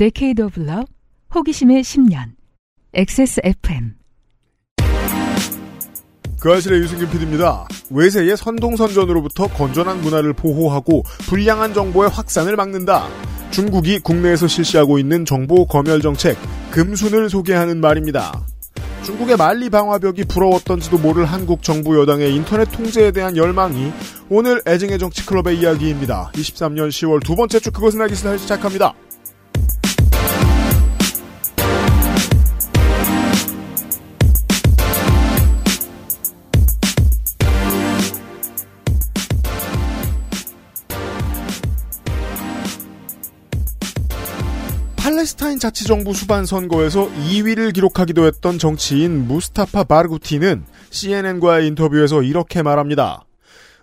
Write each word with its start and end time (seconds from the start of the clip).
Decade 0.00 0.42
of 0.42 0.58
호기심의 1.34 1.82
10년, 1.82 2.30
XSFM. 2.94 3.96
그 6.40 6.50
아실의 6.50 6.80
유승균 6.80 7.10
PD입니다. 7.10 7.68
외세의 7.90 8.38
선동선전으로부터 8.38 9.48
건전한 9.48 10.00
문화를 10.00 10.32
보호하고 10.32 11.02
불량한 11.28 11.74
정보의 11.74 12.08
확산을 12.08 12.56
막는다. 12.56 13.08
중국이 13.50 13.98
국내에서 13.98 14.46
실시하고 14.46 14.98
있는 14.98 15.26
정보 15.26 15.66
검열 15.66 16.00
정책, 16.00 16.38
금순을 16.70 17.28
소개하는 17.28 17.82
말입니다. 17.82 18.46
중국의 19.04 19.36
만리 19.36 19.68
방화벽이 19.68 20.24
부러웠던지도 20.24 20.96
모를 20.96 21.26
한국 21.26 21.62
정부 21.62 22.00
여당의 22.00 22.34
인터넷 22.34 22.64
통제에 22.72 23.10
대한 23.10 23.36
열망이 23.36 23.92
오늘 24.30 24.62
애증의 24.66 24.98
정치 24.98 25.26
클럽의 25.26 25.58
이야기입니다. 25.58 26.30
23년 26.32 26.88
10월 26.88 27.22
두 27.22 27.36
번째 27.36 27.60
주 27.60 27.70
그것은 27.70 28.00
알기 28.00 28.14
싫다 28.14 28.38
시작합니다. 28.38 28.94
팔레스타인 45.20 45.58
자치정부 45.58 46.14
수반 46.14 46.46
선거에서 46.46 47.10
2위를 47.10 47.74
기록하기도 47.74 48.24
했던 48.24 48.58
정치인 48.58 49.26
무스타파 49.26 49.84
바르구티는 49.84 50.64
CNN과의 50.88 51.66
인터뷰에서 51.66 52.22
이렇게 52.22 52.62
말합니다. 52.62 53.24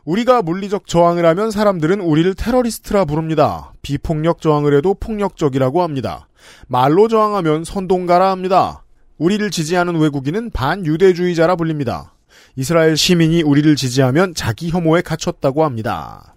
우리가 0.03 0.41
물리적 0.41 0.87
저항을 0.87 1.25
하면 1.27 1.51
사람들은 1.51 2.01
우리를 2.01 2.33
테러리스트라 2.33 3.05
부릅니다. 3.05 3.71
비폭력 3.83 4.41
저항을 4.41 4.75
해도 4.75 4.95
폭력적이라고 4.95 5.83
합니다. 5.83 6.27
말로 6.67 7.07
저항하면 7.07 7.63
선동가라 7.63 8.31
합니다. 8.31 8.83
우리를 9.19 9.51
지지하는 9.51 9.95
외국인은 9.97 10.49
반유대주의자라 10.49 11.55
불립니다. 11.55 12.15
이스라엘 12.55 12.97
시민이 12.97 13.43
우리를 13.43 13.75
지지하면 13.75 14.33
자기 14.33 14.71
혐오에 14.71 15.01
갇혔다고 15.01 15.63
합니다. 15.63 16.33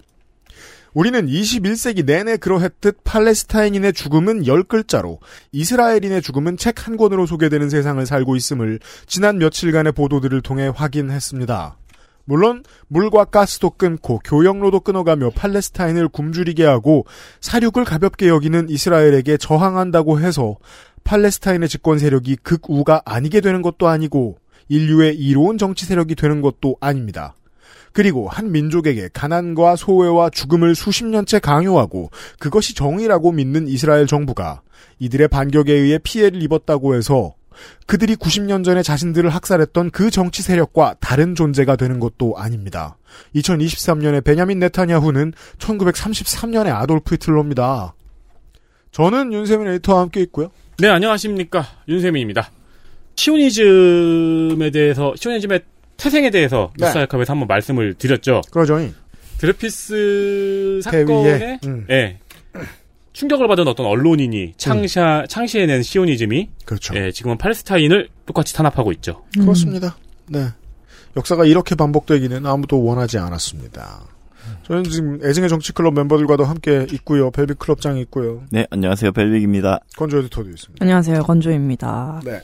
우리는 0.92 1.26
21세기 1.26 2.04
내내 2.04 2.36
그러했듯 2.36 3.04
팔레스타인인의 3.04 3.92
죽음은 3.92 4.42
10글자로 4.42 5.18
이스라엘인의 5.52 6.22
죽음은 6.22 6.56
책 6.56 6.80
한 6.80 6.96
권으로 6.96 7.26
소개되는 7.26 7.68
세상을 7.68 8.04
살고 8.06 8.36
있음을 8.36 8.80
지난 9.06 9.38
며칠간의 9.38 9.92
보도들을 9.92 10.40
통해 10.40 10.70
확인했습니다. 10.74 11.76
물론 12.24 12.62
물과 12.88 13.26
가스도 13.26 13.70
끊고 13.70 14.18
교역로도 14.24 14.80
끊어가며 14.80 15.30
팔레스타인을 15.30 16.08
굶주리게 16.08 16.64
하고 16.64 17.04
사륙을 17.40 17.84
가볍게 17.84 18.28
여기는 18.28 18.70
이스라엘에게 18.70 19.36
저항한다고 19.36 20.20
해서 20.20 20.56
팔레스타인의 21.04 21.68
집권 21.68 21.98
세력이 21.98 22.36
극우가 22.36 23.02
아니게 23.04 23.40
되는 23.40 23.62
것도 23.62 23.88
아니고 23.88 24.38
인류의 24.68 25.16
이로운 25.16 25.58
정치 25.58 25.84
세력이 25.84 26.14
되는 26.14 26.40
것도 26.40 26.76
아닙니다. 26.80 27.34
그리고 27.92 28.28
한 28.28 28.52
민족에게 28.52 29.08
가난과 29.12 29.76
소외와 29.76 30.30
죽음을 30.30 30.74
수십 30.74 31.04
년째 31.04 31.38
강요하고 31.38 32.10
그것이 32.38 32.74
정의라고 32.74 33.32
믿는 33.32 33.68
이스라엘 33.68 34.06
정부가 34.06 34.62
이들의 34.98 35.28
반격에 35.28 35.72
의해 35.72 35.98
피해를 35.98 36.42
입었다고 36.42 36.94
해서 36.94 37.34
그들이 37.86 38.16
90년 38.16 38.64
전에 38.64 38.82
자신들을 38.82 39.28
학살했던 39.30 39.90
그 39.90 40.10
정치 40.10 40.42
세력과 40.42 40.96
다른 41.00 41.34
존재가 41.34 41.76
되는 41.76 42.00
것도 42.00 42.36
아닙니다. 42.36 42.96
2023년에 43.34 44.24
베냐민 44.24 44.60
네타냐후는 44.60 45.32
1933년에 45.58 46.74
아돌프 46.74 47.14
히틀러입니다. 47.14 47.94
저는 48.92 49.32
윤세민 49.32 49.68
에디터와 49.68 50.02
함께 50.02 50.20
있고요. 50.22 50.50
네, 50.78 50.88
안녕하십니까. 50.88 51.66
윤세민입니다. 51.88 52.50
시오니즘에 53.16 54.70
대해서, 54.70 55.12
시오니즘의 55.16 55.60
태생에 56.00 56.30
대해서 56.30 56.72
네. 56.78 56.86
뉴스알컵에서 56.86 57.32
한번 57.32 57.46
말씀을 57.46 57.94
드렸죠. 57.94 58.40
그러죠. 58.50 58.78
드레피스 59.38 60.80
대위에, 60.90 61.06
사건에 61.06 61.58
음. 61.66 61.86
예, 61.90 62.18
충격을 63.12 63.48
받은 63.48 63.66
어떤 63.68 63.86
언론인이 63.86 64.54
창시하, 64.56 65.24
창시해낸 65.28 65.82
시오니즘이 65.82 66.50
그렇죠. 66.64 66.94
예, 66.96 67.10
지금은 67.10 67.38
팔레스타인을 67.38 68.08
똑같이 68.26 68.54
탄압하고 68.54 68.92
있죠. 68.92 69.24
그렇습니다. 69.38 69.96
네. 70.28 70.46
역사가 71.16 71.44
이렇게 71.44 71.74
반복되기는 71.74 72.46
아무도 72.46 72.82
원하지 72.84 73.18
않았습니다. 73.18 74.04
저는 74.66 74.84
지금 74.84 75.20
애증의 75.24 75.48
정치클럽 75.48 75.94
멤버들과도 75.94 76.44
함께 76.44 76.86
있고요. 76.92 77.30
벨빅 77.30 77.58
클럽장이 77.58 78.00
있고요. 78.02 78.42
네, 78.50 78.66
안녕하세요. 78.70 79.12
벨빅입니다. 79.12 79.80
건조 79.96 80.18
에디터도 80.18 80.48
있습니다. 80.50 80.84
안녕하세요. 80.84 81.22
건조입니다. 81.22 82.20
네. 82.24 82.40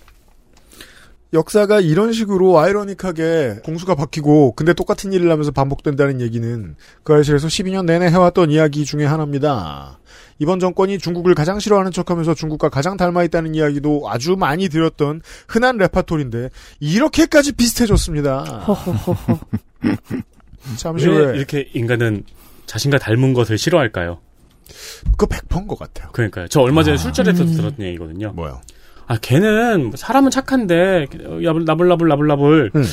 역사가 1.33 1.81
이런 1.81 2.13
식으로 2.13 2.59
아이러닉하게 2.59 3.57
공수가 3.65 3.95
바뀌고 3.95 4.55
근데 4.55 4.73
똑같은 4.73 5.13
일을 5.13 5.31
하면서 5.31 5.51
반복된다는 5.51 6.21
얘기는 6.21 6.77
그 7.03 7.15
알실에서 7.15 7.49
12년 7.49 7.85
내내 7.85 8.07
해왔던 8.07 8.51
이야기 8.51 8.85
중에 8.85 9.05
하나입니다. 9.05 9.99
이번 10.39 10.61
정권이 10.61 10.99
중국을 10.99 11.35
가장 11.35 11.59
싫어하는 11.59 11.93
척하면서 11.93 12.35
중국과 12.35 12.69
가장 12.69 12.97
닮아 12.97 13.25
있다는 13.25 13.55
이야기도 13.55 14.09
아주 14.09 14.37
많이 14.37 14.69
들었던 14.69 15.23
흔한 15.49 15.79
레파토리인데 15.79 16.51
이렇게까지 16.81 17.53
비슷해졌습니다. 17.53 18.67
잠시 20.77 21.09
왜 21.09 21.17
후에 21.17 21.37
이렇게 21.37 21.71
인간은 21.75 22.25
자신과 22.67 22.99
닮은 22.99 23.33
것을 23.33 23.57
싫어할까요? 23.57 24.19
그거 25.13 25.27
100%인 25.27 25.69
것 25.69 25.79
같아요. 25.79 26.11
그러니까요. 26.13 26.49
저 26.49 26.61
얼마 26.61 26.83
전에 26.83 26.95
아. 26.95 26.99
술자리에서 26.99 27.45
음. 27.45 27.55
들었던 27.55 27.87
얘기거든요. 27.87 28.33
뭐요? 28.33 28.61
아, 29.07 29.17
걔는 29.21 29.93
사람은 29.95 30.31
착한데 30.31 31.07
야블 31.45 31.65
나불나불 31.65 32.09
나불나불. 32.09 32.71
음. 32.75 32.85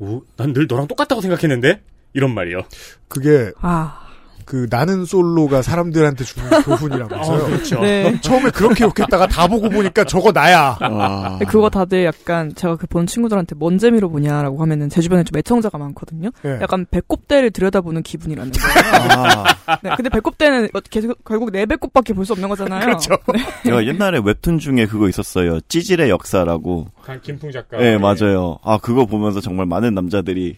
오, 0.00 0.22
난늘 0.36 0.66
너랑 0.68 0.86
똑같다고 0.86 1.20
생각했는데 1.20 1.82
이런 2.12 2.34
말이요. 2.34 2.62
그게 3.08 3.52
아, 3.60 4.07
그 4.48 4.66
나는 4.70 5.04
솔로가 5.04 5.60
사람들한테 5.60 6.24
주는 6.24 6.48
교훈이라면서요. 6.64 7.44
그렇죠. 7.44 7.80
네. 7.80 8.18
처음에 8.22 8.48
그렇게 8.48 8.84
욕했다가 8.84 9.26
다 9.26 9.46
보고 9.46 9.68
보니까 9.68 10.04
저거 10.04 10.32
나야. 10.32 10.78
아, 10.80 11.38
그거 11.46 11.68
다들 11.68 12.06
약간 12.06 12.54
제가 12.54 12.76
그 12.76 12.86
본 12.88 13.04
친구들한테 13.06 13.54
뭔 13.56 13.76
재미로 13.76 14.08
보냐라고 14.08 14.62
하면은 14.62 14.88
제 14.88 15.02
주변에 15.02 15.22
좀 15.22 15.36
애청자가 15.38 15.76
많거든요. 15.76 16.30
예. 16.46 16.58
약간 16.62 16.86
배꼽대를 16.90 17.50
들여다보는 17.50 18.02
기분이라는 18.02 18.50
거예요. 18.50 19.44
아, 19.66 19.78
네, 19.82 19.90
근데 19.94 20.08
배꼽대는 20.08 20.70
어, 20.72 20.80
계속 20.80 21.22
결국 21.26 21.50
내 21.52 21.66
배꼽밖에 21.66 22.14
볼 22.14 22.24
수 22.24 22.32
없는 22.32 22.48
거잖아요. 22.48 22.80
그렇죠. 22.80 23.14
제가 23.64 23.84
옛날에 23.84 24.18
웹툰 24.24 24.58
중에 24.60 24.86
그거 24.86 25.10
있었어요. 25.10 25.60
찌질의 25.68 26.08
역사라고. 26.08 26.86
김풍 27.22 27.50
작가. 27.52 27.76
네, 27.76 27.98
맞아요. 27.98 28.58
아, 28.64 28.78
그거 28.80 29.04
보면서 29.04 29.42
정말 29.42 29.66
많은 29.66 29.92
남자들이 29.94 30.56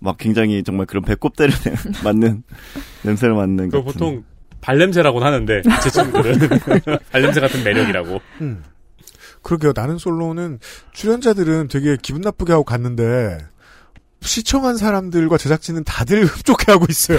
막 0.00 0.16
굉장히 0.18 0.62
정말 0.62 0.86
그런 0.86 1.04
배꼽대를 1.04 1.54
맞는 2.02 2.42
냄새를 3.02 3.34
맡는 3.34 3.70
그. 3.70 3.82
보통 3.82 4.24
발냄새라고 4.60 5.20
하는데 5.20 5.62
제 5.82 5.90
친구들은 5.90 6.48
발냄새 7.12 7.40
같은 7.40 7.62
매력이라고. 7.62 8.20
음. 8.40 8.62
그러게요. 9.42 9.72
나는 9.74 9.96
솔로는 9.96 10.58
출연자들은 10.92 11.68
되게 11.68 11.96
기분 12.00 12.20
나쁘게 12.20 12.52
하고 12.52 12.64
갔는데 12.64 13.38
시청한 14.20 14.76
사람들과 14.76 15.38
제작진은 15.38 15.84
다들 15.84 16.24
흡족해하고 16.26 16.86
있어요. 16.90 17.18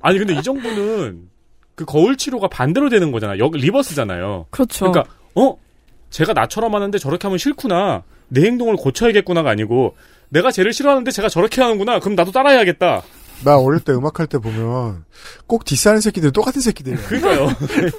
아니 0.00 0.18
근데 0.18 0.34
이 0.34 0.42
정부는 0.42 1.28
그 1.74 1.84
거울 1.84 2.16
치료가 2.16 2.48
반대로 2.48 2.88
되는 2.88 3.10
거잖아. 3.10 3.38
여 3.38 3.50
리버스잖아요. 3.52 4.46
그렇죠. 4.50 4.92
그러니까 4.92 5.12
어 5.34 5.56
제가 6.10 6.32
나처럼 6.32 6.74
하는데 6.74 6.96
저렇게 6.98 7.26
하면 7.26 7.38
싫구나. 7.38 8.04
내 8.28 8.42
행동을 8.42 8.76
고쳐야겠구나가 8.76 9.50
아니고 9.50 9.96
내가 10.28 10.50
쟤를 10.50 10.72
싫어하는데 10.72 11.10
제가 11.10 11.28
저렇게 11.28 11.60
하는구나. 11.62 12.00
그럼 12.00 12.14
나도 12.14 12.32
따라해야겠다. 12.32 13.02
나 13.44 13.58
어릴 13.58 13.80
때 13.80 13.92
음악할 13.92 14.26
때 14.26 14.38
보면 14.38 15.04
꼭 15.46 15.64
디스하는 15.64 16.00
새끼들 16.00 16.32
똑같은 16.32 16.60
새끼들이에요. 16.60 17.06
그러니까요. 17.06 17.48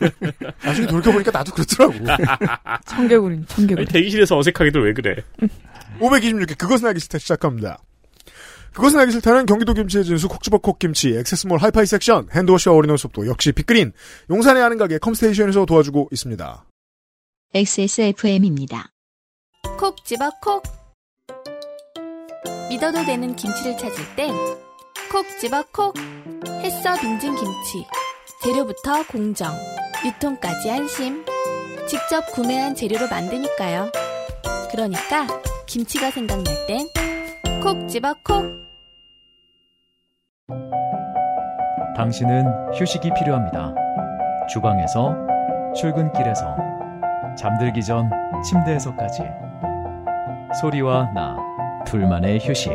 나중에 0.63 0.87
돌이켜보니까 0.87 1.31
나도 1.31 1.53
그렇더라고. 1.53 1.93
청개구리, 2.85 3.45
청개구리. 3.47 3.85
대기실에서 3.85 4.37
어색하기도 4.37 4.79
왜 4.79 4.93
그래? 4.93 5.15
526회 5.99 6.57
그것은 6.57 6.87
알기 6.87 6.99
싫다 6.99 7.19
시작합니다. 7.19 7.79
그것은 8.73 8.99
알기 8.99 9.11
싫다는 9.13 9.45
경기도 9.45 9.73
김치의 9.73 10.03
진수 10.03 10.27
콕주버 10.27 10.57
콕 10.57 10.79
김치 10.79 11.15
엑세스몰 11.15 11.59
하이파이 11.59 11.85
섹션 11.85 12.29
핸드워시와 12.33 12.75
올인원수업도 12.75 13.27
역시 13.27 13.51
빅그린 13.53 13.93
용산에 14.29 14.59
아는 14.61 14.77
가게 14.77 14.97
컴스테이션에서 14.97 15.65
도와주고 15.65 16.09
있습니다. 16.11 16.65
XSFM입니다. 17.53 18.89
콕 19.77 20.03
집어 20.05 20.29
콕 20.41 20.63
믿어도 22.69 23.03
되는 23.05 23.35
김치를 23.35 23.77
찾을 23.77 24.15
땐 24.15 24.33
콕 25.11 25.25
집어 25.39 25.63
콕 25.71 25.93
햇서 26.61 26.95
빙진 26.99 27.35
김치 27.35 27.85
재료부터 28.41 29.05
공정 29.07 29.53
유통까지 30.05 30.71
안심 30.71 31.23
직접 31.87 32.25
구매한 32.33 32.73
재료로 32.73 33.07
만드니까요. 33.07 33.91
그러니까 34.71 35.27
김치가 35.67 36.09
생각날 36.09 36.45
땐 36.67 36.87
콕 37.61 37.87
집어 37.87 38.13
콕. 38.23 38.43
당신은 41.95 42.73
휴식이 42.73 43.11
필요합니다. 43.15 43.73
주방에서 44.49 45.15
출근길에서 45.75 46.57
잠들기 47.37 47.83
전 47.83 48.09
침대에서까지. 48.43 49.23
소리와 50.61 51.11
나 51.13 51.44
둘만의 51.85 52.39
휴식 52.39 52.73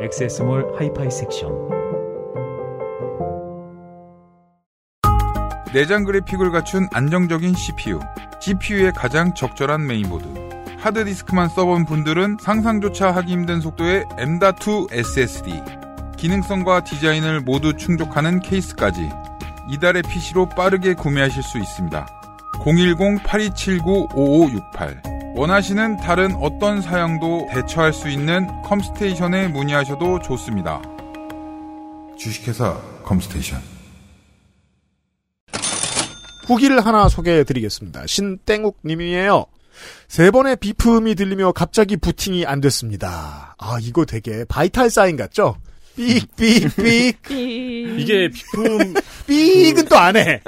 엑세스몰 0.00 0.74
하이파이 0.78 1.10
섹션 1.10 1.50
내장 5.72 6.04
그래픽을 6.04 6.52
갖춘 6.52 6.86
안정적인 6.92 7.54
CPU, 7.54 7.98
GPU의 8.40 8.92
가장 8.92 9.34
적절한 9.34 9.84
메인보드. 9.86 10.24
하드디스크만 10.78 11.48
써본 11.50 11.84
분들은 11.84 12.38
상상조차 12.40 13.10
하기 13.10 13.32
힘든 13.32 13.60
속도의 13.60 14.06
M.2 14.16 14.90
SSD. 14.90 15.62
기능성과 16.16 16.84
디자인을 16.84 17.40
모두 17.40 17.76
충족하는 17.76 18.40
케이스까지 18.40 19.10
이달의 19.68 20.00
PC로 20.02 20.48
빠르게 20.48 20.94
구매하실 20.94 21.42
수 21.42 21.58
있습니다. 21.58 22.06
010-8279-5568 22.64 25.15
원하시는 25.36 25.98
다른 25.98 26.34
어떤 26.36 26.80
사양도 26.80 27.48
대처할 27.52 27.92
수 27.92 28.08
있는 28.08 28.46
컴스테이션에 28.62 29.48
문의하셔도 29.48 30.20
좋습니다. 30.20 30.80
주식회사 32.18 32.80
컴스테이션 33.04 33.60
후기를 36.46 36.86
하나 36.86 37.10
소개해 37.10 37.44
드리겠습니다. 37.44 38.06
신땡욱 38.06 38.78
님이에요. 38.82 39.44
세 40.08 40.30
번의 40.30 40.56
비품이 40.56 41.14
들리며 41.14 41.52
갑자기 41.52 41.98
부팅이 41.98 42.46
안 42.46 42.62
됐습니다. 42.62 43.54
아, 43.58 43.78
이거 43.82 44.06
되게 44.06 44.46
바이탈 44.46 44.88
사인 44.88 45.18
같죠? 45.18 45.56
삑삑삑. 45.96 47.16
이게 47.98 48.28
비품 48.28 48.94
삑은 49.26 49.86
또 49.86 49.96
안 49.96 50.16
해. 50.16 50.40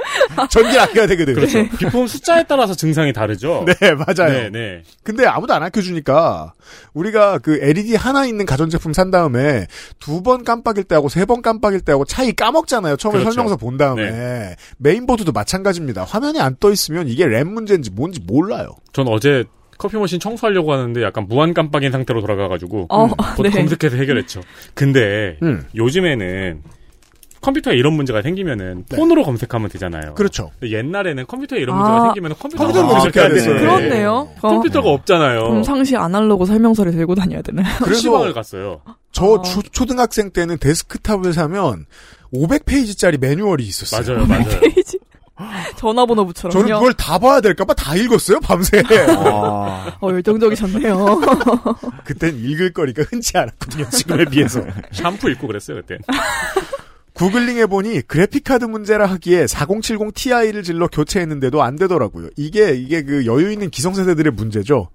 전기를 0.50 0.78
아껴야 0.80 1.06
되거든. 1.08 1.34
그렇죠. 1.34 1.66
비품 1.78 2.06
숫자에 2.06 2.44
따라서 2.46 2.74
증상이 2.74 3.12
다르죠. 3.12 3.64
네, 3.66 3.94
맞아요. 3.94 4.32
네, 4.32 4.50
네. 4.50 4.82
근데 5.02 5.26
아무도 5.26 5.54
안 5.54 5.62
아껴주니까 5.62 6.52
우리가 6.92 7.38
그 7.38 7.58
LED 7.62 7.96
하나 7.96 8.26
있는 8.26 8.44
가전제품 8.46 8.92
산 8.92 9.10
다음에 9.10 9.66
두 9.98 10.22
번 10.22 10.44
깜빡일 10.44 10.84
때하고 10.84 11.08
세 11.08 11.24
번 11.24 11.42
깜빡일 11.42 11.80
때하고 11.80 12.04
차이 12.04 12.32
까먹잖아요. 12.32 12.96
처음에 12.96 13.18
그렇죠. 13.20 13.32
설명서 13.32 13.56
본 13.56 13.76
다음에 13.78 14.10
네. 14.10 14.56
메인보드도 14.78 15.32
마찬가지입니다. 15.32 16.04
화면이 16.04 16.40
안 16.40 16.56
떠 16.60 16.72
있으면 16.72 17.06
이게 17.08 17.24
램 17.24 17.52
문제인지 17.54 17.90
뭔지 17.90 18.18
몰라요. 18.20 18.70
전 18.92 19.06
어제 19.06 19.44
커피 19.78 19.96
머신 19.96 20.18
청소하려고 20.20 20.72
하는데 20.72 21.02
약간 21.02 21.26
무한 21.28 21.54
깜빡인 21.54 21.92
상태로 21.92 22.20
돌아가가지고 22.20 22.86
어, 22.90 23.06
곧 23.36 23.42
네. 23.44 23.50
검색해서 23.50 23.96
해결했죠. 23.96 24.40
근데 24.74 25.38
음. 25.42 25.64
요즘에는 25.74 26.62
컴퓨터에 27.40 27.76
이런 27.76 27.92
문제가 27.94 28.20
생기면은 28.20 28.84
폰으로 28.90 29.22
검색하면 29.22 29.68
되잖아요. 29.70 30.14
그렇죠. 30.14 30.50
옛날에는 30.60 31.24
컴퓨터에 31.26 31.60
이런 31.60 31.76
아. 31.76 31.78
문제가 31.78 32.02
생기면 32.06 32.34
컴퓨터로 32.36 32.72
컴퓨터로 32.72 32.88
검색해야 33.00 33.28
되는데 33.28 33.52
됐어요. 33.52 33.60
그렇네요. 33.76 34.28
어, 34.42 34.48
컴퓨터가 34.48 34.90
없잖아요. 34.90 35.40
그럼 35.48 35.62
상시 35.62 35.96
아날로그 35.96 36.46
설명서를 36.46 36.92
들고 36.92 37.14
다녀야 37.14 37.40
되나요? 37.42 37.66
PC방을 37.86 38.32
갔어요. 38.34 38.80
저 39.12 39.36
아. 39.36 39.42
초, 39.42 39.62
초등학생 39.62 40.30
때는 40.30 40.58
데스크탑을 40.58 41.32
사면 41.32 41.86
500페이지짜리 42.34 43.20
매뉴얼이 43.20 43.62
있었어요. 43.64 44.16
맞아요, 44.16 44.26
맞아요. 44.26 44.60
페이지. 44.60 44.98
전화번호부처럼요. 45.76 46.52
저는 46.52 46.74
그걸 46.74 46.92
다 46.94 47.18
봐야 47.18 47.40
될까봐 47.40 47.74
다 47.74 47.94
읽었어요, 47.94 48.40
밤새. 48.40 48.82
아, 49.08 49.96
어, 50.00 50.10
열정적이셨네요. 50.10 51.20
그땐 52.04 52.38
읽을 52.38 52.72
거리가 52.72 53.04
흔치 53.04 53.36
않았거든요, 53.38 53.88
지금에 53.90 54.24
비해서. 54.26 54.62
샴푸 54.92 55.30
읽고 55.30 55.46
그랬어요, 55.46 55.80
그때. 55.80 55.98
구글링 57.14 57.58
해보니 57.58 58.02
그래픽카드 58.02 58.64
문제라 58.64 59.06
하기에 59.06 59.46
4070 59.46 60.14
Ti를 60.14 60.62
질러 60.62 60.88
교체했는데도 60.88 61.62
안 61.62 61.76
되더라고요. 61.76 62.30
이게, 62.36 62.74
이게 62.74 63.02
그 63.02 63.26
여유 63.26 63.50
있는 63.50 63.70
기성세대들의 63.70 64.32
문제죠. 64.32 64.90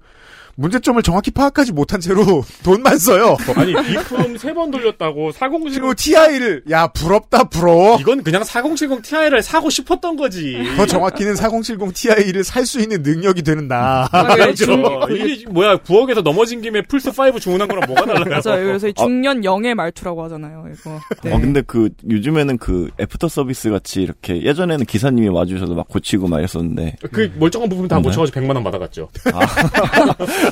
문제점을 0.55 1.01
정확히 1.03 1.31
파악하지 1.31 1.71
못한 1.73 1.99
채로 1.99 2.43
돈만 2.63 2.97
써요. 2.99 3.35
아니, 3.55 3.73
beep음 3.83 4.37
세 4.37 4.53
번 4.53 4.69
울렸다고 4.69 5.31
4070 5.31 5.81
그리고 5.81 5.93
Ti를, 5.95 6.63
야, 6.69 6.85
부럽다, 6.87 7.45
부러워. 7.45 7.97
이건 7.99 8.21
그냥 8.23 8.43
4070 8.43 9.01
Ti를 9.01 9.41
사고 9.41 9.69
싶었던 9.71 10.15
거지. 10.15 10.57
더 10.77 10.85
정확히는 10.85 11.35
4070 11.35 11.93
Ti를 11.93 12.43
살 12.43 12.63
수 12.65 12.79
있는 12.79 13.01
능력이 13.01 13.41
되는 13.41 13.67
나. 13.67 14.07
그렇죠. 14.35 14.73
이게 15.09 15.45
뭐야, 15.49 15.77
부엌에서 15.77 16.21
넘어진 16.21 16.61
김에 16.61 16.81
플스 16.83 17.09
5 17.09 17.39
주문한 17.39 17.67
거랑 17.67 17.83
뭐가 17.87 18.05
달라요? 18.05 18.41
맞아요. 18.45 18.63
그래서 18.65 18.87
이 18.87 18.93
중년 18.93 19.43
영의 19.43 19.73
말투라고 19.75 20.23
하잖아요. 20.25 20.65
이거. 20.73 20.99
네. 21.23 21.33
어, 21.33 21.39
근데 21.39 21.61
그, 21.65 21.89
요즘에는 22.09 22.57
그, 22.59 22.89
애프터 22.99 23.27
서비스 23.27 23.69
같이 23.71 24.01
이렇게, 24.01 24.41
예전에는 24.43 24.85
기사님이 24.85 25.27
와주셔서 25.29 25.73
막 25.73 25.87
고치고 25.89 26.27
막 26.27 26.39
이랬었는데, 26.39 26.97
그 27.11 27.31
멀쩡한 27.37 27.67
부분 27.69 27.87
다 27.87 27.97
없나요? 27.97 28.11
고쳐가지고 28.11 28.39
100만 28.39 28.55
원 28.55 28.63
받아갔죠. 28.63 29.09
아, 29.33 29.39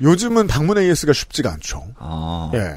요즘은 0.00 0.46
방문 0.46 0.78
AS가 0.78 1.12
쉽지가 1.12 1.52
않죠. 1.54 1.84
아, 1.98 2.50
예. 2.54 2.76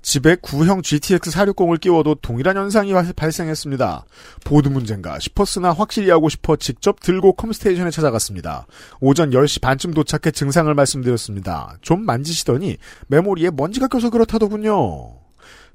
집에 0.00 0.36
구형 0.40 0.80
GTX 0.80 1.30
460을 1.32 1.80
끼워도 1.80 2.16
동일한 2.16 2.56
현상이 2.56 2.92
발- 2.92 3.12
발생했습니다. 3.12 4.04
보드 4.44 4.68
문제인가 4.68 5.18
싶었으나 5.18 5.72
확실히 5.72 6.08
하고 6.10 6.28
싶어 6.28 6.56
직접 6.56 7.00
들고 7.00 7.32
컴스테이션에 7.34 7.90
찾아갔습니다. 7.90 8.66
오전 9.00 9.30
10시 9.30 9.60
반쯤 9.60 9.92
도착해 9.94 10.30
증상을 10.30 10.72
말씀드렸습니다. 10.72 11.76
좀 11.82 12.06
만지시더니 12.06 12.78
메모리에 13.08 13.50
먼지가 13.50 13.88
껴서 13.88 14.08
그렇다더군요. 14.08 15.16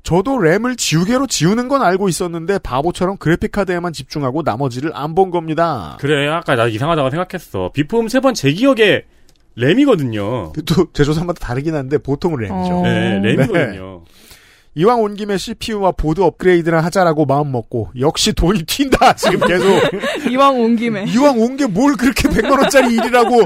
저도 0.03 0.37
램을 0.37 0.75
지우개로 0.75 1.27
지우는 1.27 1.69
건 1.69 1.81
알고 1.81 2.09
있었는데 2.09 2.59
바보처럼 2.59 3.17
그래픽카드에만 3.17 3.93
집중하고 3.93 4.41
나머지를 4.43 4.91
안 4.93 5.15
본 5.15 5.31
겁니다. 5.31 5.97
그래, 5.99 6.27
아까 6.27 6.55
나 6.55 6.67
이상하다고 6.67 7.09
생각했어. 7.11 7.71
비품 7.73 8.07
세 8.09 8.19
번 8.19 8.33
제 8.33 8.51
기억에 8.51 9.03
램이거든요. 9.55 10.51
또 10.65 10.87
제조사마다 10.91 11.39
다르긴 11.45 11.75
한데 11.75 11.97
보통은 11.99 12.39
램이죠. 12.39 12.73
어. 12.73 12.81
네, 12.83 13.19
램이거든요. 13.19 14.03
이왕 14.75 15.01
온 15.03 15.13
김에 15.13 15.37
CPU와 15.37 15.91
보드 15.91 16.19
업그레이드나 16.21 16.79
하자라고 16.83 17.25
마음 17.27 17.51
먹고 17.51 17.91
역시 17.99 18.33
돈이 18.33 18.63
튄다 18.63 19.15
지금 19.15 19.39
계속 19.47 19.67
이왕 20.31 20.59
온 20.59 20.75
김에. 20.75 21.05
이왕 21.05 21.39
온 21.39 21.55
게 21.55 21.67
뭘 21.67 21.93
그렇게 21.95 22.27
100만 22.27 22.59
원짜리 22.59 22.95
일이라고 22.95 23.43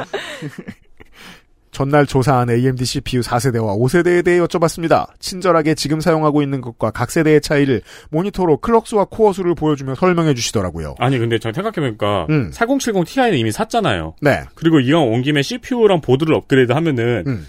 전날 1.77 2.07
조사한 2.07 2.49
AMD 2.49 2.83
CPU 2.85 3.21
4세대와 3.21 3.77
5세대에 3.77 4.25
대해 4.25 4.39
여쭤봤습니다. 4.39 5.09
친절하게 5.19 5.75
지금 5.75 6.01
사용하고 6.01 6.41
있는 6.41 6.59
것과 6.59 6.89
각 6.89 7.11
세대의 7.11 7.39
차이를 7.39 7.83
모니터로 8.09 8.57
clock수와 8.57 9.05
코어 9.11 9.31
수를 9.31 9.53
보여주며 9.53 9.93
설명해 9.93 10.33
주시더라고요. 10.33 10.95
아니, 10.97 11.19
근데 11.19 11.37
저 11.37 11.53
생각해보니까, 11.53 12.25
음. 12.31 12.49
4070 12.51 13.05
Ti는 13.05 13.37
이미 13.37 13.51
샀잖아요. 13.51 14.15
네. 14.23 14.41
그리고 14.55 14.79
이왕 14.79 15.07
온 15.07 15.21
김에 15.21 15.43
CPU랑 15.43 16.01
보드를 16.01 16.33
업그레이드 16.33 16.71
하면은, 16.71 17.23
음. 17.27 17.45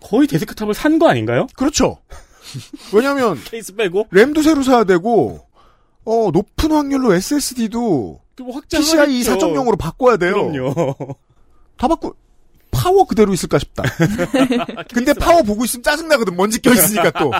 거의 0.00 0.28
데스크탑을 0.28 0.72
산 0.72 1.00
거 1.00 1.08
아닌가요? 1.08 1.48
그렇죠. 1.56 1.98
왜냐면 2.94 3.36
케이스 3.50 3.74
빼고? 3.74 4.06
램도 4.12 4.42
새로 4.42 4.62
사야 4.62 4.84
되고 4.84 5.40
어 6.04 6.30
높은 6.32 6.70
확률로 6.70 7.12
SSD도 7.14 8.20
뭐 8.42 8.60
PCIe 8.70 9.22
4.0으로 9.22 9.76
바꿔야 9.76 10.16
돼요. 10.16 10.50
그럼요. 10.50 10.96
다 11.76 11.88
바꾸 11.88 12.14
파워 12.70 13.04
그대로 13.06 13.32
있을까 13.32 13.58
싶다. 13.58 13.82
근데 14.94 15.12
파워 15.14 15.42
보고 15.42 15.64
있으면 15.64 15.82
짜증나거든. 15.82 16.36
먼지 16.36 16.60
껴있으니까 16.60 17.10
또. 17.12 17.30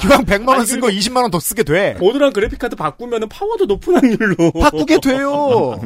기왕 0.00 0.24
100만원 0.24 0.66
쓴 0.66 0.80
거 0.80 0.88
20만원 0.88 1.30
더 1.30 1.38
쓰게 1.40 1.62
돼. 1.62 1.94
보드랑 1.94 2.32
그래픽카드 2.32 2.76
바꾸면은 2.76 3.28
파워도 3.28 3.66
높은 3.66 3.94
확률로. 3.94 4.52
바꾸게 4.52 4.98
돼요. 5.04 5.80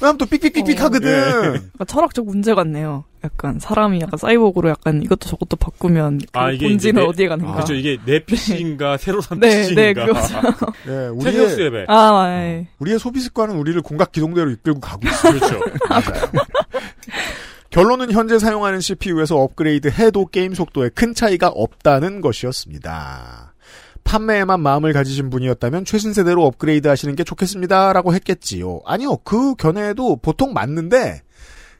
왜냐면 0.00 0.16
또 0.16 0.24
삑삑삑삑 0.24 0.80
어, 0.80 0.84
하거든. 0.84 1.54
약간 1.54 1.86
철학적 1.86 2.24
문제 2.24 2.54
같네요. 2.54 3.04
약간 3.24 3.58
사람이 3.60 4.00
약간 4.00 4.16
사이보그로 4.16 4.70
약간 4.70 5.02
이것도 5.02 5.28
저것도 5.28 5.56
바꾸면 5.56 6.18
그 6.18 6.26
아, 6.32 6.50
이게 6.50 6.66
본질은 6.66 7.06
어디에 7.06 7.28
가는가. 7.28 7.52
그렇죠. 7.52 7.74
이게 7.74 7.98
내 8.06 8.18
PC인가 8.24 8.96
새로 8.96 9.20
산 9.20 9.38
네, 9.38 9.68
PC인가. 9.68 9.82
네, 9.82 9.94
그거죠. 9.94 10.34
예, 10.88 11.10
테세우스 11.24 11.60
우리의. 11.60 11.84
아, 11.88 12.26
네. 12.26 12.68
우리의 12.78 12.98
소비 12.98 13.20
습관은 13.20 13.54
우리를 13.56 13.80
공각 13.82 14.12
기동대로 14.12 14.50
이끌고 14.50 14.80
가고 14.80 15.06
있어요. 15.06 15.32
그렇죠. 15.38 15.60
결론은 17.72 18.12
현재 18.12 18.38
사용하는 18.38 18.80
CPU에서 18.80 19.38
업그레이드 19.38 19.88
해도 19.88 20.26
게임 20.26 20.52
속도에 20.52 20.90
큰 20.90 21.14
차이가 21.14 21.48
없다는 21.48 22.20
것이었습니다. 22.20 23.54
판매에만 24.04 24.60
마음을 24.60 24.92
가지신 24.92 25.30
분이었다면 25.30 25.86
최신 25.86 26.12
세대로 26.12 26.44
업그레이드 26.44 26.86
하시는 26.88 27.16
게 27.16 27.24
좋겠습니다 27.24 27.94
라고 27.94 28.12
했겠지요. 28.12 28.80
아니요. 28.84 29.16
그 29.24 29.54
견해도 29.54 30.16
보통 30.16 30.52
맞는데 30.52 31.22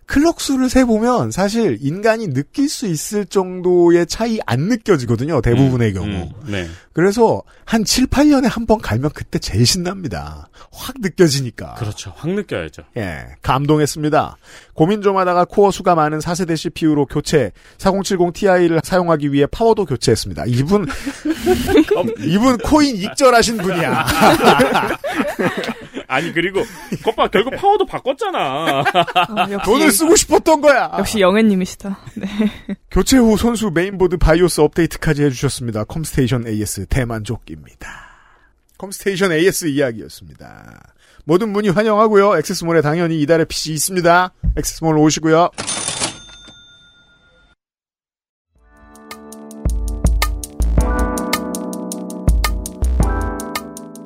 클럭 0.06 0.40
수를 0.40 0.68
세보면 0.68 1.30
사실 1.30 1.78
인간이 1.80 2.28
느낄 2.34 2.68
수 2.68 2.86
있을 2.86 3.24
정도의 3.24 4.06
차이 4.06 4.38
안 4.46 4.68
느껴지거든요. 4.68 5.40
대부분의 5.40 5.94
경우. 5.94 6.06
음, 6.08 6.30
네. 6.46 6.68
그래서 6.92 7.42
한 7.64 7.84
7, 7.84 8.06
8년에 8.08 8.48
한 8.50 8.66
번 8.66 8.78
갈면 8.80 9.10
그때 9.14 9.38
제일 9.38 9.64
신납니다. 9.66 10.48
확 10.72 10.94
느껴지니까. 11.00 11.74
그렇죠. 11.74 12.12
확 12.16 12.30
느껴야죠. 12.30 12.82
예, 12.96 13.20
감동했습니다. 13.42 14.36
고민 14.74 15.00
좀 15.02 15.16
하다가 15.16 15.46
코어 15.46 15.70
수가 15.70 15.94
많은 15.94 16.18
4세대 16.18 16.56
CPU로 16.56 17.06
교체, 17.06 17.50
4070 17.78 18.32
Ti를 18.34 18.80
사용하기 18.84 19.32
위해 19.32 19.46
파워도 19.46 19.86
교체했습니다. 19.86 20.44
이분, 20.46 20.86
이분 22.20 22.58
코인 22.58 22.96
익절하신 22.96 23.56
분이야. 23.58 24.06
아니 26.12 26.30
그리고 26.30 26.62
거봐 27.02 27.28
결국 27.28 27.56
파워도 27.56 27.86
바꿨잖아. 27.86 28.84
아, 29.14 29.50
역시, 29.50 29.64
돈을 29.64 29.90
쓰고 29.90 30.14
싶었던 30.14 30.60
거야. 30.60 30.90
역시 30.98 31.20
영애님이시다. 31.20 31.98
네. 32.16 32.26
교체 32.90 33.16
후 33.16 33.38
손수 33.38 33.70
메인보드 33.70 34.18
BIOS 34.18 34.60
업데이트까지 34.60 35.24
해주셨습니다. 35.24 35.84
컴스테이션 35.84 36.46
AS 36.46 36.84
대만족입니다. 36.86 37.88
컴스테이션 38.76 39.32
AS 39.32 39.66
이야기였습니다. 39.66 40.82
모든 41.24 41.48
문의 41.48 41.70
환영하고요. 41.70 42.36
액세스몰에 42.36 42.82
당연히 42.82 43.22
이달의 43.22 43.46
PC 43.46 43.72
있습니다. 43.72 44.32
액세스몰 44.58 44.98
오시고요. 44.98 45.48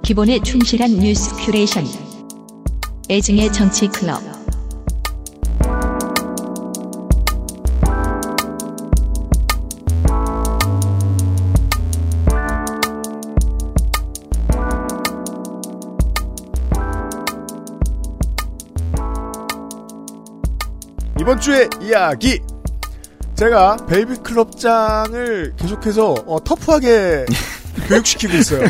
기본에 0.06 0.38
충실한 0.38 1.00
뉴스 1.00 1.34
큐레이션. 1.34 1.84
애증의 3.10 3.52
정치 3.52 3.88
클럽. 3.88 4.22
이번 21.18 21.40
주의 21.40 21.68
이야기. 21.82 22.40
제가 23.34 23.76
벨비 23.88 24.18
클럽장을 24.18 25.56
계속해서 25.56 26.14
어, 26.28 26.38
터프하게 26.44 27.26
교육시키고 27.88 28.36
있어요. 28.36 28.66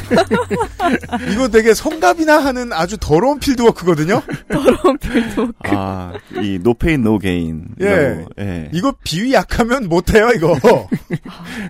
이거 1.33 1.49
되게 1.49 1.75
성갑이나 1.75 2.39
하는 2.45 2.73
아주 2.73 2.97
더러운 2.99 3.39
fieldwork거든요. 3.39 4.23
더러운 4.49 4.99
필드. 4.99 5.53
아, 5.65 6.13
이 6.43 6.59
no 6.63 6.76
pain 6.76 7.03
no 7.03 7.21
gain. 7.21 7.67
예. 7.81 8.25
예. 8.39 8.71
이거 8.73 8.95
비위 9.05 9.33
약하면 9.33 9.89
못해요, 9.89 10.29
이거. 10.35 10.57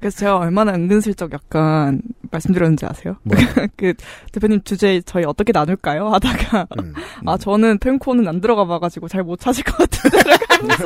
그래서 0.00 0.18
제가 0.18 0.36
얼마나 0.38 0.72
은근슬쩍 0.72 1.32
약간 1.32 2.00
말씀드렸는지 2.30 2.86
아세요? 2.86 3.16
뭐? 3.22 3.36
그 3.76 3.94
대표님 4.32 4.62
주제 4.64 5.00
저희 5.06 5.24
어떻게 5.24 5.52
나눌까요? 5.52 6.08
하다가 6.08 6.66
음. 6.80 6.92
아 7.26 7.36
저는 7.38 7.78
펜코는 7.78 8.26
안 8.26 8.40
들어가 8.40 8.66
봐가지고 8.66 9.08
잘 9.08 9.26
못 9.26 9.40
찾을 9.40 9.64
것 9.64 9.76
같은데 9.78 10.18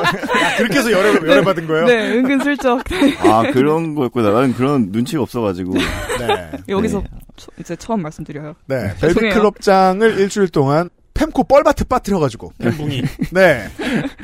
아, 0.02 0.56
그렇게 0.56 0.78
해서 0.78 0.90
열애, 0.92 1.12
열애 1.28 1.42
받은 1.44 1.66
거예요? 1.66 1.84
네 1.86 2.12
은근슬쩍 2.12 2.82
아, 3.20 3.42
그런 3.52 3.94
거였구나. 3.94 4.30
나는 4.30 4.54
그런 4.54 4.88
눈치가 4.90 5.20
없어가지고. 5.22 5.74
네. 5.74 6.39
여기서 6.68 7.00
네. 7.00 7.06
처- 7.36 7.50
이제 7.58 7.76
처음 7.76 8.02
말씀드려요. 8.02 8.54
네. 8.66 8.76
벨비 9.00 9.14
죄송해요. 9.14 9.34
클럽장을 9.34 10.18
일주일 10.18 10.48
동안 10.48 10.88
펜코 11.14 11.44
뻘밭에 11.44 11.84
빠뜨려가지고. 11.88 12.52
멘붕이. 12.58 13.02
네. 13.32 13.66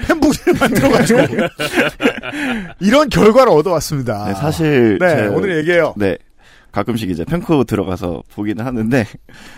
펜붕이를 0.06 0.54
만들어가지고. 0.58 1.20
이런 2.80 3.08
결과를 3.08 3.52
얻어왔습니다. 3.52 4.26
네, 4.28 4.34
사실. 4.34 4.98
네, 5.00 5.16
제- 5.16 5.26
오늘 5.26 5.56
얘기해요. 5.58 5.94
네. 5.96 6.16
가끔씩 6.72 7.08
이제 7.08 7.24
펜코 7.24 7.64
들어가서 7.64 8.22
보기는 8.34 8.62
하는데. 8.64 9.06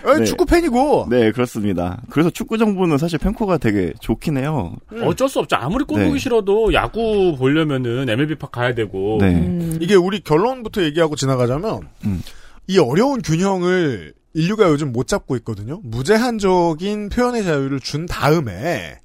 어, 0.05 0.15
네. 0.15 0.25
축구 0.25 0.47
팬이고. 0.47 1.09
네, 1.11 1.33
그렇습니다. 1.33 2.01
그래서 2.11 2.31
축구 2.31 2.59
정보는 2.59 2.97
사실 2.97 3.19
펜코가 3.19 3.59
되게 3.59 3.93
좋긴 4.01 4.37
해요. 4.39 4.77
어쩔 5.03 5.29
수 5.29 5.41
없죠. 5.41 5.57
아무리 5.57 5.85
꼴 5.85 6.01
네. 6.01 6.07
보기 6.07 6.21
싫어도 6.21 6.73
야구 6.75 7.35
보려면은 7.37 8.09
MLB 8.09 8.37
팍 8.37 8.53
가야 8.53 8.73
되고. 8.75 9.19
네. 9.21 9.35
음, 9.35 9.79
이게 9.81 9.97
우리 9.97 10.21
결론부터 10.21 10.83
얘기하고 10.85 11.17
지나가자면, 11.17 11.89
음. 12.05 12.23
이 12.69 12.79
어려운 12.79 13.23
균형을 13.23 14.15
인류가 14.35 14.69
요즘 14.69 14.93
못 14.93 15.09
잡고 15.09 15.37
있거든요. 15.39 15.81
무제한적인 15.83 17.09
표현의 17.09 17.43
자유를 17.43 17.81
준 17.81 18.07
다음에 18.07 18.99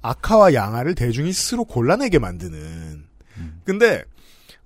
악화와 0.00 0.54
양화를 0.54 0.94
대중이 0.94 1.32
스스로 1.32 1.64
골라내게 1.64 2.20
만드는. 2.20 3.04
근데 3.64 4.04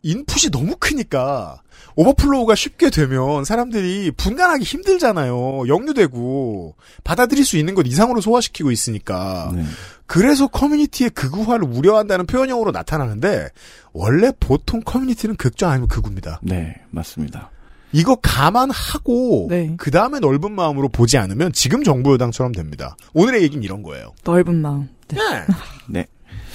인풋이 0.03 0.51
너무 0.51 0.77
크니까 0.79 1.63
오버플로우가 1.97 2.55
쉽게 2.55 2.91
되면 2.91 3.45
사람들이 3.45 4.11
분간하기 4.13 4.65
힘들잖아요. 4.65 5.67
역류되고 5.67 6.77
받아들일 7.05 7.45
수 7.45 7.57
있는 7.57 7.75
것 7.75 7.87
이상으로 7.87 8.21
소화시키고 8.21 8.71
있으니까. 8.71 9.53
네. 9.55 9.65
그래서 10.07 10.47
커뮤니티의 10.47 11.11
극우화를 11.11 11.67
우려한다는 11.67 12.27
표현형으로 12.27 12.71
나타나는데 12.71 13.49
원래 13.93 14.31
보통 14.39 14.81
커뮤니티는 14.85 15.37
극좌 15.37 15.71
아니면 15.71 15.89
극우입니다. 15.89 16.41
네, 16.43 16.75
맞습니다. 16.91 17.51
이거 17.93 18.17
감안하고 18.17 19.49
네. 19.51 19.75
그 19.77 19.91
다음에 19.91 20.19
넓은 20.19 20.53
마음으로 20.53 20.89
보지 20.89 21.19
않으면 21.19 21.53
지금 21.53 21.85
정부 21.85 22.13
여당처럼 22.15 22.53
됩니다. 22.53 22.97
오늘의 23.13 23.43
얘기는 23.43 23.63
이런 23.63 23.83
거예요. 23.83 24.15
넓은 24.25 24.57
마음. 24.57 24.89
네. 25.09 25.19
네. 25.19 25.47
네. 25.89 26.07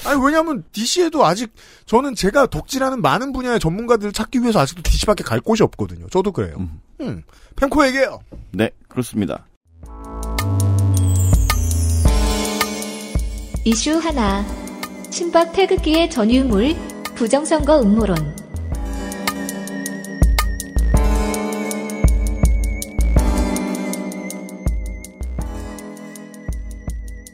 아니 0.06 0.24
왜냐하면 0.24 0.64
DC에도 0.72 1.26
아직 1.26 1.52
저는 1.86 2.16
제가 2.16 2.48
독지라는 2.48 3.02
많은 3.02 3.34
분야의 3.34 3.60
전문가들을 3.60 4.14
찾기 4.14 4.42
위해서 4.42 4.60
아직도 4.60 4.82
DC밖에 4.84 5.24
갈 5.24 5.40
곳이 5.40 5.64
없거든요. 5.64 6.08
저도 6.10 6.32
그래요. 6.32 6.56
음. 6.60 6.80
음. 7.02 7.24
펜코 7.56 7.86
얘기해요. 7.88 8.20
네, 8.52 8.70
그렇습니다. 8.88 9.46
이슈 13.66 13.98
하나. 13.98 14.46
친박 15.10 15.52
태극기의 15.54 16.10
전유물. 16.10 16.76
부정선거 17.16 17.82
음모론. 17.82 18.47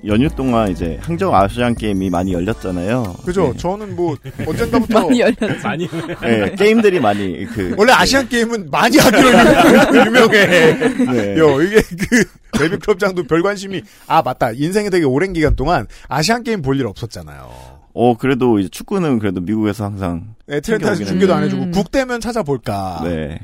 연휴 0.05 0.29
동안 0.29 0.69
이제 0.69 0.98
항저우 1.01 1.33
아시안 1.33 1.75
게임이 1.75 2.10
많이 2.10 2.33
열렸잖아요. 2.33 3.15
그죠? 3.25 3.51
네. 3.53 3.57
저는 3.57 3.95
뭐 3.95 4.15
언젠가부터 4.45 5.01
많이 5.07 5.19
열렸지. 5.22 5.63
많이. 5.63 5.88
네, 6.22 6.55
게임들이 6.57 7.00
많이 7.00 7.45
그 7.45 7.74
원래 7.77 7.93
아시안 7.93 8.27
게임은 8.27 8.69
많이 8.69 8.98
하기로 8.98 9.29
유- 9.29 10.05
유명해. 10.05 10.45
네. 10.48 11.38
요 11.38 11.62
이게 11.62 11.81
그 11.81 12.25
데뷔 12.60 12.77
클럽장도 12.77 13.24
별 13.24 13.41
관심이 13.41 13.81
아 14.07 14.22
맞다 14.22 14.51
인생에 14.51 14.89
되게 14.89 15.05
오랜 15.05 15.31
기간 15.33 15.55
동안 15.55 15.88
아시안 16.10 16.43
게임 16.43 16.62
볼 16.62 16.77
일 16.79 16.86
없었잖아요. 16.88 17.50
어 17.95 18.17
그래도 18.17 18.60
이제 18.60 18.69
축구는 18.69 19.19
그래도 19.19 19.39
미국에서 19.39 19.86
항상 19.86 20.33
애틀랜타에서 20.50 20.95
챙겨오긴 20.95 21.05
중계도 21.07 21.33
안. 21.33 21.43
해주고 21.43 21.63
음. 21.63 21.72
국대면 21.72 22.19
찾아볼까. 22.19 23.01
네. 23.05 23.39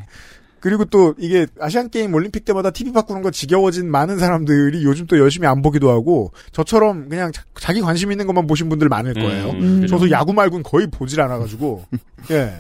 그리고 0.59 0.85
또 0.85 1.13
이게 1.17 1.47
아시안 1.59 1.89
게임 1.89 2.13
올림픽 2.13 2.45
때마다 2.45 2.71
TV 2.71 2.91
바꾸는 2.93 3.21
거 3.21 3.31
지겨워진 3.31 3.89
많은 3.89 4.17
사람들이 4.19 4.83
요즘 4.83 5.05
또 5.07 5.17
열심히 5.17 5.47
안 5.47 5.61
보기도 5.61 5.89
하고 5.89 6.31
저처럼 6.51 7.09
그냥 7.09 7.31
자, 7.55 7.73
기 7.73 7.81
관심 7.81 8.11
있는 8.11 8.27
것만 8.27 8.47
보신 8.47 8.69
분들 8.69 8.89
많을 8.89 9.13
거예요. 9.13 9.51
음. 9.51 9.87
저도 9.87 10.11
야구 10.11 10.33
말고는 10.33 10.63
거의 10.63 10.87
보질 10.87 11.21
않아 11.21 11.37
가지고 11.39 11.85
예 12.31 12.53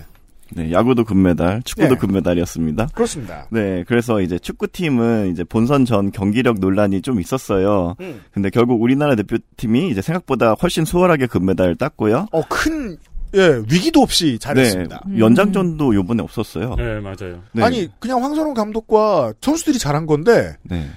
네, 0.51 0.71
야구도 0.71 1.03
금메달, 1.03 1.61
축구도 1.63 1.89
네. 1.89 1.95
금메달이었습니다. 1.95 2.87
그렇습니다. 2.95 3.45
네, 3.51 3.83
그래서 3.87 4.19
이제 4.19 4.39
축구팀은 4.39 5.31
이제 5.31 5.43
본선 5.43 5.85
전 5.85 6.11
경기력 6.11 6.59
논란이 6.59 7.03
좀 7.03 7.19
있었어요. 7.19 7.95
근데 8.31 8.49
결국 8.49 8.81
우리나라 8.81 9.15
대표팀이 9.15 9.89
이제 9.89 10.01
생각보다 10.01 10.53
훨씬 10.53 10.85
수월하게 10.85 11.27
금메달을 11.27 11.75
땄고요. 11.75 12.27
어 12.31 12.41
큰 12.49 12.97
예, 13.35 13.61
위기도 13.71 14.01
없이 14.01 14.39
잘했습니다. 14.39 15.01
네, 15.07 15.19
연장전도 15.19 15.93
요번에 15.95 16.23
없었어요. 16.23 16.75
네, 16.75 16.99
맞아요. 16.99 17.41
네. 17.51 17.63
아니 17.63 17.87
그냥 17.99 18.23
황선홍 18.23 18.53
감독과 18.53 19.33
선수들이 19.41 19.77
잘한 19.77 20.05
건데 20.05 20.55
네. 20.63 20.87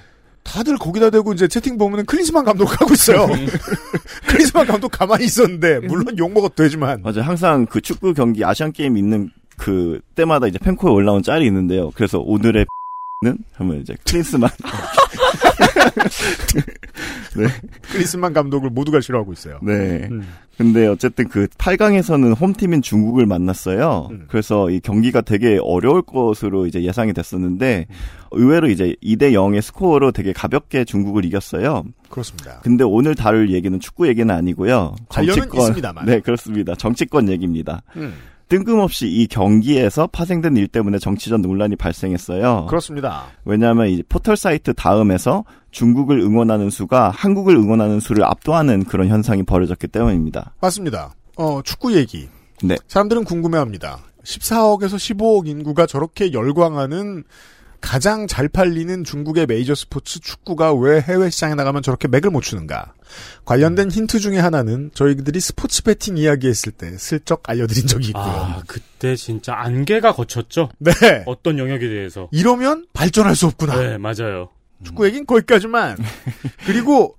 다들 0.42 0.76
거기다 0.76 1.10
대고 1.10 1.32
이제 1.34 1.46
채팅 1.46 1.78
보면은 1.78 2.04
클린스만 2.06 2.44
감독 2.44 2.80
하고 2.80 2.92
있어요. 2.94 3.26
클린스만 4.28 4.66
감독 4.66 4.90
가만히 4.90 5.24
있었는데 5.24 5.80
물론 5.80 6.16
욕 6.18 6.32
먹어도 6.32 6.54
되지만 6.54 7.02
맞아요. 7.02 7.22
항상 7.22 7.66
그 7.66 7.80
축구 7.80 8.12
경기 8.14 8.44
아시안 8.44 8.72
게임 8.72 8.96
있는 8.96 9.30
그 9.56 10.00
때마다 10.14 10.46
이제 10.46 10.58
팬코에 10.58 10.90
올라온 10.90 11.22
짤이 11.22 11.46
있는데요. 11.46 11.90
그래서 11.94 12.18
오늘의 12.18 12.66
는 13.22 13.38
하면 13.54 13.80
이제 13.80 13.94
클린스만 14.04 14.50
클린스만 17.92 18.32
감독을 18.34 18.70
모두가 18.70 19.00
싫어하고 19.00 19.32
있어요. 19.32 19.60
네. 19.62 20.08
음. 20.10 20.26
근데 20.58 20.88
어쨌든 20.88 21.28
그 21.28 21.46
8강에서는 21.46 22.38
홈팀인 22.40 22.82
중국을 22.82 23.26
만났어요. 23.26 24.08
음. 24.10 24.24
그래서 24.28 24.70
이 24.70 24.80
경기가 24.80 25.20
되게 25.20 25.58
어려울 25.62 26.02
것으로 26.02 26.66
이제 26.66 26.82
예상이 26.82 27.12
됐었는데 27.12 27.86
의외로 28.32 28.68
이제 28.68 28.96
2대 29.02 29.32
0의 29.32 29.60
스코어로 29.60 30.10
되게 30.10 30.32
가볍게 30.32 30.84
중국을 30.84 31.24
이겼어요. 31.24 31.84
그렇습니다. 32.10 32.60
근데 32.62 32.82
오늘 32.82 33.14
다룰 33.14 33.50
얘기는 33.52 33.78
축구 33.78 34.08
얘기는 34.08 34.32
아니고요. 34.34 34.96
관련은 35.08 35.48
있습니다만. 35.54 36.06
네, 36.06 36.18
그렇습니다. 36.18 36.74
정치권 36.74 37.28
얘기입니다. 37.28 37.82
음. 38.52 38.64
뜬금없이 38.64 39.06
이 39.08 39.26
경기에서 39.26 40.06
파생된 40.06 40.56
일 40.56 40.68
때문에 40.68 40.98
정치적 40.98 41.40
논란이 41.40 41.76
발생했어요. 41.76 42.66
그렇습니다. 42.66 43.26
왜냐하면 43.44 43.88
이 43.88 44.02
포털 44.08 44.36
사이트 44.36 44.74
다음에서 44.74 45.44
중국을 45.70 46.20
응원하는 46.20 46.70
수가 46.70 47.10
한국을 47.10 47.56
응원하는 47.56 48.00
수를 48.00 48.24
압도하는 48.24 48.84
그런 48.84 49.08
현상이 49.08 49.42
벌어졌기 49.42 49.88
때문입니다. 49.88 50.54
맞습니다. 50.60 51.14
어, 51.36 51.62
축구 51.62 51.96
얘기. 51.96 52.28
네. 52.62 52.76
사람들은 52.88 53.24
궁금해합니다. 53.24 53.98
14억에서 54.24 54.96
15억 54.96 55.48
인구가 55.48 55.86
저렇게 55.86 56.32
열광하는 56.32 57.24
가장 57.82 58.26
잘 58.26 58.48
팔리는 58.48 59.04
중국의 59.04 59.46
메이저 59.46 59.74
스포츠 59.74 60.20
축구가 60.20 60.72
왜 60.72 61.00
해외 61.00 61.28
시장에 61.28 61.54
나가면 61.54 61.82
저렇게 61.82 62.08
맥을 62.08 62.30
못 62.30 62.40
추는가? 62.40 62.94
관련된 63.44 63.90
힌트 63.90 64.20
중에 64.20 64.38
하나는 64.38 64.90
저희들이 64.94 65.40
스포츠 65.40 65.82
베팅 65.82 66.16
이야기했을 66.16 66.72
때 66.72 66.96
슬쩍 66.96 67.42
알려드린 67.46 67.86
적이 67.86 68.08
있고요. 68.08 68.24
아, 68.24 68.62
그때 68.66 69.16
진짜 69.16 69.54
안개가 69.54 70.12
거쳤죠? 70.12 70.70
네. 70.78 70.92
어떤 71.26 71.58
영역에 71.58 71.88
대해서. 71.88 72.28
이러면 72.30 72.86
발전할 72.94 73.36
수 73.36 73.46
없구나. 73.46 73.76
네, 73.76 73.98
맞아요. 73.98 74.48
축구 74.84 75.04
얘기는 75.04 75.26
거기까지만. 75.26 75.98
그리고 76.64 77.16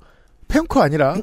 팬코 0.48 0.82
아니라 0.82 1.18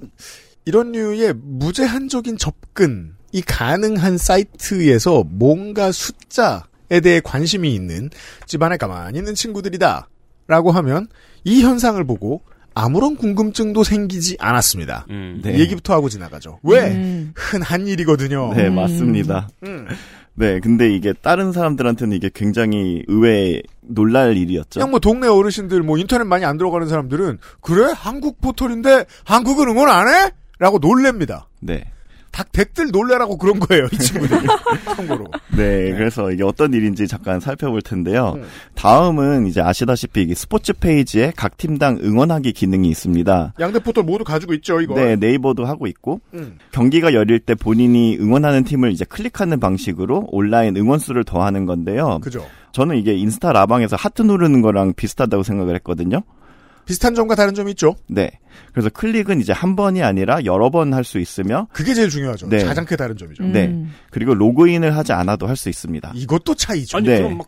이런 0.64 0.92
류의 0.92 1.34
무제한적인 1.34 2.36
접근이 2.36 3.42
가능한 3.46 4.18
사이트에서 4.18 5.24
뭔가 5.26 5.90
숫자에 5.90 6.69
대해 6.98 7.20
관심이 7.20 7.72
있는 7.72 8.10
집안에 8.46 8.76
가만히 8.76 9.18
있는 9.18 9.36
친구들이다. 9.36 10.08
라고 10.48 10.72
하면 10.72 11.06
이 11.44 11.62
현상을 11.62 12.02
보고 12.04 12.42
아무런 12.74 13.16
궁금증도 13.16 13.84
생기지 13.84 14.36
않았습니다. 14.40 15.06
음. 15.10 15.40
네. 15.44 15.58
얘기부터 15.60 15.94
하고 15.94 16.08
지나가죠. 16.08 16.58
왜? 16.64 16.90
음. 16.90 17.32
흔한 17.36 17.86
일이거든요. 17.86 18.52
네, 18.54 18.66
음. 18.66 18.74
맞습니다. 18.74 19.48
음. 19.64 19.86
네, 20.34 20.58
근데 20.60 20.92
이게 20.92 21.12
다른 21.12 21.52
사람들한테는 21.52 22.16
이게 22.16 22.30
굉장히 22.32 23.02
의외의 23.06 23.62
놀랄 23.82 24.36
일이었죠. 24.36 24.80
그냥 24.80 24.90
뭐 24.90 24.98
동네 25.00 25.28
어르신들 25.28 25.82
뭐 25.82 25.98
인터넷 25.98 26.24
많이 26.24 26.44
안 26.44 26.56
들어가는 26.56 26.88
사람들은 26.88 27.38
그래 27.60 27.92
한국 27.94 28.40
포털인데 28.40 29.04
한국은 29.24 29.68
응원 29.68 29.88
안 29.90 30.08
해? 30.08 30.30
라고 30.58 30.78
놀랍니다. 30.78 31.48
네. 31.60 31.84
닭 32.30 32.52
댁들 32.52 32.90
놀래라고 32.92 33.36
그런 33.38 33.58
거예요 33.60 33.86
이 33.92 33.98
친구들이 33.98 34.46
참고로. 34.96 35.26
네, 35.56 35.92
그래서 35.92 36.30
이게 36.30 36.42
어떤 36.42 36.72
일인지 36.72 37.08
잠깐 37.08 37.40
살펴볼 37.40 37.82
텐데요. 37.82 38.34
음. 38.36 38.44
다음은 38.74 39.46
이제 39.46 39.60
아시다시피 39.60 40.22
이게 40.22 40.34
스포츠 40.34 40.72
페이지에 40.72 41.32
각 41.36 41.56
팀당 41.56 41.98
응원하기 42.02 42.52
기능이 42.52 42.88
있습니다. 42.88 43.54
양대 43.60 43.78
포털 43.78 44.04
모두 44.04 44.24
가지고 44.24 44.54
있죠 44.54 44.80
이거. 44.80 44.94
네, 44.94 45.16
네이버도 45.16 45.64
하고 45.64 45.86
있고 45.86 46.20
음. 46.34 46.58
경기가 46.72 47.14
열릴 47.14 47.40
때 47.40 47.54
본인이 47.54 48.16
응원하는 48.20 48.64
팀을 48.64 48.92
이제 48.92 49.04
클릭하는 49.04 49.60
방식으로 49.60 50.28
온라인 50.30 50.76
응원 50.76 50.98
수를 50.98 51.24
더하는 51.24 51.66
건데요. 51.66 52.20
그죠. 52.22 52.46
저는 52.72 52.96
이게 52.96 53.14
인스타 53.14 53.52
라방에서 53.52 53.96
하트 53.96 54.22
누르는 54.22 54.62
거랑 54.62 54.94
비슷하다고 54.94 55.42
생각을 55.42 55.74
했거든요. 55.76 56.22
비슷한 56.86 57.14
점과 57.14 57.34
다른 57.34 57.54
점이 57.54 57.70
있죠. 57.72 57.94
네. 58.08 58.30
그래서 58.72 58.88
클릭은 58.90 59.40
이제 59.40 59.52
한 59.52 59.76
번이 59.76 60.02
아니라 60.02 60.44
여러 60.44 60.70
번 60.70 60.92
할 60.92 61.04
수 61.04 61.18
있으며 61.18 61.68
그게 61.72 61.94
제일 61.94 62.08
중요하죠. 62.10 62.48
네. 62.48 62.64
가장 62.64 62.84
큰 62.84 62.96
다른 62.96 63.16
점이죠. 63.16 63.42
음. 63.44 63.52
네. 63.52 63.86
그리고 64.10 64.34
로그인을 64.34 64.96
하지 64.96 65.12
않아도 65.12 65.46
할 65.46 65.56
수 65.56 65.68
있습니다. 65.68 66.12
이것도 66.14 66.54
차이죠. 66.54 66.96
아니, 66.98 67.06
네. 67.08 67.18
그럼 67.18 67.38
막, 67.38 67.46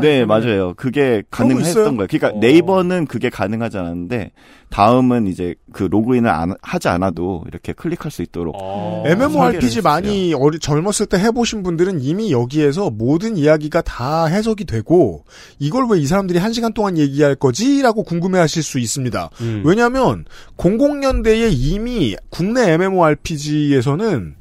네, 0.00 0.24
맞아요. 0.24 0.74
그게? 0.76 1.22
가능했던 1.30 1.96
거예요. 1.96 2.06
그러니까 2.08 2.28
어. 2.28 2.38
네이버는 2.40 3.06
그게 3.06 3.30
가능하지 3.30 3.78
않았는데 3.78 4.30
다음은 4.70 5.26
이제 5.26 5.54
그 5.72 5.84
로그인을 5.84 6.28
안, 6.30 6.54
하지 6.62 6.88
않아도 6.88 7.44
이렇게 7.48 7.72
클릭할 7.72 8.10
수 8.10 8.22
있도록 8.22 8.54
어. 8.60 9.02
MMORPG 9.06 9.82
많이 9.82 10.34
어리, 10.34 10.58
젊었을 10.58 11.06
때 11.06 11.18
해보신 11.18 11.62
분들은 11.62 12.00
이미 12.00 12.30
여기에서 12.32 12.90
모든 12.90 13.36
이야기가 13.36 13.82
다 13.82 14.26
해석이 14.26 14.64
되고 14.64 15.24
이걸 15.58 15.86
왜 15.90 16.04
이 16.04 16.06
사람들이 16.06 16.38
한 16.38 16.52
시간 16.52 16.74
동안 16.74 16.98
얘기할 16.98 17.34
거지라고 17.34 18.02
궁금해하실 18.02 18.62
수 18.62 18.78
있습니다. 18.78 19.30
음. 19.40 19.62
왜냐하면 19.64 20.26
00년대에 20.58 21.50
이미 21.56 22.14
국내 22.28 22.72
MMORPG에서는 22.72 24.34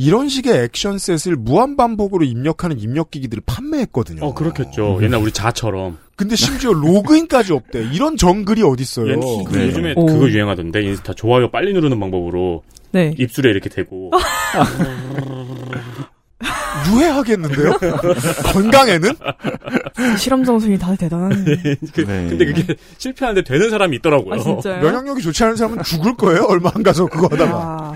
이런 0.00 0.28
식의 0.28 0.62
액션셋을 0.64 1.34
무한 1.36 1.76
반복으로 1.76 2.24
입력하는 2.24 2.78
입력기기들을 2.78 3.42
판매했거든요. 3.44 4.24
어, 4.24 4.32
그렇겠죠. 4.32 5.00
옛날 5.02 5.20
우리 5.20 5.32
자처럼. 5.32 5.98
근데 6.14 6.36
심지어 6.36 6.72
로그인까지 6.72 7.52
없대. 7.52 7.88
이런 7.92 8.16
정글이 8.16 8.62
어딨어요. 8.62 9.10
옛- 9.10 9.16
그 9.50 9.56
네. 9.56 9.66
요즘에 9.66 9.94
오. 9.96 10.06
그거 10.06 10.28
유행하던데. 10.28 10.82
인스타 10.82 11.14
좋아요 11.14 11.50
빨리 11.50 11.72
누르는 11.72 11.98
방법으로 11.98 12.62
네. 12.92 13.12
입술에 13.18 13.50
이렇게 13.50 13.68
대고. 13.68 14.12
유해하겠는데요? 16.92 17.72
건강에는? 18.52 19.10
실험 20.18 20.44
정신이 20.44 20.78
다들 20.78 20.96
대단하네. 20.96 21.34
그- 21.94 22.04
네. 22.06 22.26
근데 22.28 22.44
그게 22.46 22.74
실패하는데 22.98 23.42
되는 23.50 23.70
사람이 23.70 23.96
있더라고요. 23.96 24.34
아 24.34 24.38
진짜요? 24.38 24.82
면역력이 24.82 25.22
좋지 25.22 25.44
않은 25.44 25.56
사람은 25.56 25.82
죽을 25.82 26.14
거예요. 26.16 26.44
얼마 26.48 26.70
안 26.74 26.82
가서 26.82 27.06
그거 27.06 27.28
하다가. 27.30 27.52
아, 27.54 27.92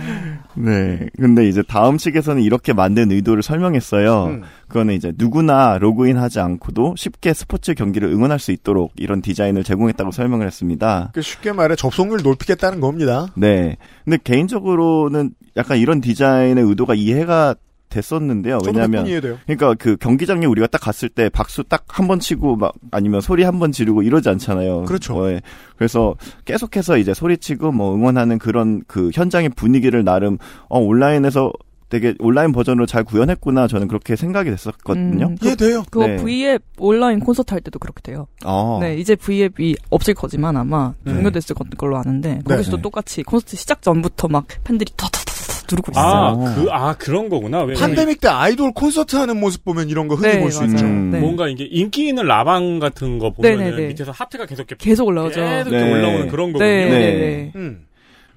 네. 0.55 1.07
근데 1.19 1.47
이제 1.49 1.63
다음 1.63 1.99
식에서는 1.99 2.43
이렇게 2.43 2.73
만든 2.73 3.11
의도를 3.11 3.43
설명했어요. 3.43 4.25
음. 4.27 4.43
그거는 4.69 4.95
이제 4.95 5.13
누구나 5.17 5.77
로그인 5.79 6.17
하지 6.17 6.41
않고도 6.41 6.95
쉽게 6.97 7.35
스포츠 7.35 7.75
경기를 7.75 8.09
응원할 8.09 8.39
수 8.39 8.53
있도록 8.53 8.93
이런 8.97 9.21
디자인을 9.21 9.65
제공했다고 9.65 10.11
설명을 10.13 10.47
했습니다. 10.47 11.11
그 11.15 11.21
쉽게 11.23 11.53
말해 11.53 11.77
접속률 11.77 12.21
높이겠다는 12.23 12.81
겁니다. 12.81 13.27
네. 13.37 13.77
근데 14.05 14.19
개인적으로는 14.23 15.33
약간 15.57 15.77
이런 15.79 16.01
디자인의 16.01 16.65
의도가 16.65 16.95
이해가 16.95 17.55
됐었는데요. 17.93 18.59
왜냐하면. 18.67 19.05
그러니까 19.47 19.75
그 19.79 19.97
경기장에 19.97 20.47
우리가 20.47 20.67
딱 20.67 20.81
갔을 20.81 21.09
때 21.09 21.29
박수 21.29 21.63
딱 21.65 21.85
한 21.89 22.09
번 22.09 22.19
치고 22.21 22.57
막 22.57 22.73
아니면 22.91 23.21
소리 23.21 23.43
한 23.45 23.59
번 23.61 23.71
지르고 23.71 24.03
이러지 24.03 24.29
않잖아요. 24.31 24.83
그렇죠. 24.85 25.15
어, 25.17 25.31
예. 25.31 25.41
그래서 25.77 26.15
계속해서 26.45 26.97
이제 26.99 27.13
소리치고 27.15 27.71
뭐 27.73 27.95
응원하는 27.95 28.39
그런 28.39 28.83
그 28.87 29.11
현장의 29.13 29.51
분위기를 29.51 30.03
나름 30.05 30.39
어 30.69 30.79
온라인에서 30.81 31.53
되게 31.91 32.15
온라인 32.21 32.53
버전으로 32.53 32.87
잘 32.87 33.05
구현했구나 33.05 33.69
저는 33.69 33.87
그렇게 33.87 34.17
생각이 34.17 34.49
됐었거든요. 34.49 35.27
음, 35.27 35.37
이해돼요. 35.43 35.83
그거 35.91 36.07
네. 36.07 36.17
V앱 36.17 36.63
온라인 36.79 37.21
콘서트 37.21 37.53
할 37.53 37.61
때도 37.61 37.79
그렇게 37.79 38.01
돼요. 38.01 38.27
어. 38.47 38.79
네, 38.81 38.97
이제 38.97 39.15
V앱이 39.15 39.77
없을 39.91 40.15
거지만 40.15 40.57
아마 40.57 40.95
네. 41.05 41.13
종료됐을 41.13 41.55
걸로 41.77 41.99
아는데 41.99 42.41
거기서도 42.47 42.79
네. 42.79 42.83
똑같이 42.83 43.23
콘서트 43.23 43.57
시작 43.57 43.83
전부터 43.83 44.29
막 44.29 44.47
팬들이 44.65 44.91
더더더 44.97 45.32
더 45.73 45.77
누르고 45.77 45.93
있어요. 45.93 46.05
아, 46.05 46.33
있어요. 46.33 46.65
그, 46.65 46.71
아, 46.71 46.95
그런 46.95 47.29
거구나. 47.29 47.61
왜냐면 47.63 47.81
판데믹 47.81 48.21
때 48.21 48.29
아이돌 48.29 48.73
콘서트 48.73 49.17
하는 49.17 49.41
모습 49.41 49.65
보면 49.65 49.89
이런 49.89 50.09
거 50.09 50.15
흔히 50.15 50.35
네, 50.35 50.41
볼수 50.41 50.61
맞아요. 50.61 50.73
있죠. 50.75 50.85
음. 50.85 51.11
네. 51.11 51.19
뭔가 51.21 51.49
이게 51.49 51.65
인기 51.65 52.09
있는 52.09 52.25
라방 52.27 52.79
같은 52.79 53.19
거 53.19 53.31
보면은 53.31 53.65
네네네. 53.65 53.87
밑에서 53.89 54.13
하트가 54.13 54.47
계속 54.47 54.63
이렇게 54.69 54.77
계속 54.79 55.07
올라오죠. 55.07 55.41
계속 55.41 55.71
네. 55.71 55.91
올라오는 55.93 56.29
그런 56.29 56.53
거군요. 56.53 56.69
네, 56.71 56.85
네. 56.85 56.91
네, 56.91 57.17
네. 57.19 57.53
음, 57.57 57.85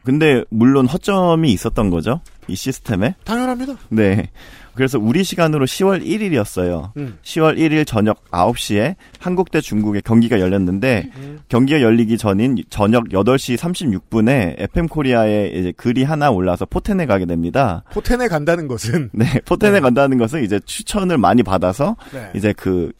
근데 0.03 0.43
물론 0.49 0.87
허점이 0.87 1.51
있었던 1.51 1.89
거죠. 1.89 2.21
이 2.47 2.55
시스템에. 2.55 3.15
당연합니다. 3.23 3.75
네. 3.89 4.29
그래서 4.75 4.99
우리 4.99 5.23
시간으로 5.23 5.65
10월 5.65 6.05
1일이었어요. 6.05 6.91
음. 6.97 7.17
10월 7.23 7.57
1일 7.57 7.87
저녁 7.87 8.23
9시에 8.31 8.95
한국 9.19 9.51
대 9.51 9.61
중국의 9.61 10.01
경기가 10.03 10.39
열렸는데 10.39 11.09
음. 11.15 11.39
경기가 11.49 11.81
열리기 11.81 12.17
전인 12.17 12.57
저녁 12.69 13.05
8시 13.05 13.57
36분에 13.57 14.55
FM 14.59 14.87
코리아에 14.87 15.47
이제 15.47 15.71
글이 15.71 16.03
하나 16.03 16.29
올라서 16.29 16.65
포텐에 16.65 17.05
가게 17.05 17.25
됩니다. 17.25 17.83
포텐에 17.91 18.27
간다는 18.27 18.67
것은 18.67 19.09
네, 19.13 19.25
포텐에 19.45 19.73
네. 19.73 19.79
간다는 19.79 20.17
것은 20.17 20.43
이제 20.43 20.59
추천을 20.65 21.17
많이 21.17 21.43
받아서 21.43 21.95
네. 22.13 22.31
이제 22.35 22.53
그 22.53 22.91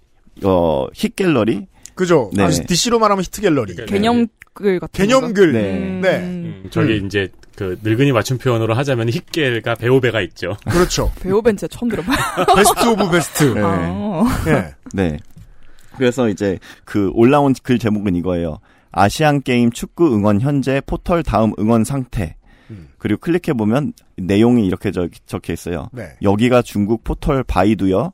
어, 0.43 0.87
힛 0.93 1.15
갤러리 1.15 1.67
그죠. 1.95 2.29
네. 2.33 2.43
아, 2.43 2.49
DC로 2.49 2.99
말하면 2.99 3.23
히트 3.23 3.41
갤러리. 3.41 3.73
그러니까 3.73 3.93
개념글 3.93 4.79
같은 4.79 5.05
개념글. 5.07 5.53
거. 5.53 5.57
네. 5.57 5.77
음. 5.77 6.01
네. 6.01 6.17
음, 6.19 6.63
저기 6.69 7.01
이제 7.05 7.29
그 7.55 7.79
늙은이 7.83 8.11
맞춤 8.11 8.37
표현으로 8.37 8.73
하자면 8.73 9.09
힛갤과 9.09 9.75
베오베가 9.75 10.21
있죠. 10.21 10.57
그렇죠. 10.69 11.11
배우벤 11.21 11.57
진짜 11.57 11.73
처음 11.75 11.89
들어봐요. 11.89 12.17
best 12.55 12.87
of 12.87 13.09
best. 13.11 13.43
네. 13.53 13.61
아. 13.63 14.23
예. 14.47 14.75
네. 14.93 15.17
그래서 15.97 16.27
이제 16.27 16.59
그 16.83 17.09
올라온 17.13 17.53
글 17.63 17.79
제목은 17.79 18.15
이거예요. 18.15 18.59
아시안 18.91 19.41
게임 19.41 19.71
축구 19.71 20.13
응원 20.13 20.41
현재 20.41 20.81
포털 20.85 21.23
다음 21.23 21.53
응원 21.57 21.83
상태. 21.85 22.35
음. 22.69 22.89
그리고 22.97 23.19
클릭해 23.21 23.53
보면 23.57 23.93
내용이 24.17 24.65
이렇게 24.65 24.91
적, 24.91 25.09
적혀 25.25 25.53
있어요. 25.53 25.89
네. 25.93 26.09
여기가 26.21 26.61
중국 26.61 27.03
포털 27.03 27.43
바이두요. 27.43 28.11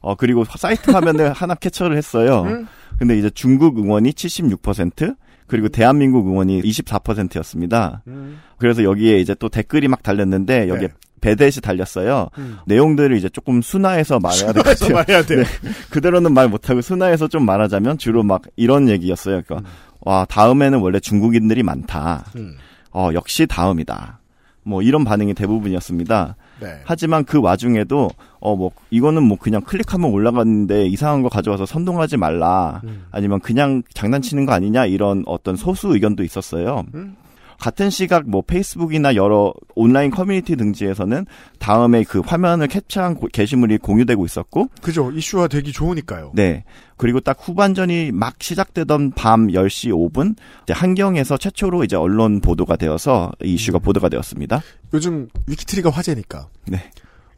어 0.00 0.14
그리고 0.14 0.44
사이트 0.44 0.90
화면을 0.90 1.32
하나 1.34 1.54
캡처를 1.54 1.96
했어요. 1.96 2.42
음? 2.42 2.66
근데 2.98 3.16
이제 3.18 3.30
중국 3.30 3.78
응원이 3.78 4.10
76% 4.12 5.16
그리고 5.46 5.68
대한민국 5.68 6.26
응원이 6.28 6.62
24%였습니다. 6.62 8.02
음. 8.06 8.38
그래서 8.58 8.82
여기에 8.84 9.18
이제 9.20 9.34
또 9.34 9.48
댓글이 9.48 9.88
막 9.88 10.02
달렸는데 10.02 10.68
여기에 10.68 10.88
네. 10.88 10.94
배댓이 11.20 11.52
달렸어요. 11.62 12.28
음. 12.38 12.58
내용들을 12.66 13.16
이제 13.16 13.28
조금 13.28 13.60
순화해서 13.62 14.20
말해야 14.20 14.52
될 14.52 14.62
것 14.62 14.78
같아요. 14.78 14.94
말해야 14.94 15.22
돼요. 15.22 15.42
그대로는 15.90 16.32
말 16.32 16.48
못하고 16.48 16.80
순화해서 16.80 17.28
좀 17.28 17.44
말하자면 17.44 17.98
주로 17.98 18.22
막 18.22 18.42
이런 18.56 18.88
얘기였어요. 18.88 19.42
그러니까 19.46 19.68
와 20.00 20.24
다음에는 20.26 20.78
원래 20.78 21.00
중국인들이 21.00 21.62
많다. 21.62 22.24
음. 22.36 22.56
어 22.92 23.10
역시 23.14 23.46
다음이다. 23.46 24.20
뭐 24.62 24.82
이런 24.82 25.04
반응이 25.04 25.34
대부분이었습니다. 25.34 26.36
네. 26.60 26.80
하지만 26.84 27.24
그 27.24 27.40
와중에도 27.40 28.10
어 28.40 28.54
뭐 28.56 28.70
이거는 28.90 29.22
뭐 29.22 29.36
그냥 29.38 29.60
클릭하면 29.62 30.10
올라갔는데 30.10 30.86
이상한 30.86 31.22
거 31.22 31.28
가져와서 31.28 31.66
선동하지 31.66 32.16
말라. 32.16 32.80
음. 32.84 33.06
아니면 33.10 33.40
그냥 33.40 33.82
장난치는 33.94 34.46
거 34.46 34.52
아니냐 34.52 34.86
이런 34.86 35.22
어떤 35.26 35.56
소수 35.56 35.88
의견도 35.94 36.22
있었어요. 36.24 36.84
음. 36.94 37.16
같은 37.60 37.90
시각 37.90 38.28
뭐 38.30 38.40
페이스북이나 38.42 39.16
여러 39.16 39.52
온라인 39.74 40.12
커뮤니티 40.12 40.54
등지에서는 40.54 41.26
다음에 41.58 42.04
그 42.04 42.20
화면을 42.20 42.68
캡처한 42.68 43.16
고- 43.16 43.26
게시물이 43.32 43.78
공유되고 43.78 44.24
있었고 44.24 44.68
그죠. 44.80 45.10
이슈화 45.10 45.48
되기 45.48 45.72
좋으니까요. 45.72 46.30
네. 46.34 46.62
그리고 46.98 47.20
딱 47.20 47.38
후반전이 47.40 48.12
막 48.12 48.34
시작되던 48.40 49.12
밤 49.12 49.48
10시 49.48 49.90
5분 49.90 50.34
이제 50.64 50.72
한경에서 50.74 51.38
최초로 51.38 51.84
이제 51.84 51.96
언론 51.96 52.40
보도가 52.40 52.76
되어서 52.76 53.32
이 53.42 53.54
이슈가 53.54 53.78
보도가 53.78 54.08
되었습니다. 54.08 54.60
요즘 54.92 55.28
위키트리가 55.46 55.90
화제니까. 55.90 56.48
네. 56.66 56.90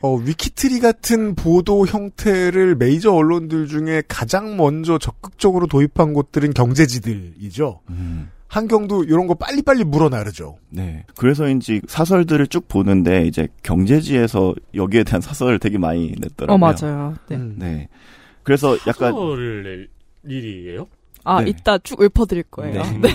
어, 0.03 0.14
위키트리 0.14 0.81
같은 0.81 1.35
보도 1.35 1.87
형태를 1.87 2.75
메이저 2.75 3.12
언론들 3.12 3.68
중에 3.68 4.03
가장 4.09 4.57
먼저 4.57 4.99
적극적으로 4.99 5.66
도입한 5.66 6.14
곳들은 6.14 6.55
경제지들이죠. 6.55 7.81
한경도 8.51 9.05
이런 9.05 9.29
거 9.29 9.35
빨리빨리 9.35 9.85
물어나르죠. 9.85 10.57
네. 10.70 11.05
그래서인지 11.16 11.83
사설들을 11.87 12.49
쭉 12.49 12.66
보는데 12.66 13.27
이제 13.27 13.46
경제지에서 13.62 14.55
여기에 14.75 15.05
대한 15.05 15.20
사설을 15.20 15.61
되게 15.61 15.79
많이 15.79 16.14
냈더라고요. 16.18 16.55
어 16.55 16.59
맞아요. 16.59 17.14
네. 17.29 17.37
음. 17.37 17.55
네. 17.59 17.88
그래서 18.42 18.76
약간 18.87 19.14
낼 19.62 19.88
일이에요? 20.24 20.87
아 21.24 21.42
네. 21.42 21.50
이따 21.50 21.79
쭉 21.79 22.00
읊어드릴 22.03 22.44
거예요. 22.44 22.83
네. 23.00 23.09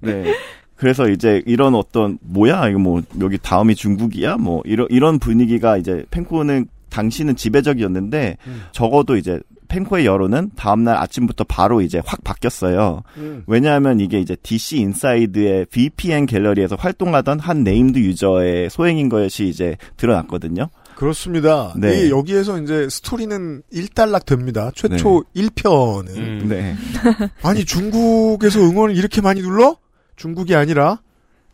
네. 0.00 0.34
그래서 0.74 1.08
이제 1.08 1.42
이런 1.46 1.74
어떤 1.74 2.18
뭐야 2.20 2.68
이거 2.68 2.78
뭐 2.78 3.02
여기 3.20 3.38
다음이 3.38 3.74
중국이야 3.74 4.36
뭐 4.36 4.62
이런 4.64 4.86
이런 4.90 5.18
분위기가 5.18 5.76
이제 5.76 6.04
펨코는 6.10 6.66
당시는 6.90 7.36
지배적이었는데 7.36 8.36
음. 8.46 8.62
적어도 8.72 9.16
이제 9.16 9.40
펨코의 9.68 10.06
여론은 10.06 10.50
다음날 10.56 10.96
아침부터 10.96 11.44
바로 11.44 11.80
이제 11.80 12.00
확 12.04 12.22
바뀌었어요. 12.22 13.02
음. 13.16 13.42
왜냐하면 13.46 14.00
이게 14.00 14.20
이제 14.20 14.36
DC 14.36 14.78
인사이드의 14.78 15.66
VPN 15.66 16.26
갤러리에서 16.26 16.76
활동하던 16.76 17.40
한 17.40 17.64
named 17.64 17.98
유저의 17.98 18.70
소행인 18.70 19.08
것이 19.08 19.48
이제 19.48 19.76
드러났거든요. 19.96 20.68
그렇습니다. 20.96 21.74
네. 21.76 22.06
이 22.06 22.10
여기에서 22.10 22.58
이제 22.58 22.88
스토리는 22.90 23.62
일단락 23.70 24.26
됩니다. 24.26 24.70
최초 24.74 25.22
1편은. 25.36 26.16
음. 26.16 26.46
네. 26.48 26.74
아니, 27.42 27.64
중국에서 27.64 28.60
응원을 28.60 28.96
이렇게 28.96 29.20
많이 29.20 29.42
눌러? 29.42 29.76
중국이 30.16 30.54
아니라, 30.54 31.00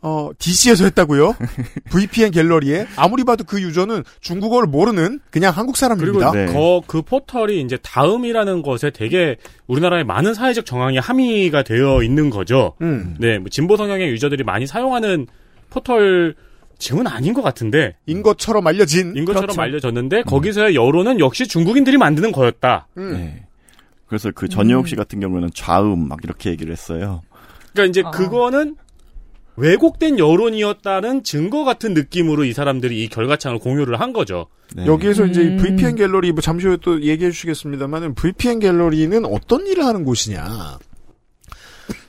어, 0.00 0.30
DC에서 0.38 0.84
했다고요? 0.84 1.34
VPN 1.90 2.30
갤러리에? 2.30 2.86
아무리 2.96 3.24
봐도 3.24 3.44
그 3.44 3.60
유저는 3.60 4.04
중국어를 4.20 4.68
모르는 4.68 5.20
그냥 5.30 5.52
한국 5.52 5.76
그리고 5.76 6.20
사람입니다. 6.20 6.32
네. 6.32 6.46
거, 6.52 6.82
그 6.86 7.02
포털이 7.02 7.60
이제 7.60 7.76
다음이라는 7.82 8.62
것에 8.62 8.90
되게 8.90 9.36
우리나라의 9.66 10.04
많은 10.04 10.34
사회적 10.34 10.66
정황이 10.66 10.98
함의가 10.98 11.64
되어 11.64 12.02
있는 12.02 12.30
거죠. 12.30 12.74
음. 12.80 13.16
네, 13.18 13.38
뭐 13.38 13.48
진보 13.48 13.76
성향의 13.76 14.08
유저들이 14.10 14.44
많이 14.44 14.66
사용하는 14.66 15.26
포털 15.70 16.34
지금은 16.82 17.06
아닌 17.06 17.32
것 17.32 17.42
같은데 17.42 17.94
인 18.06 18.22
것처럼 18.22 18.66
알려진. 18.66 19.14
인 19.16 19.24
것처럼 19.24 19.46
그렇죠. 19.46 19.62
알려졌는데 19.62 20.22
거기서의 20.22 20.74
여론은 20.74 21.20
역시 21.20 21.46
중국인들이 21.46 21.96
만드는 21.96 22.32
거였다. 22.32 22.88
음. 22.98 23.12
네. 23.12 23.46
그래서 24.06 24.32
그 24.34 24.48
전효옥 24.48 24.88
씨 24.88 24.96
같은 24.96 25.20
경우는 25.20 25.50
좌음 25.54 26.08
막 26.08 26.18
이렇게 26.24 26.50
얘기를 26.50 26.72
했어요. 26.72 27.22
그러니까 27.72 27.90
이제 27.90 28.02
아. 28.04 28.10
그거는 28.10 28.76
왜곡된 29.54 30.18
여론이었다는 30.18 31.22
증거 31.22 31.62
같은 31.62 31.94
느낌으로 31.94 32.44
이 32.44 32.52
사람들이 32.52 33.02
이 33.02 33.08
결과창을 33.08 33.60
공유를 33.60 34.00
한 34.00 34.12
거죠. 34.12 34.48
네. 34.74 34.84
여기에서 34.86 35.24
이제 35.26 35.42
음. 35.42 35.58
VPN 35.58 35.94
갤러리 35.94 36.32
뭐 36.32 36.40
잠시 36.40 36.66
후에 36.66 36.78
또 36.82 37.00
얘기해 37.00 37.30
주시겠습니다만은 37.30 38.14
VPN 38.14 38.58
갤러리는 38.58 39.24
어떤 39.24 39.66
일을 39.68 39.84
하는 39.84 40.04
곳이냐. 40.04 40.78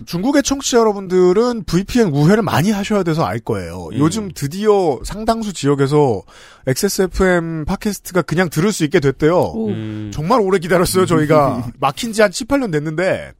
중국의 0.05 0.43
청취자 0.43 0.77
여러분들은 0.79 1.63
VPN 1.63 2.09
우회를 2.09 2.43
많이 2.43 2.71
하셔야 2.71 3.03
돼서 3.03 3.23
알 3.25 3.39
거예요. 3.39 3.89
음. 3.91 3.97
요즘 3.99 4.29
드디어 4.33 4.99
상당수 5.03 5.53
지역에서 5.53 6.21
XSFM 6.67 7.65
팟캐스트가 7.65 8.21
그냥 8.23 8.49
들을 8.49 8.71
수 8.71 8.83
있게 8.83 8.99
됐대요. 8.99 9.35
오. 9.37 9.69
음, 9.69 10.11
정말 10.13 10.39
오래 10.41 10.59
기다렸어요, 10.59 11.05
저희가. 11.05 11.71
막힌 11.79 12.13
지 12.13 12.21
한 12.21 12.31
7, 12.31 12.47
8년 12.47 12.71
됐는데, 12.71 13.31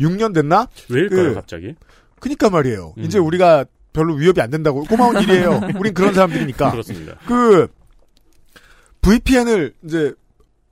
6년 0.00 0.34
됐나? 0.34 0.68
왜일까요, 0.88 1.28
그- 1.30 1.34
갑자기? 1.34 1.74
그니까 2.20 2.50
말이에요. 2.50 2.94
음. 2.98 3.04
이제 3.04 3.18
우리가 3.18 3.64
별로 3.92 4.14
위협이 4.14 4.40
안 4.40 4.50
된다고. 4.50 4.84
고마운 4.84 5.20
일이에요. 5.22 5.60
우린 5.78 5.94
그런 5.94 6.12
사람들이니까. 6.14 6.70
그렇습니다. 6.72 7.14
그 7.26 7.68
VPN을 9.00 9.74
이제 9.84 10.12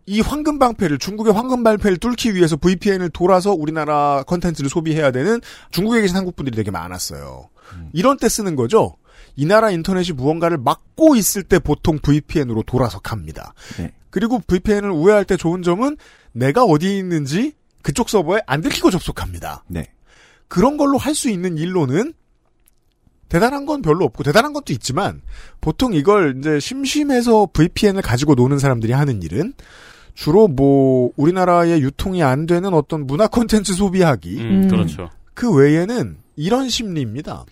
이 0.06 0.20
황금 0.20 0.58
방패를 0.58 0.98
중국의 0.98 1.32
황금 1.32 1.62
방패를 1.62 1.98
뚫기 1.98 2.34
위해서 2.34 2.56
VPN을 2.56 3.10
돌아서 3.10 3.52
우리나라 3.52 4.22
컨텐츠를 4.26 4.68
소비해야 4.68 5.10
되는 5.10 5.40
중국에 5.70 6.00
계신 6.02 6.16
한국 6.16 6.36
분들이 6.36 6.56
되게 6.56 6.70
많았어요. 6.70 7.48
이런 7.92 8.16
때 8.18 8.28
쓰는 8.28 8.54
거죠. 8.56 8.96
이 9.36 9.46
나라 9.46 9.70
인터넷이 9.70 10.12
무언가를 10.12 10.58
막고 10.58 11.16
있을 11.16 11.42
때 11.42 11.58
보통 11.58 11.98
VPN으로 11.98 12.62
돌아서 12.64 13.00
갑니다. 13.00 13.54
네. 13.78 13.92
그리고 14.10 14.38
VPN을 14.46 14.90
우회할 14.90 15.24
때 15.24 15.36
좋은 15.36 15.62
점은 15.62 15.96
내가 16.32 16.64
어디에 16.64 16.96
있는지 16.96 17.54
그쪽 17.82 18.08
서버에 18.10 18.42
안 18.46 18.60
들키고 18.60 18.90
접속합니다. 18.90 19.64
네. 19.66 19.90
그런 20.48 20.76
걸로 20.76 20.98
할 20.98 21.14
수 21.14 21.30
있는 21.30 21.58
일로는 21.58 22.12
대단한 23.28 23.66
건 23.66 23.82
별로 23.82 24.04
없고 24.04 24.22
대단한 24.22 24.52
것도 24.52 24.72
있지만 24.72 25.22
보통 25.60 25.94
이걸 25.94 26.36
이제 26.38 26.60
심심해서 26.60 27.48
VPN을 27.52 28.02
가지고 28.02 28.34
노는 28.34 28.58
사람들이 28.58 28.92
하는 28.92 29.22
일은 29.22 29.54
주로 30.14 30.48
뭐 30.48 31.10
우리나라에 31.16 31.80
유통이 31.80 32.22
안 32.22 32.46
되는 32.46 32.72
어떤 32.72 33.06
문화 33.06 33.26
콘텐츠 33.26 33.74
소비하기 33.74 34.36
음, 34.38 34.62
음. 34.64 34.68
그렇죠. 34.68 35.10
그 35.34 35.52
외에는 35.52 36.16
이런 36.36 36.68
심리입니다. 36.68 37.44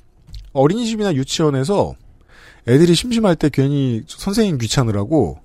어린이집이나 0.53 1.15
유치원에서 1.15 1.95
애들이 2.69 2.95
심심할 2.95 3.37
때 3.37 3.51
괜히 3.53 4.03
선생님 4.07 4.59
귀찮으라고 4.59 5.39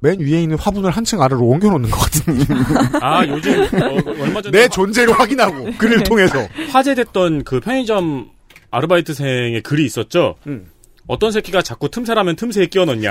맨 0.00 0.18
위에 0.18 0.42
있는 0.42 0.58
화분을 0.58 0.90
한층 0.90 1.20
아래로 1.22 1.42
옮겨놓는 1.46 1.90
것 1.90 1.98
같은 1.98 3.00
아, 3.00 3.24
요즘, 3.26 3.62
어, 3.62 4.22
얼마 4.22 4.42
전에 4.42 4.62
내 4.62 4.68
존재를 4.68 5.18
확인하고 5.18 5.72
글을 5.78 6.02
통해서 6.02 6.48
화제됐던 6.70 7.44
그 7.44 7.60
편의점 7.60 8.30
아르바이트생의 8.70 9.62
글이 9.62 9.84
있었죠. 9.84 10.34
음. 10.46 10.71
어떤 11.06 11.32
새끼가 11.32 11.62
자꾸 11.62 11.90
틈새라면 11.90 12.36
틈새에 12.36 12.66
끼워 12.66 12.84
넣냐. 12.84 13.10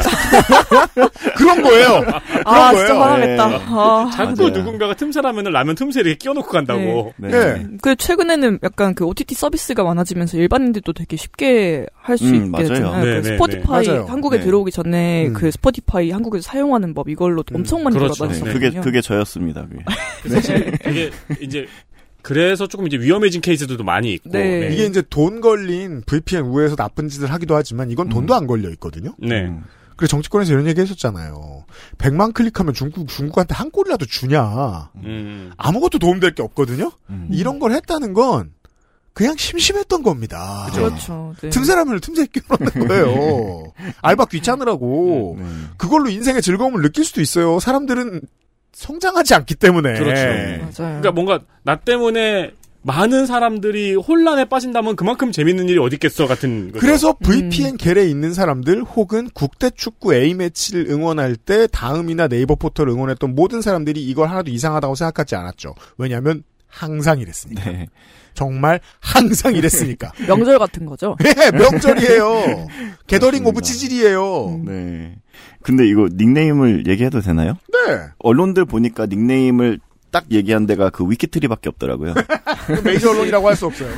그런 1.36 1.62
거예요. 1.62 2.04
아 2.46 2.72
거예요. 2.72 2.88
진짜 2.88 3.02
화나겠다. 3.02 3.48
네. 3.48 3.60
아. 3.68 4.10
자꾸 4.14 4.44
맞아요. 4.44 4.54
누군가가 4.58 4.96
틈새라면을 4.96 5.52
라면 5.52 5.76
틈새에 5.76 6.02
이렇게 6.02 6.16
끼워 6.16 6.34
놓고 6.34 6.50
간다고. 6.50 7.14
네. 7.18 7.30
네. 7.30 7.68
그 7.82 7.96
최근에는 7.96 8.60
약간 8.64 8.96
그 8.96 9.06
OTT 9.06 9.36
서비스가 9.36 9.84
많아지면서 9.84 10.38
일반인들도 10.38 10.94
되게 10.94 11.18
쉽게 11.18 11.86
할수 11.96 12.26
음, 12.26 12.36
있게 12.36 12.50
맞아요. 12.50 12.68
됐잖아요. 12.68 13.04
네, 13.04 13.22
그 13.22 13.28
네, 13.28 13.34
스포티파이 13.34 13.86
네. 13.86 13.92
맞아요. 13.92 14.06
한국에 14.06 14.38
네. 14.38 14.44
들어오기 14.44 14.72
전에 14.72 15.28
음. 15.28 15.34
그 15.34 15.52
스포티파이 15.52 16.12
한국에서 16.12 16.44
사용하는 16.44 16.94
법 16.94 17.10
이걸로 17.10 17.44
음. 17.52 17.58
엄청 17.58 17.84
많이 17.84 17.98
그렇죠. 17.98 18.16
돌아다녔거든요. 18.26 18.54
그게 18.54 18.80
그게 18.80 19.02
저였습니다. 19.02 19.66
그게. 19.68 19.84
사실 20.30 20.72
되게 20.80 21.12
이제 21.40 21.68
그래서 22.22 22.68
조금 22.68 22.88
이제 22.88 22.98
위험해진 22.98 23.42
케이스들도 23.42 23.84
많이 23.84 24.14
있고. 24.14 24.30
네. 24.30 24.70
이게 24.72 24.86
이제 24.86 25.02
돈 25.10 25.42
걸린 25.42 26.02
VPN 26.06 26.44
우회해서 26.44 26.76
나쁜 26.76 27.10
짓을 27.10 27.32
하기도 27.32 27.56
하지만 27.56 27.92
이건 27.92 28.10
돈도 28.10 28.34
안 28.36 28.48
걸려 28.48 28.70
있거든요. 28.72 29.14
네. 29.18 29.46
음. 29.46 29.64
그래서 29.96 30.12
정치권에서 30.12 30.54
이런 30.54 30.66
얘기 30.68 30.82
했었잖아요. 30.82 31.66
100만 32.00 32.34
클릭하면 32.34 32.74
중국, 32.74 33.08
중국한테 33.08 33.54
한 33.54 33.70
골이라도 33.70 34.06
주냐. 34.06 34.90
음. 35.04 35.52
아무것도 35.58 36.00
도움될 36.00 36.34
게 36.34 36.42
없거든요? 36.42 36.92
음. 37.10 37.28
이런 37.32 37.60
걸 37.60 37.72
했다는 37.74 38.14
건 38.14 38.52
그냥 39.14 39.36
심심했던 39.38 40.04
겁니다. 40.04 40.70
그렇죠. 40.74 41.36
네. 41.42 41.50
틈새 41.50 41.76
라면을 41.76 42.00
틈새에 42.00 42.28
끼워넣는 42.28 42.88
거예요. 42.88 43.74
알바 44.02 44.26
귀찮으라고. 44.26 45.36
네. 45.38 45.46
그걸로 45.78 46.10
인생의 46.10 46.42
즐거움을 46.42 46.82
느낄 46.82 47.04
수도 47.04 47.22
있어요. 47.22 47.60
사람들은 47.60 48.22
성장하지 48.74 49.34
않기 49.36 49.56
때문에. 49.56 49.94
그렇죠. 49.94 50.24
맞아요. 50.24 50.72
그러니까 51.02 51.12
뭔가 51.12 51.40
나 51.64 51.76
때문에 51.76 52.52
많은 52.84 53.28
사람들이 53.28 53.94
혼란에 53.94 54.46
빠진다면 54.46 54.96
그만큼 54.96 55.32
재밌는 55.32 55.70
일이 55.70 55.78
어디 55.78 55.96
있겠어 55.96 56.26
같은. 56.26 56.72
거죠. 56.72 56.80
그래서 56.80 57.14
VPN 57.14 57.78
겔에 57.78 58.08
있는 58.08 58.34
사람들 58.34 58.84
혹은 58.84 59.30
국대 59.34 59.70
축구 59.70 60.16
A매치를 60.16 60.88
응원할 60.90 61.36
때 61.36 61.68
다음이나 61.68 62.28
네이버 62.28 62.56
포털을 62.56 62.92
응원했던 62.92 63.36
모든 63.36 63.62
사람들이 63.62 64.04
이걸 64.04 64.30
하나도 64.30 64.50
이상하다고 64.50 64.96
생각하지 64.96 65.36
않았죠. 65.36 65.76
왜냐하면 65.98 66.44
항상 66.68 67.20
이랬으니까. 67.20 67.70
네. 67.70 67.88
정말 68.34 68.80
항상 69.00 69.56
이랬으니까. 69.56 70.12
명절 70.28 70.60
같은 70.60 70.86
거죠. 70.86 71.16
네, 71.20 71.34
명절이에요. 71.52 72.68
gathering 73.08 73.46
of. 73.46 73.62
찌질이에요. 73.62 74.62
네. 74.66 75.16
근데 75.64 75.88
이거 75.88 76.10
닉네임을 76.12 76.88
얘기해도 76.88 77.22
되나요? 77.22 77.58
네. 77.72 77.98
언론들 78.20 78.66
보니까 78.66 79.06
닉네임을 79.06 79.80
딱 80.12 80.26
얘기한 80.32 80.66
데가 80.66 80.90
그 80.90 81.10
위키트리밖에 81.10 81.70
없더라고요. 81.70 82.14
메이저 82.84 83.10
언론이라고 83.12 83.48
할 83.48 83.56
수 83.56 83.66
없어요. 83.68 83.90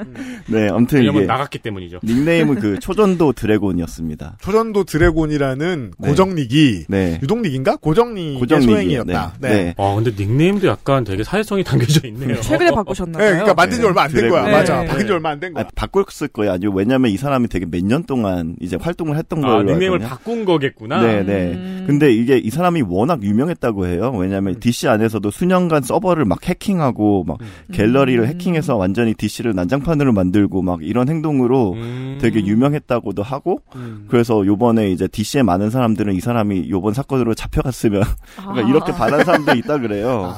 네, 0.48 0.68
아무튼 0.70 1.00
왜냐면 1.00 1.22
이게 1.22 1.26
나갔기 1.26 1.58
때문이죠. 1.60 2.00
닉네임은 2.02 2.56
그 2.56 2.78
초전도 2.78 3.32
드래곤이었습니다. 3.34 4.38
초전도 4.40 4.84
드래곤이라는 4.84 5.92
네. 5.98 6.08
고정닉이 6.08 6.86
네. 6.88 7.18
유동닉인가? 7.22 7.76
고정닉의 7.76 8.38
고정닉이에요. 8.40 8.74
소행이었다. 8.76 9.34
네. 9.40 9.48
네. 9.48 9.54
네. 9.64 9.74
아 9.78 9.94
근데 9.94 10.10
닉네임도 10.16 10.66
약간 10.68 11.04
되게 11.04 11.22
사회성이 11.24 11.64
담겨져 11.64 12.06
있네요. 12.08 12.40
최근에 12.40 12.70
네, 12.70 12.74
바꾸셨나봐요. 12.76 13.28
그러니까 13.30 13.54
만든 13.54 13.76
지 13.76 13.80
네. 13.82 13.86
얼마 13.88 14.02
안 14.02 14.12
된 14.12 14.28
거야. 14.28 14.42
맞아. 14.50 14.80
네. 14.82 14.86
바뀐 14.88 15.06
지 15.06 15.12
얼마 15.12 15.30
안 15.30 15.40
된 15.40 15.52
거야. 15.54 15.64
아, 15.64 15.68
바꿨을 15.74 16.28
거예요. 16.32 16.52
아니요. 16.52 16.70
왜냐면 16.72 17.10
이 17.10 17.16
사람이 17.16 17.48
되게 17.48 17.66
몇 17.66 17.82
년 17.82 18.04
동안 18.04 18.54
이제 18.60 18.76
활동을 18.80 19.16
했던 19.16 19.40
걸로 19.40 19.54
아 19.54 19.62
닉네임을 19.62 19.94
알거든요. 20.02 20.08
바꾼 20.08 20.44
거겠구나. 20.44 21.02
네, 21.02 21.22
네. 21.24 21.52
음. 21.52 21.84
근데 21.86 22.12
이게 22.12 22.38
이 22.38 22.48
사람이 22.50 22.82
워낙 22.86 23.22
유명했다고 23.22 23.86
해요. 23.86 24.12
음. 24.14 24.20
왜냐면 24.20 24.58
DC 24.60 24.86
안에서도 24.88 25.30
수년 25.30 25.61
간 25.68 25.82
서버를 25.82 26.24
막 26.24 26.46
해킹하고 26.48 27.24
막 27.24 27.40
음. 27.40 27.46
갤러리를 27.72 28.22
음. 28.22 28.28
해킹해서 28.28 28.76
완전히 28.76 29.14
DC를 29.14 29.54
난장판으로 29.54 30.12
만들고 30.12 30.62
막 30.62 30.82
이런 30.82 31.08
행동으로 31.08 31.72
음. 31.74 32.18
되게 32.20 32.44
유명했다고도 32.44 33.22
하고 33.22 33.60
음. 33.76 34.06
그래서 34.08 34.44
요번에 34.44 34.90
이제 34.90 35.08
DC의 35.08 35.44
많은 35.44 35.70
사람들은 35.70 36.14
이 36.14 36.20
사람이 36.20 36.68
요번 36.70 36.94
사건으로 36.94 37.34
잡혀갔으면 37.34 38.02
그러니까 38.36 38.66
아. 38.66 38.68
이렇게 38.68 38.92
바라는 38.92 39.24
사람도 39.24 39.54
있다 39.54 39.78
그래요. 39.78 40.34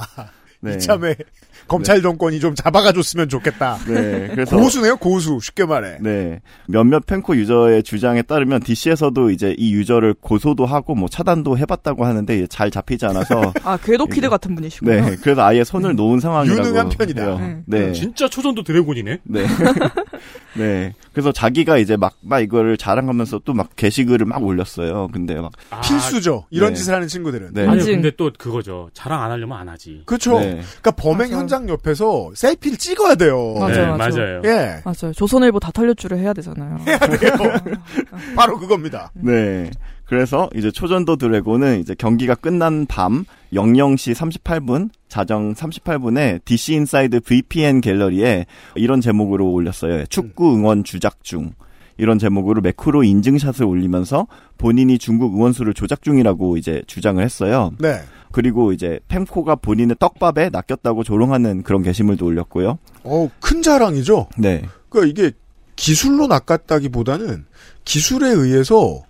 네. 0.65 0.73
아, 0.73 0.75
이참에 0.77 1.15
검찰 1.67 2.03
정권이 2.03 2.41
좀 2.41 2.55
잡아가 2.55 2.93
줬으면 2.93 3.29
좋겠다. 3.29 3.79
네. 3.87 4.29
그래서 4.29 4.57
고수네요, 4.57 4.97
고수. 4.97 5.39
쉽게 5.41 5.65
말해. 5.65 5.97
네. 6.01 6.41
몇몇 6.67 7.07
펜코 7.07 7.37
유저의 7.37 7.83
주장에 7.85 8.21
따르면 8.23 8.61
DC에서도 8.61 9.31
이제 9.31 9.55
이 9.57 9.73
유저를 9.75 10.15
고소도 10.21 10.67
하고 10.67 10.95
뭐 10.95 11.09
차단도 11.09 11.57
해봤다고 11.57 12.05
하는데 12.05 12.47
잘 12.49 12.71
잡히지 12.71 13.07
않아서 13.07 13.53
아, 13.65 13.79
궤도키드 13.79 14.29
같은 14.29 14.55
분이시구나. 14.55 15.11
네. 15.11 15.17
그래서 15.23 15.43
아예 15.43 15.65
손을 15.65 15.95
놓은 15.97 16.21
상황이라고 16.21 16.61
유능한 16.69 16.89
편이다. 16.91 17.23
해요. 17.23 17.63
네. 17.67 17.87
네. 17.87 17.93
진짜 17.93 18.29
초전도 18.29 18.63
드래곤이네. 18.63 19.21
네. 19.25 19.47
네. 20.57 20.93
그래서 21.13 21.33
자기가 21.33 21.79
이제 21.79 21.97
막, 21.97 22.15
막 22.21 22.41
이거를 22.41 22.77
자랑하면서 22.77 23.41
또 23.45 23.55
막 23.55 23.71
게시글을 23.77 24.27
막 24.27 24.43
올렸어요. 24.43 25.09
근데 25.13 25.37
막, 25.37 25.53
아, 25.71 25.81
필수죠. 25.81 26.47
이런 26.51 26.71
네. 26.71 26.75
짓을 26.75 26.93
하는 26.93 27.07
친구들은. 27.07 27.51
네. 27.55 27.69
아니. 27.69 27.85
근데 27.85 28.11
또 28.17 28.33
그거죠. 28.37 28.91
자랑 28.95 29.23
안 29.23 29.31
하려면 29.31 29.57
안 29.59 29.69
하지. 29.69 30.03
그렇죠. 30.07 30.41
네. 30.41 30.54
그러니까 30.61 30.91
범행 30.93 31.31
맞아. 31.31 31.37
현장 31.39 31.69
옆에서 31.69 32.31
selfie를 32.35 32.79
찍어야 32.79 33.15
돼요. 33.15 33.55
맞아요, 33.59 33.75
네, 33.75 33.87
맞아요. 33.87 33.97
맞아요. 33.97 34.43
예. 34.45 34.83
맞아요. 34.85 35.13
조선일보 35.15 35.61
다 35.61 35.71
털려주를 35.73 36.19
해야 36.19 36.33
되잖아요. 36.33 36.79
해야 36.87 36.99
돼요. 36.99 37.33
바로 38.37 38.59
그겁니다. 38.59 39.11
네. 39.15 39.71
그래서 40.07 40.51
이제 40.55 40.71
초전도 40.71 41.17
드래곤은 41.17 41.81
이제 41.81 41.95
경기가 41.95 42.35
끝난 42.35 42.87
밤 42.87 43.25
00시 43.53 44.15
38분, 44.15 44.91
자정 45.09 45.55
38분에 45.55 46.45
DC 46.45 46.75
인사이드 46.75 47.21
VPN 47.21 47.81
갤러리에 47.81 48.47
이런 48.75 49.01
제목으로 49.01 49.51
올렸어요. 49.51 50.05
축구 50.07 50.55
응원 50.55 50.85
주작 50.85 51.25
중. 51.25 51.53
이런 51.97 52.19
제목으로 52.19 52.61
매크로 52.61 53.05
인증샷을 53.05 53.65
올리면서 53.65 54.27
본인이 54.59 54.99
중국 54.99 55.35
응원수를 55.35 55.75
조작 55.75 56.03
중이라고 56.03 56.57
이제 56.57 56.83
주장을 56.87 57.23
했어요. 57.23 57.71
네. 57.79 58.01
그리고 58.35 58.73
이제 58.73 58.99
펜코가 59.07 59.55
본인의 59.55 59.95
떡밥에 60.01 60.51
낚였다고 60.51 61.05
조롱하는 61.05 61.63
그런 61.63 61.85
게시물도 61.85 62.27
올렸고요. 62.27 62.81
어, 63.05 63.31
큰 63.41 63.63
자랑이죠. 63.63 64.27
네. 64.37 64.65
그러니까 64.89 65.09
이게 65.09 65.37
기술로 65.77 66.27
낚았다기보다는 66.27 67.45
기술에 67.85 68.31
의해서 68.31 69.03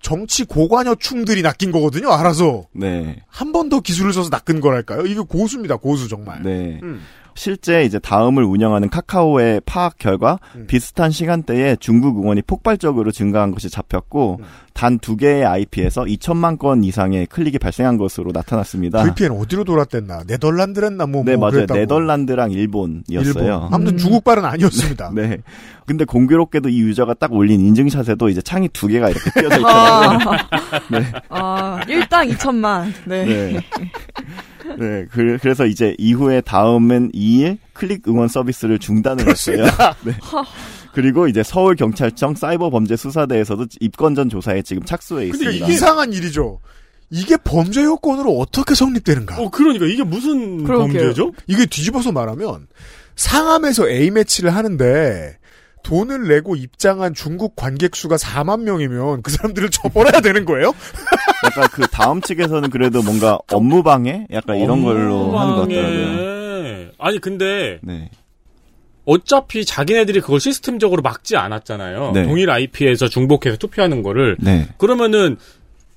정치 0.00 0.44
고관여충들이 0.44 1.42
낚인 1.42 1.72
거거든요. 1.72 2.10
알아서 2.10 2.64
네. 2.72 3.22
한 3.28 3.52
번 3.52 3.68
더 3.68 3.80
기술을 3.80 4.14
써서 4.14 4.30
낚은 4.30 4.62
거랄까요? 4.62 5.02
이게 5.04 5.20
고수입니다. 5.20 5.76
고수 5.76 6.08
정말. 6.08 6.42
네. 6.42 6.80
음. 6.82 7.02
실제 7.34 7.84
이제 7.84 7.98
다음을 7.98 8.44
운영하는 8.44 8.88
카카오의 8.90 9.62
파악 9.66 9.98
결과 9.98 10.38
음. 10.54 10.66
비슷한 10.66 11.10
시간대에 11.10 11.76
중국 11.80 12.18
응원이 12.22 12.42
폭발적으로 12.42 13.10
증가한 13.10 13.50
것이 13.52 13.68
잡혔고 13.70 14.38
음. 14.40 14.44
단두 14.72 15.16
개의 15.16 15.44
IP에서 15.44 16.02
2천만 16.02 16.58
건 16.58 16.82
이상의 16.82 17.26
클릭이 17.26 17.58
발생한 17.58 17.96
것으로 17.96 18.32
나타났습니다. 18.32 19.04
VPN 19.04 19.30
어디로 19.32 19.62
돌았댔나? 19.64 20.24
네덜란드랬나 20.26 21.06
뭐, 21.06 21.22
네 21.24 21.36
뭐 21.36 21.42
맞아요. 21.46 21.52
그랬다고. 21.52 21.78
네덜란드랑 21.80 22.50
일본이었어요. 22.50 23.44
일본. 23.44 23.72
아무튼 23.72 23.94
음. 23.94 23.98
중국발은 23.98 24.44
아니었습니다. 24.44 25.10
네. 25.14 25.38
근데 25.86 26.04
공교롭게도 26.04 26.70
이 26.70 26.80
유저가 26.80 27.14
딱 27.14 27.32
올린 27.32 27.60
인증샷에도 27.60 28.28
이제 28.30 28.40
창이 28.42 28.68
두 28.70 28.88
개가 28.88 29.10
이렇게 29.10 29.30
띄어져 29.38 29.56
있더라고요. 29.58 30.30
아, 30.30 30.40
네. 30.90 31.06
아, 31.28 31.80
일당 31.88 32.26
2천만. 32.28 32.92
네. 33.06 33.24
네. 33.26 33.60
네, 34.78 35.06
그, 35.10 35.38
래서 35.42 35.66
이제 35.66 35.94
이후에 35.98 36.40
다음은 36.40 37.12
2일 37.12 37.58
클릭 37.72 38.08
응원 38.08 38.28
서비스를 38.28 38.78
중단을 38.78 39.28
했어요. 39.28 39.64
네. 40.04 40.12
그리고 40.92 41.26
이제 41.28 41.42
서울 41.42 41.74
경찰청 41.74 42.34
사이버 42.34 42.70
범죄 42.70 42.96
수사대에서도 42.96 43.66
입건 43.80 44.14
전 44.14 44.28
조사에 44.28 44.62
지금 44.62 44.84
착수해 44.84 45.28
근데 45.28 45.46
있습니다. 45.46 45.66
이게 45.66 45.74
이상한 45.74 46.12
일이죠. 46.12 46.60
이게 47.10 47.36
범죄 47.36 47.82
요건으로 47.82 48.38
어떻게 48.38 48.74
성립되는가? 48.74 49.40
어 49.40 49.50
그러니까 49.50 49.86
이게 49.86 50.02
무슨 50.02 50.64
그러게요. 50.64 50.86
범죄죠? 51.00 51.32
이게 51.46 51.66
뒤집어서 51.66 52.12
말하면 52.12 52.66
상암에서 53.16 53.88
A 53.88 54.10
매치를 54.10 54.54
하는데 54.54 55.36
돈을 55.84 56.26
내고 56.26 56.56
입장한 56.56 57.14
중국 57.14 57.54
관객 57.54 57.94
수가 57.94 58.16
4만 58.16 58.62
명이면 58.62 59.22
그 59.22 59.30
사람들을 59.30 59.70
처벌해야 59.70 60.20
되는 60.20 60.44
거예요? 60.44 60.72
약간 61.46 61.68
그 61.70 61.86
다음 61.86 62.20
측에서는 62.20 62.70
그래도 62.70 63.02
뭔가 63.02 63.38
업무 63.52 63.84
방해? 63.84 64.26
약간 64.32 64.56
이런 64.56 64.82
걸로 64.82 65.38
하는 65.38 65.54
것 65.54 65.60
같더라고요. 65.62 66.90
아니 66.98 67.18
근데 67.20 67.78
네. 67.82 68.10
어차피 69.04 69.64
자기네들이 69.64 70.20
그걸 70.20 70.40
시스템적으로 70.40 71.02
막지 71.02 71.36
않았잖아요. 71.36 72.12
네. 72.12 72.24
동일 72.24 72.50
IP에서 72.50 73.08
중복해서 73.08 73.58
투표하는 73.58 74.02
거를 74.02 74.36
네. 74.40 74.66
그러면은 74.78 75.36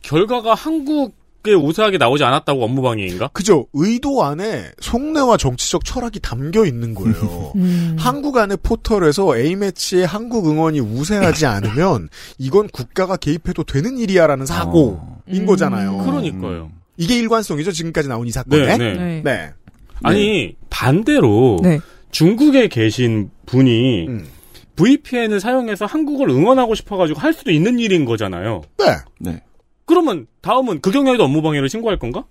결과가 0.02 0.54
한국 0.54 1.16
에 1.46 1.54
우세하게 1.54 1.98
나오지 1.98 2.24
않았다고 2.24 2.64
업무방해인가? 2.64 3.30
그죠. 3.30 3.68
의도 3.74 4.24
안에 4.24 4.72
속내와 4.82 5.38
정치적 5.38 5.86
철학이 5.86 6.20
담겨 6.20 6.66
있는 6.66 6.94
거예요. 6.94 7.54
음. 7.56 7.96
한국 7.98 8.38
안의 8.38 8.58
포털에서 8.64 9.38
A매치에 9.38 10.04
한국 10.04 10.50
응원이 10.50 10.80
우세하지 10.82 11.46
않으면 11.46 12.10
이건 12.38 12.68
국가가 12.68 13.16
개입해도 13.16 13.64
되는 13.64 13.98
일이야라는 13.98 14.46
사고인 14.46 14.98
음. 15.30 15.46
거잖아요. 15.46 15.98
그러니까요. 16.00 16.72
이게 16.98 17.18
일관성이죠. 17.18 17.72
지금까지 17.72 18.10
나온 18.10 18.28
이 18.28 18.32
사건에. 18.32 18.66
네, 18.66 18.78
네. 18.78 18.94
네. 18.94 19.22
네. 19.24 19.52
아니 20.04 20.56
반대로 20.70 21.60
네. 21.64 21.80
중국에 22.12 22.68
계신 22.68 23.30
분이 23.46 24.08
음. 24.08 24.28
VPN을 24.76 25.40
사용해서 25.40 25.86
한국을 25.86 26.30
응원하고 26.30 26.76
싶어가지고 26.76 27.20
할 27.20 27.34
수도 27.34 27.52
있는 27.52 27.80
일인 27.80 28.06
거잖아요. 28.06 28.62
네. 28.78 28.86
네. 29.20 29.42
그러면 29.88 30.28
다음은 30.42 30.82
그 30.82 30.92
경우에도 30.92 31.24
업무방해를 31.24 31.70
신고할 31.70 31.98
건가? 31.98 32.26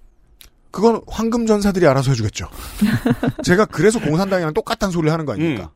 그건 0.70 1.00
황금 1.08 1.46
전사들이 1.46 1.86
알아서 1.86 2.10
해주겠죠. 2.10 2.48
제가 3.42 3.64
그래서 3.64 3.98
공산당이랑 3.98 4.52
똑같다는 4.54 4.92
소리를 4.92 5.10
하는 5.12 5.24
거 5.24 5.32
아닙니까? 5.32 5.70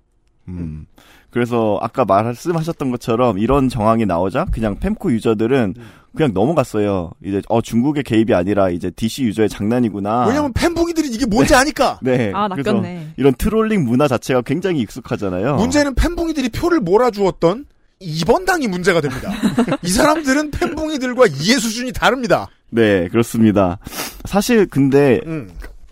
음. 0.49 0.87
그래서 1.31 1.79
아까 1.81 2.05
말씀하셨던 2.05 2.91
것처럼 2.91 3.39
이런 3.39 3.69
정황이 3.69 4.05
나오자 4.05 4.47
그냥 4.53 4.79
펜코 4.79 5.13
유저들은 5.13 5.75
그냥 6.15 6.35
넘어갔어요. 6.35 7.13
이제 7.25 7.41
어 7.49 7.63
중국의 7.63 8.03
개입이 8.03 8.35
아니라 8.35 8.69
이제 8.69 8.91
DC 8.91 9.23
유저의 9.25 9.49
장난이구나. 9.49 10.27
왜냐면 10.27 10.53
펨붕이들이 10.53 11.09
이게 11.09 11.25
뭔지 11.31 11.55
아니까. 11.55 11.99
네. 12.03 12.33
아, 12.35 12.49
그래서 12.49 12.73
낚였네. 12.73 13.15
이런 13.17 13.33
trolling 13.35 13.85
문화 13.85 14.09
자체가 14.09 14.43
굉장히 14.43 14.81
익숙하잖아요. 14.81 15.57
문제는 15.57 15.95
펨붕이들이 15.95 16.49
표를 16.51 16.81
몰아주었던 16.81 17.65
2번 18.01 18.47
당이 18.47 18.67
문제가 18.69 19.01
됩니다. 19.01 19.31
이 19.83 19.91
사람들은 19.91 20.51
펨붕이들과 20.51 21.27
이해 21.27 21.59
수준이 21.59 21.93
다릅니다. 21.93 22.49
네, 22.71 23.09
그렇습니다. 23.09 23.79
사실 24.25 24.67
근데 24.67 25.21
음. 25.27 25.51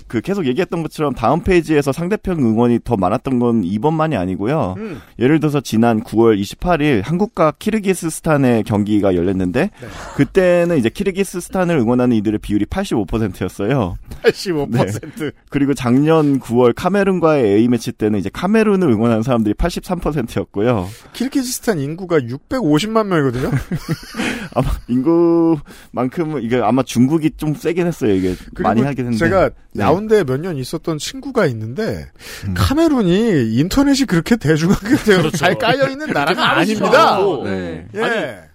그 0.08 0.20
계속 0.20 0.46
얘기했던 0.46 0.82
것처럼 0.82 1.14
다음 1.14 1.42
페이지에서 1.42 1.92
상대편 1.92 2.38
응원이 2.38 2.80
더 2.82 2.96
많았던 2.96 3.38
건 3.38 3.62
이번만이 3.62 4.16
아니고요. 4.16 4.74
음. 4.78 5.00
예를 5.18 5.38
들어서 5.38 5.60
지난 5.60 6.02
9월 6.02 6.40
28일 6.40 7.04
한국과 7.04 7.52
키르기스스탄의 7.58 8.64
경기가 8.64 9.14
열렸는데 9.14 9.60
네. 9.60 9.88
그때는 10.16 10.78
이제 10.78 10.88
키르기스스탄을 10.88 11.76
응원하는 11.76 12.16
이들의 12.16 12.38
비율이 12.40 12.64
85%였어요. 12.66 13.98
85%. 14.22 15.32
그리고 15.50 15.74
작년 15.74 16.40
9월 16.40 16.72
카메룬과의 16.74 17.58
A 17.58 17.68
매치 17.68 17.92
때는 17.92 18.18
이제 18.18 18.30
카메룬을 18.32 18.88
응원하는 18.90 19.22
사람들이 19.22 19.54
83%였고요. 19.54 20.88
키르기스탄 21.12 21.78
인구가 21.80 22.18
650만 22.18 23.06
명이거든요. 23.06 23.50
아마 24.54 24.68
인구만큼은 24.88 26.42
이게 26.42 26.56
아마 26.56 26.82
중국이 26.82 27.32
좀 27.36 27.54
세긴 27.54 27.86
했어요. 27.86 28.14
이게 28.14 28.34
많이 28.60 28.82
하긴 28.82 29.06
했는데. 29.06 29.18
제가 29.18 29.48
네. 29.48 29.54
야운데 29.78 30.24
몇년 30.24 30.56
있었던 30.56 30.98
친구가 30.98 31.46
있는데 31.46 32.10
음. 32.46 32.54
카메룬이 32.56 33.54
인터넷이 33.54 34.06
그렇게 34.06 34.36
대중하게 34.36 34.96
되어 34.96 35.18
그렇죠. 35.18 35.36
잘 35.36 35.58
깔려 35.58 35.88
있는 35.88 36.08
나라가 36.08 36.42
빠르지도 36.54 36.86
아닙니다. 36.86 37.16
않고. 37.16 37.44
네. 37.44 37.86
예. 37.94 38.47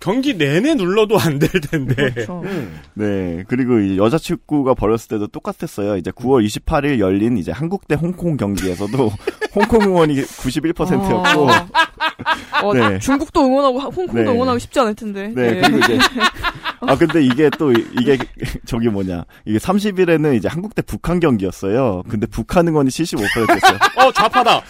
경기 0.00 0.34
내내 0.34 0.74
눌러도 0.74 1.18
안 1.18 1.38
될 1.38 1.48
텐데. 1.60 1.94
그렇죠. 2.12 2.42
네. 2.94 3.44
그리고 3.48 3.78
이 3.80 3.98
여자 3.98 4.16
축구가 4.18 4.74
벌었을 4.74 5.08
때도 5.08 5.26
똑같았어요. 5.28 5.96
이제 5.98 6.10
9월 6.10 6.44
28일 6.46 6.98
열린 6.98 7.36
이제 7.36 7.52
한국 7.52 7.86
대 7.86 7.94
홍콩 7.94 8.36
경기에서도 8.36 9.12
홍콩 9.54 9.82
응원이 9.82 10.14
91%였고 10.22 11.48
어, 12.62 12.74
네. 12.74 12.98
중국도 12.98 13.40
응원하고 13.44 13.78
홍콩도 13.80 14.12
네. 14.22 14.28
응원하기 14.30 14.60
쉽지 14.60 14.80
않을 14.80 14.94
텐데. 14.94 15.28
네, 15.34 15.60
그리고 15.60 15.78
이제 15.78 15.98
아 16.80 16.96
근데 16.96 17.22
이게 17.22 17.50
또 17.58 17.72
이- 17.72 17.86
이게 18.00 18.18
저기 18.66 18.88
뭐냐 18.88 19.24
이게 19.44 19.58
30일에는 19.58 20.34
이제 20.36 20.48
한국 20.48 20.74
대 20.74 20.80
북한 20.82 21.20
경기였어요. 21.20 22.02
근데 22.08 22.26
북한 22.26 22.66
응원이 22.68 22.88
75%였어요. 22.88 23.78
어, 23.96 24.12
좌파다. 24.12 24.62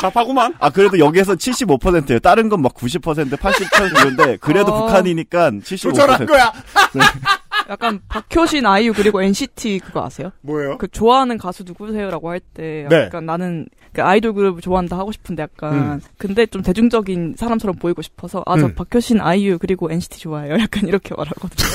좌파구만. 0.00 0.54
아 0.60 0.70
그래도 0.70 0.98
여기에서 0.98 1.34
75%예요. 1.34 2.18
다른 2.20 2.48
건 2.48 2.58
막 2.58 2.74
90%, 2.74 3.36
80% 3.38 3.87
이런데 3.88 4.36
그래도 4.38 4.72
어. 4.72 4.86
북한이니까 4.86 5.50
75%. 5.50 5.78
조절한 5.78 6.26
거야. 6.26 6.52
약간 7.68 8.00
박효신 8.08 8.64
아이유 8.64 8.94
그리고 8.94 9.20
NCT 9.20 9.80
그거 9.80 10.04
아세요? 10.04 10.30
뭐예요? 10.40 10.78
그 10.78 10.88
좋아하는 10.88 11.36
가수 11.36 11.64
누구세요라고 11.64 12.30
할때 12.30 12.86
네. 12.88 13.04
약간 13.04 13.26
나는 13.26 13.66
그 13.92 14.02
아이돌 14.02 14.32
그룹 14.32 14.62
좋아한다 14.62 14.96
하고 14.96 15.12
싶은데 15.12 15.42
약간 15.42 15.74
음. 15.74 16.00
근데 16.16 16.46
좀 16.46 16.62
대중적인 16.62 17.34
사람처럼 17.36 17.76
보이고 17.76 18.00
싶어서 18.00 18.42
아저 18.46 18.66
음. 18.66 18.74
박효신 18.74 19.20
아이유 19.20 19.58
그리고 19.58 19.90
NCT 19.90 20.18
좋아해요. 20.20 20.54
약간 20.60 20.86
이렇게 20.86 21.14
말하거든요. 21.14 21.68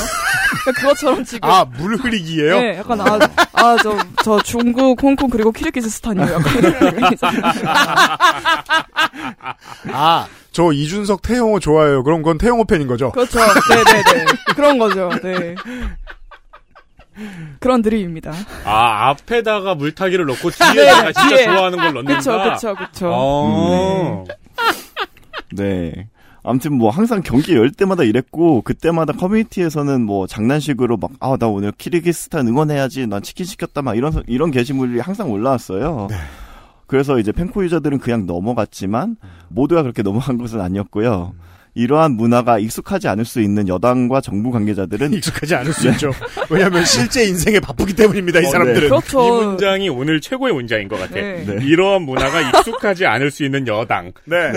그러니까 0.64 0.82
그것처럼 0.82 1.24
지금 1.26 1.50
아, 1.50 1.66
물 1.66 1.96
흐리기예요? 1.96 2.60
네, 2.60 2.78
약간 2.78 3.02
아, 3.02 3.20
아, 3.54 3.78
저, 3.82 3.98
저 4.24 4.42
중국, 4.42 5.02
홍콩, 5.02 5.30
그리고 5.30 5.52
키르기스스탄이요. 5.52 6.26
약간 6.34 6.58
이런. 6.58 7.14
아, 9.92 10.28
저 10.54 10.72
이준석 10.72 11.22
태영호 11.24 11.60
좋아해요. 11.60 12.04
그럼 12.04 12.22
그건 12.22 12.38
태영호 12.38 12.64
팬인 12.66 12.88
거죠? 12.88 13.12
그렇죠. 13.12 13.40
네네네. 13.40 14.26
그런 14.56 14.78
거죠. 14.78 15.10
네. 15.22 15.56
그런 17.60 17.82
드립입니다. 17.82 18.32
아, 18.64 19.10
앞에다가 19.10 19.76
물타기를 19.76 20.26
넣고 20.26 20.50
뒤에 20.50 20.74
네, 20.74 20.86
내가 20.86 21.12
진짜 21.12 21.28
뒤에. 21.36 21.44
좋아하는 21.46 21.78
걸 21.78 21.94
넣는다. 21.94 22.18
그쵸, 22.18 22.40
그쵸, 22.54 22.76
그쵸. 22.76 23.10
어. 23.14 24.24
네. 25.52 26.08
아무튼 26.46 26.74
뭐 26.78 26.90
항상 26.90 27.22
경기 27.22 27.56
열 27.56 27.72
때마다 27.72 28.04
이랬고 28.04 28.64
그때마다 28.64 29.14
커뮤니티에서는 29.14 30.02
뭐 30.02 30.28
장난식으로 30.28 30.98
막 30.98 31.12
아 31.22 31.38
나 31.38 31.48
오늘 31.48 31.72
키르기스탄 31.72 32.48
응원해야지 32.48 33.08
난 33.08 33.22
치킨 33.22 33.46
시켰다 33.46 33.82
막 33.82 33.96
이런 33.96 34.24
이런 34.28 34.52
게시물이 34.52 35.00
항상 35.00 35.32
올라왔어요. 35.32 36.08
네. 36.10 36.18
그래서 36.94 37.18
이제 37.18 37.32
펜코 37.32 37.64
유저들은 37.64 37.98
그냥 37.98 38.28
넘어갔지만 38.28 39.16
모두가 39.50 39.82
그렇게 39.82 40.04
넘어간 40.04 40.38
것은 40.38 40.62
아니었고요. 40.62 41.34
이러한 41.76 42.12
문화가 42.12 42.60
익숙하지 42.60 43.08
않을 43.08 43.26
수 43.26 43.42
있는 43.42 43.68
여당과 43.68 44.22
정부 44.22 44.52
관계자들은 44.52 45.14
익숙하지 45.14 45.56
않을 45.56 45.74
수 45.74 45.90
있죠. 45.90 46.12
왜냐하면 46.50 46.86
실제 46.86 47.26
인생에 47.26 47.60
바쁘기 47.60 47.94
때문입니다. 47.96 48.42
이 48.42 48.46
어, 48.46 48.50
사람들은. 48.50 48.86
이 48.86 48.90
그렇죠. 48.90 49.42
문장이 49.44 49.90
오늘 49.90 50.22
최고의 50.22 50.54
문장인 50.54 50.88
것 50.88 51.00
같아. 51.00 51.16
네. 51.16 51.44
네. 51.46 51.66
이러한 51.66 52.04
문화가 52.04 52.42
익숙하지 52.60 53.06
않을 53.08 53.32
수 53.32 53.44
있는 53.44 53.66
여당. 53.68 54.12
네. 54.26 54.52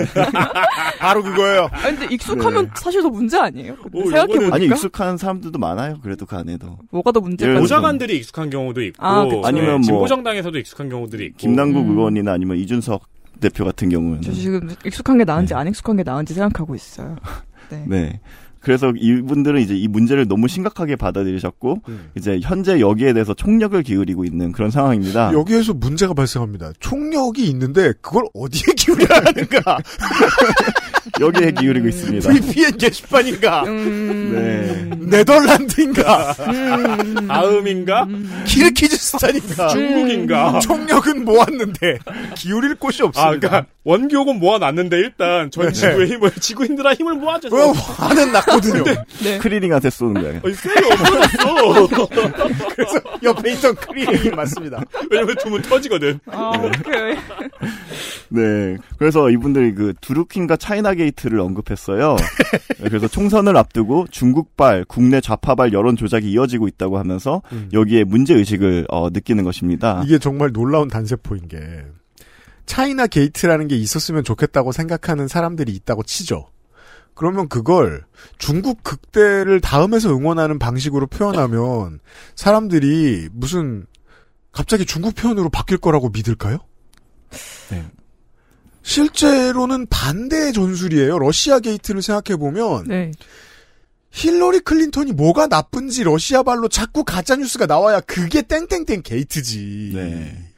바로 0.99 1.23
그거예요. 1.23 1.69
아 1.71 1.81
근데 1.89 2.07
익숙하면 2.13 2.69
사실 2.75 3.01
더 3.01 3.09
문제 3.09 3.37
아니에요? 3.37 3.75
근데 3.77 3.97
오, 3.99 4.03
생각해 4.03 4.33
보니까. 4.35 4.55
아니 4.55 4.65
익숙한 4.67 5.17
사람들도 5.17 5.57
많아요. 5.57 5.99
그래도 6.03 6.25
그 6.25 6.35
안에도 6.35 6.77
뭐가 6.91 7.11
더 7.11 7.19
문제가 7.19 7.49
예, 7.49 7.53
있어요? 7.55 7.61
보좌관들이 7.63 8.17
익숙한 8.17 8.49
경우도 8.49 8.83
있고, 8.83 9.05
아. 9.05 9.27
아니면 9.43 9.71
뭐- 9.75 9.81
진보정당에서도 9.81 10.57
익숙한 10.59 10.89
경우들이 10.89 11.25
있고. 11.27 11.37
김남국 11.37 11.85
음. 11.85 11.91
의원이나 11.91 12.33
아니면 12.33 12.57
이준석 12.57 13.01
대표 13.39 13.65
같은 13.65 13.89
경우는 13.89 14.21
저 14.21 14.31
지금 14.31 14.69
익숙한 14.85 15.17
게 15.17 15.23
나은지 15.23 15.53
안 15.53 15.67
익숙한 15.67 15.97
게 15.97 16.03
나은지 16.03 16.33
생각하고 16.33 16.75
있어요. 16.75 17.15
네. 17.69 17.83
네. 17.87 18.21
그래서 18.67 18.91
이분들은 18.97 19.61
이제 19.61 19.77
이 19.77 19.87
문제를 19.87 20.27
너무 20.27 20.49
심각하게 20.49 20.97
받아들이셨고 20.97 21.83
음. 21.87 22.09
이제 22.17 22.41
현재 22.43 22.81
여기에 22.81 23.13
대해서 23.13 23.33
총력을 23.33 23.81
기울이고 23.81 24.25
있는 24.25 24.51
그런 24.51 24.71
상황입니다. 24.71 25.31
여기에서 25.31 25.73
문제가 25.73 26.13
발생합니다. 26.13 26.73
총력이 26.81 27.47
있는데 27.47 27.93
그걸 28.01 28.25
어디에 28.33 28.73
기울여야 28.75 29.21
하는가? 29.23 29.77
여기에 31.21 31.51
기울이고 31.51 31.87
있습니다. 31.87 32.29
VPN 32.29 32.77
게시판인가? 32.77 33.63
음. 33.63 34.31
네. 34.35 35.17
네덜란드인가? 35.17 36.33
음. 36.33 37.27
다음인가? 37.27 38.05
키르키즈스탄인가? 38.45 39.69
중국인가? 39.69 40.59
총력은 40.59 41.23
모았는데 41.23 41.99
기울일 42.35 42.75
곳이 42.75 43.01
아, 43.01 43.05
없습니다. 43.05 43.47
그러니까 43.47 43.71
원기옥은 43.85 44.39
모아놨는데 44.39 44.97
일단 44.97 45.49
전 45.51 45.67
네. 45.67 45.71
지구의 45.71 46.09
힘을 46.09 46.31
지구인들아 46.31 46.93
힘을 46.95 47.13
모아줘서 47.13 47.55
그럼 47.55 47.73
화는 47.73 48.33
났 48.33 48.45
거든요. 48.61 48.83
네. 49.23 49.37
크리링한테 49.39 49.89
쏘는 49.89 50.21
거예요. 50.21 50.41
어, 50.43 50.51
쎄요 50.51 50.87
없어졌어. 50.91 51.87
그래서 52.75 52.99
옆에 53.23 53.53
있던 53.53 53.75
크리링이 53.75 54.35
맞습니다. 54.35 54.81
왜냐면 55.09 55.35
두면 55.37 55.61
터지거든. 55.63 56.19
아, 56.27 56.51
오케이. 56.57 57.15
네. 58.29 58.77
그래서 58.97 59.29
이분들이 59.29 59.73
그 59.73 59.93
두루킹과 60.01 60.57
차이나 60.57 60.93
게이트를 60.93 61.39
언급했어요. 61.39 62.15
네, 62.79 62.89
그래서 62.89 63.07
총선을 63.07 63.55
앞두고 63.57 64.07
중국발, 64.11 64.85
국내 64.87 65.21
좌파발 65.21 65.73
여론 65.73 65.95
조작이 65.95 66.31
이어지고 66.31 66.67
있다고 66.67 66.97
하면서 66.97 67.41
음. 67.51 67.69
여기에 67.73 68.03
문제 68.03 68.33
의식을 68.33 68.87
어, 68.89 69.09
느끼는 69.09 69.43
것입니다. 69.43 70.01
이게 70.05 70.19
정말 70.19 70.51
놀라운 70.51 70.87
단세포인 70.87 71.47
게 71.47 71.57
차이나 72.65 73.07
게이트라는 73.07 73.67
게 73.67 73.77
있었으면 73.77 74.23
좋겠다고 74.23 74.71
생각하는 74.71 75.27
사람들이 75.27 75.71
있다고 75.71 76.03
치죠. 76.03 76.47
그러면 77.17 77.49
그걸 77.49 78.05
중국 78.37 78.83
국대를 78.83 79.59
다음에서 79.59 80.09
응원하는 80.09 80.59
방식으로 80.59 81.07
표현하면 81.07 81.99
사람들이 82.35 83.29
무슨 83.31 83.87
갑자기 84.51 84.85
중국 84.85 85.15
편으로 85.15 85.49
바뀔 85.49 85.79
거라고 85.79 86.09
믿을까요? 86.09 86.59
네. 87.71 87.85
실제로는 88.83 89.87
반대의 89.87 90.53
전술이에요. 90.53 91.17
러시아 91.17 91.59
게이트를 91.59 92.03
생각해 92.03 92.37
보면 92.37 92.83
네. 92.87 93.11
힐러리 94.11 94.59
클린턴이 94.59 95.13
뭐가 95.13 95.47
나쁜지 95.47 96.03
러시아 96.03 96.43
발로 96.43 96.67
자꾸 96.67 97.03
가짜 97.03 97.35
뉴스가 97.35 97.65
나와야 97.65 97.99
그게 97.99 98.43
땡땡땡 98.43 99.01
게이트지. 99.01 99.91
네. 99.95 100.51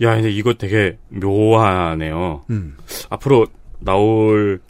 야, 0.00 0.14
근데 0.14 0.30
이거 0.30 0.54
되게 0.54 0.98
묘하네요. 1.10 2.46
음. 2.48 2.76
앞으로 3.10 3.46
나올 3.80 4.60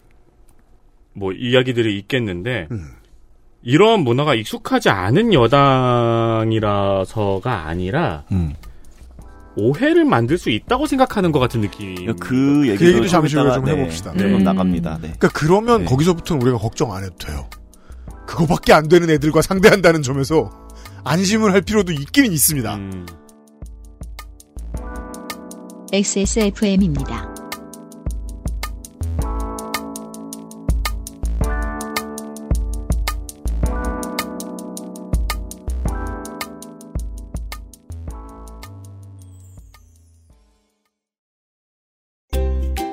뭐 1.14 1.32
이야기들이 1.32 1.98
있겠는데 1.98 2.68
음. 2.70 2.92
이런 3.62 4.00
문화가 4.00 4.34
익숙하지 4.34 4.90
않은 4.90 5.32
여당이라서가 5.32 6.66
아니라 7.66 8.24
음. 8.32 8.54
오해를 9.54 10.04
만들 10.04 10.38
수 10.38 10.50
있다고 10.50 10.86
생각하는 10.86 11.30
것 11.30 11.38
같은 11.38 11.60
느낌. 11.60 11.94
그 12.16 12.66
얘기도, 12.68 12.78
그 12.78 12.86
얘기도 12.86 12.92
좀 12.92 13.06
잠시 13.06 13.36
후에 13.36 13.52
좀 13.52 13.64
네, 13.64 13.72
해봅시다. 13.72 14.12
네, 14.12 14.24
그럼 14.24 14.40
음. 14.40 14.44
나갑니다. 14.44 14.94
네. 15.02 15.12
그러니까 15.18 15.28
그러면 15.34 15.82
네. 15.82 15.84
거기서부터는 15.86 16.42
우리가 16.42 16.58
걱정 16.58 16.92
안 16.94 17.04
해도 17.04 17.14
돼요. 17.16 17.48
그거밖에 18.26 18.72
안 18.72 18.88
되는 18.88 19.10
애들과 19.10 19.42
상대한다는 19.42 20.02
점에서 20.02 20.50
안심을 21.04 21.52
할 21.52 21.60
필요도 21.60 21.92
있기는 21.92 22.32
있습니다. 22.32 22.74
음. 22.76 23.06
XSFM입니다. 25.92 27.31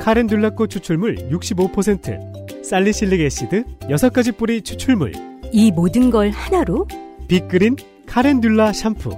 카렌듈라꽃 0.09 0.71
추출물 0.71 1.29
65%, 1.29 2.65
살리실릭 2.65 3.21
애시드 3.21 3.63
6가지 3.81 4.35
뿌리 4.35 4.63
추출물, 4.63 5.13
이 5.51 5.71
모든 5.71 6.09
걸 6.09 6.31
하나로 6.31 6.87
빅그린 7.27 7.75
카렌듈라 8.07 8.73
샴푸. 8.73 9.11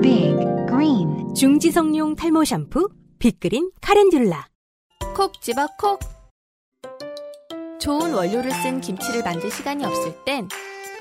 Big 0.00 0.34
Green 0.68 1.34
중지성용 1.34 2.16
탈모 2.16 2.44
샴푸 2.44 2.88
빅그린 3.18 3.70
카렌듈라 3.82 4.46
콕 5.14 5.38
집어 5.42 5.66
콕. 5.78 6.00
좋은 7.78 8.14
원료를 8.14 8.50
쓴 8.52 8.80
김치를 8.80 9.22
만들 9.22 9.50
시간이 9.50 9.84
없을 9.84 10.14
땐 10.24 10.48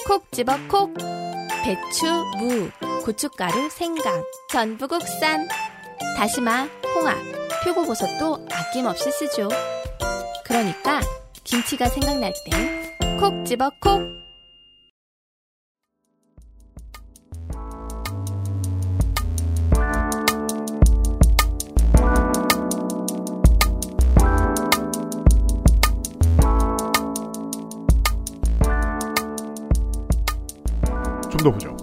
콕 0.06 0.30
집어 0.34 0.58
콕. 0.68 0.94
배추, 1.64 2.06
무, 2.38 2.70
고춧가루, 3.06 3.70
생강, 3.70 4.24
전부 4.52 4.90
국산. 4.90 5.48
다시마, 6.18 6.68
홍합, 6.96 7.18
표고버섯도 7.64 8.48
아낌없이 8.52 9.12
쓰죠. 9.12 9.50
그러니까 10.44 11.02
김치가 11.44 11.88
생각날 11.88 12.34
때콕 13.00 13.46
집어 13.46 13.70
콕! 13.80 14.26
좀 31.30 31.44
더 31.44 31.52
보죠. 31.52 31.75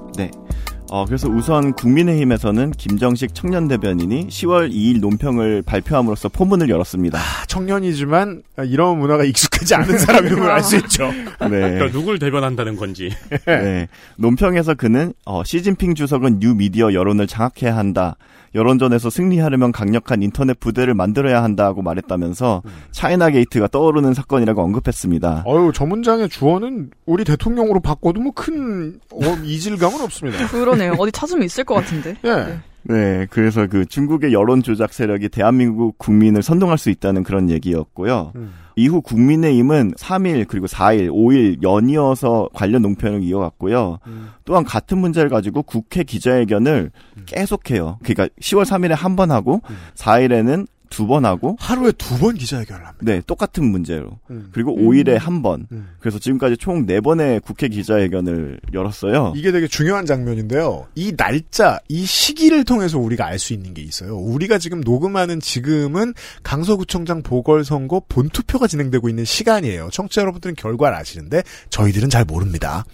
네. 0.92 0.98
어, 0.98 1.06
그래서 1.06 1.26
우선 1.26 1.72
국민의힘에서는 1.72 2.72
김정식 2.72 3.34
청년 3.34 3.66
대변인이 3.66 4.28
10월 4.28 4.70
2일 4.70 5.00
논평을 5.00 5.62
발표함으로써 5.62 6.28
포문을 6.28 6.68
열었습니다. 6.68 7.18
아, 7.18 7.46
청년이지만 7.46 8.42
이런 8.66 8.98
문화가 8.98 9.24
익숙하지 9.24 9.74
않은 9.74 9.96
사람임을 9.96 10.50
알 10.50 10.62
수 10.62 10.76
있죠. 10.76 11.10
네. 11.40 11.48
그러니까 11.48 11.90
누굴 11.90 12.18
대변한다는 12.18 12.76
건지. 12.76 13.10
네. 13.46 13.88
논평에서 14.16 14.74
그는 14.74 15.14
어, 15.24 15.42
시진핑 15.42 15.94
주석은 15.94 16.40
뉴 16.40 16.54
미디어 16.54 16.92
여론을 16.92 17.26
장악해야 17.26 17.74
한다. 17.74 18.16
여론전에서 18.54 19.08
승리하려면 19.10 19.72
강력한 19.72 20.22
인터넷 20.22 20.58
부대를 20.60 20.94
만들어야 20.94 21.42
한다고 21.42 21.80
말했다면서 21.82 22.62
차이나 22.90 23.30
게이트가 23.30 23.68
떠오르는 23.68 24.14
사건이라고 24.14 24.62
언급했습니다. 24.62 25.44
어유 25.46 25.72
저 25.74 25.86
문장의 25.86 26.28
주어는 26.28 26.90
우리 27.06 27.24
대통령으로 27.24 27.80
바꿔도 27.80 28.20
뭐 28.20 28.32
큰 28.34 28.98
이질감은 29.44 30.00
없습니다. 30.02 30.46
그러네요. 30.48 30.94
어디 30.98 31.12
찾으면 31.12 31.44
있을 31.44 31.64
것 31.64 31.74
같은데. 31.74 32.16
예. 32.24 32.34
네, 32.34 32.60
그래서 32.86 33.66
그 33.66 33.86
중국의 33.86 34.32
여론 34.32 34.62
조작 34.62 34.92
세력이 34.92 35.28
대한민국 35.28 35.98
국민을 35.98 36.42
선동할 36.42 36.78
수 36.78 36.90
있다는 36.90 37.22
그런 37.22 37.48
얘기였고요. 37.50 38.32
음. 38.36 38.52
이후 38.74 39.02
국민의힘은 39.02 39.92
3일 39.92 40.46
그리고 40.48 40.66
4일, 40.66 41.10
5일 41.10 41.62
연이어서 41.62 42.48
관련 42.54 42.82
논평을 42.82 43.22
이어갔고요. 43.22 43.98
음. 44.06 44.30
또한 44.44 44.64
같은 44.64 44.96
문제를 44.98 45.28
가지고 45.28 45.62
국회 45.62 46.02
기자회견을 46.02 46.90
계속해요. 47.26 47.98
그러니까 48.02 48.28
10월 48.40 48.64
3일에 48.64 48.94
한 48.96 49.14
번 49.16 49.30
하고 49.30 49.60
음. 49.68 49.76
4일에는 49.94 50.66
두 50.92 51.06
번 51.06 51.24
하고 51.24 51.56
하루에 51.58 51.90
두 51.92 52.18
번 52.18 52.34
기자회견을 52.36 52.86
합니다. 52.86 53.04
네, 53.04 53.20
똑같은 53.26 53.64
문제로. 53.64 54.18
음. 54.30 54.50
그리고 54.52 54.76
음. 54.76 54.86
5일에 54.86 55.14
한 55.18 55.42
번. 55.42 55.66
음. 55.72 55.88
그래서 55.98 56.18
지금까지 56.18 56.56
총 56.58 56.86
4번의 56.86 57.42
국회 57.42 57.68
기자회견을 57.68 58.60
열었어요. 58.72 59.32
이게 59.34 59.50
되게 59.52 59.66
중요한 59.66 60.06
장면인데요. 60.06 60.86
이 60.94 61.12
날짜, 61.16 61.78
이 61.88 62.04
시기를 62.04 62.64
통해서 62.64 62.98
우리가 62.98 63.26
알 63.26 63.38
수 63.38 63.52
있는 63.54 63.74
게 63.74 63.82
있어요. 63.82 64.16
우리가 64.16 64.58
지금 64.58 64.80
녹음하는 64.82 65.40
지금은 65.40 66.14
강서구청장 66.42 67.22
보궐선거 67.22 68.02
본투표가 68.08 68.66
진행되고 68.68 69.08
있는 69.08 69.24
시간이에요. 69.24 69.88
청취자 69.90 70.20
여러분들은 70.20 70.54
결과를 70.54 70.96
아시는데 70.96 71.42
저희들은 71.70 72.10
잘 72.10 72.24
모릅니다. 72.24 72.84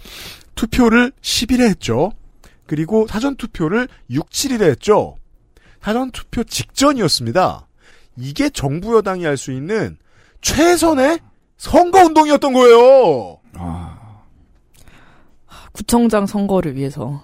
투표를 0.55 1.11
10일에 1.21 1.67
했죠. 1.69 2.11
그리고 2.65 3.07
사전 3.09 3.35
투표를 3.35 3.87
6, 4.09 4.29
7일에 4.29 4.61
했죠. 4.69 5.15
사전 5.81 6.11
투표 6.11 6.43
직전이었습니다. 6.43 7.67
이게 8.19 8.49
정부 8.49 8.95
여당이 8.95 9.25
할 9.25 9.37
수 9.37 9.51
있는 9.51 9.97
최선의 10.41 11.19
선거 11.57 11.99
운동이었던 12.03 12.53
거예요. 12.53 13.37
구청장 15.71 16.25
선거를 16.25 16.75
위해서. 16.75 17.21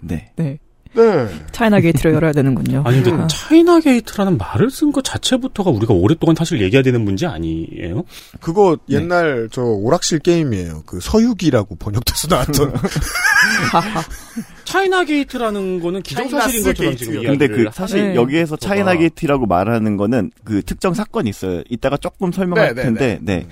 네. 0.00 0.32
네. 0.36 0.58
네. 0.94 1.28
차이나 1.52 1.80
게이트를 1.80 2.14
열어야 2.14 2.32
되는군요. 2.32 2.82
아니 2.86 3.02
근데 3.02 3.22
아. 3.22 3.26
차이나 3.26 3.80
게이트라는 3.80 4.38
말을 4.38 4.70
쓴 4.70 4.92
것 4.92 5.02
자체부터가 5.04 5.70
우리가 5.70 5.92
오랫동안 5.92 6.36
사실 6.36 6.60
얘기해야 6.60 6.82
되는 6.82 7.00
문제 7.02 7.26
아니에요? 7.26 8.04
그거 8.40 8.76
옛날 8.88 9.48
저 9.50 9.62
오락실 9.62 10.20
게임이에요. 10.20 10.84
그 10.86 11.00
서유기라고 11.00 11.76
번역돼서 11.76 12.28
나왔던. 12.28 12.74
차이나 14.64 15.04
게이트라는 15.04 15.80
거는 15.80 16.02
기정사실인 16.02 16.64
것처럼 16.64 16.96
지금. 16.96 17.22
근데 17.22 17.46
그 17.48 17.68
사실 17.72 18.08
네. 18.08 18.14
여기에서 18.14 18.56
차이나. 18.56 18.94
게이트라고 18.94 19.46
말하는 19.46 19.96
거는 19.96 20.30
그 20.44 20.62
특정 20.62 20.94
사건이 20.94 21.28
있어요. 21.30 21.62
이따가 21.68 21.96
조금 21.96 22.30
설명할 22.30 22.68
네, 22.68 22.74
네, 22.74 22.82
텐데, 22.82 23.18
네. 23.22 23.46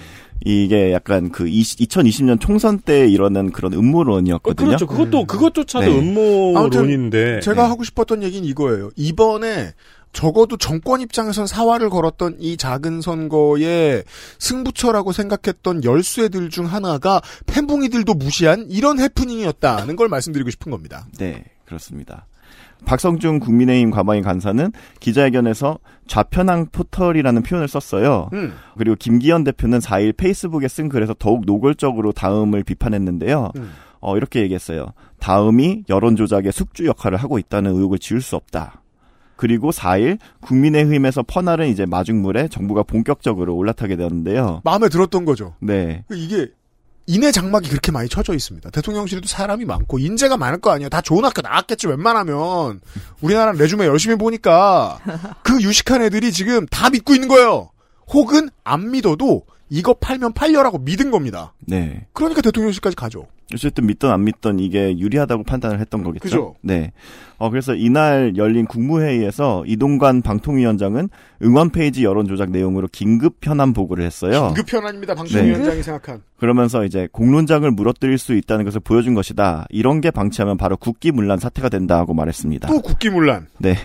이게 0.45 0.93
약간 0.93 1.31
그 1.31 1.45
2020년 1.45 2.41
총선 2.41 2.79
때 2.79 3.07
일어난 3.09 3.51
그런 3.51 3.75
어, 3.75 3.79
음모론이었거든요. 3.79 4.67
그렇죠. 4.67 4.87
그것도 4.87 5.27
그것조차도 5.27 5.87
네. 5.87 5.99
음모론인데 5.99 7.41
제가 7.41 7.63
네. 7.63 7.69
하고 7.69 7.85
싶었던 7.85 8.23
얘기는 8.23 8.47
이거예요. 8.47 8.91
이번에 8.97 9.73
적어도 10.13 10.57
정권 10.57 11.01
입장에선 11.01 11.47
사활을 11.47 11.89
걸었던 11.89 12.37
이 12.39 12.57
작은 12.57 13.01
선거의 13.01 14.05
승부처라고 14.39 15.13
생각했던 15.13 15.85
열쇠들 15.85 16.51
중 16.51 16.67
하나가 16.67 17.21
팬붕이들도 17.47 18.13
무시한 18.15 18.67
이런 18.69 18.99
해프닝이었다는 19.01 19.97
걸 19.97 20.09
말씀드리고 20.09 20.51
싶은 20.51 20.71
겁니다. 20.71 21.07
네, 21.19 21.45
그렇습니다. 21.65 22.27
박성중 22.85 23.39
국민의힘 23.39 23.91
과방위 23.91 24.23
간사는 24.23 24.73
기자회견에서 25.01 25.79
좌편향 26.07 26.67
포털이라는 26.73 27.43
표현을 27.43 27.69
썼어요. 27.69 28.29
음. 28.33 28.53
그리고 28.77 28.97
김기현 28.97 29.45
대표는 29.45 29.79
4일 29.79 30.17
페이스북에 30.17 30.69
쓴 30.69 30.89
글에서 30.89 31.15
더욱 31.19 31.45
노골적으로 31.47 32.13
다음을 32.13 32.65
비판했는데요. 32.65 33.53
음. 33.57 33.71
어, 34.01 34.17
이렇게 34.17 34.41
얘기했어요. 34.41 34.89
다음이 35.21 35.85
여론 35.89 36.17
조작의 36.17 36.53
숙주 36.53 36.87
역할을 36.87 37.19
하고 37.19 37.39
있다는 37.39 37.73
의혹을 37.73 37.99
지울 37.99 38.21
수 38.21 38.37
없다. 38.37 38.83
그리고 39.37 39.71
4일 39.71 40.19
국민의힘에서 40.41 41.23
퍼나른 41.23 41.69
이제 41.69 41.87
마중물에 41.87 42.49
정부가 42.49 42.83
본격적으로 42.83 43.57
올라타게 43.57 43.97
되었는데요. 43.97 44.61
마음에 44.65 44.89
들었던 44.89 45.25
거죠. 45.25 45.55
네. 45.61 46.05
이게 46.13 46.49
인해 47.07 47.33
장막이 47.33 47.69
그렇게 47.69 47.91
많이 47.91 48.09
쳐져 48.09 48.35
있습니다. 48.35 48.71
대통령실에도 48.71 49.27
사람이 49.27 49.65
많고 49.65 49.99
인재가 49.99 50.37
많을 50.37 50.61
거 50.61 50.71
아니에요. 50.71 50.89
다 50.89 51.01
좋은 51.01 51.25
학교 51.25 51.43
나왔겠지 51.43 51.89
웬만하면 51.89 52.81
우리나라 53.21 53.53
resume 53.53 53.87
열심히 53.87 54.17
보니까 54.17 54.99
그 55.43 55.61
유식한 55.63 56.03
애들이 56.03 56.33
지금 56.33 56.67
다 56.67 56.91
믿고 56.91 57.15
있는 57.15 57.29
거예요. 57.29 57.71
혹은 58.09 58.51
안 58.65 58.91
믿어도 58.91 59.45
이거 59.69 59.95
팔면 59.95 60.35
팔려라고 60.35 60.79
믿은 60.79 61.11
겁니다. 61.11 61.55
네. 61.61 62.07
그러니까 62.13 62.43
대통령실까지 62.43 62.95
가죠. 62.95 63.27
어쨌든 63.55 63.87
믿던 63.87 64.11
안 64.11 64.25
믿던 64.25 64.59
이게 64.59 64.99
유리하다고 64.99 65.45
판단을 65.45 65.81
했던 65.81 66.03
거겠죠. 66.03 66.23
그죠. 66.23 66.55
네. 66.63 66.93
어 67.39 67.51
그래서 67.51 67.75
이날 67.75 68.35
열린 68.37 68.67
국무회의에서 68.67 69.65
이동관 69.67 70.23
방통위원장은 70.23 71.09
응원 71.43 71.71
페이지 71.71 72.05
여론 72.05 72.27
조작 72.27 72.51
내용으로 72.51 72.89
긴급 72.91 73.37
현안 73.43 73.73
보고를 73.73 74.05
했어요. 74.05 74.53
긴급 74.55 74.73
현안입니다. 74.73 75.15
방송위원장이 75.15 75.83
생각한. 75.83 76.23
그러면서 76.39 76.85
이제 76.85 77.09
공론장을 77.13 77.69
물어뜨릴 77.71 78.19
수 78.19 78.35
있다는 78.35 78.65
것을 78.65 78.81
보여준 78.81 79.15
것이다. 79.15 79.67
이런 79.71 80.01
게 80.01 80.11
방치하면 80.11 80.57
바로 80.57 80.77
국기문란 80.77 81.39
사태가 81.39 81.69
된다고 81.69 82.15
말했습니다. 82.15 82.69
또 82.69 82.81
국기문란. 82.81 83.49
네. 83.59 83.77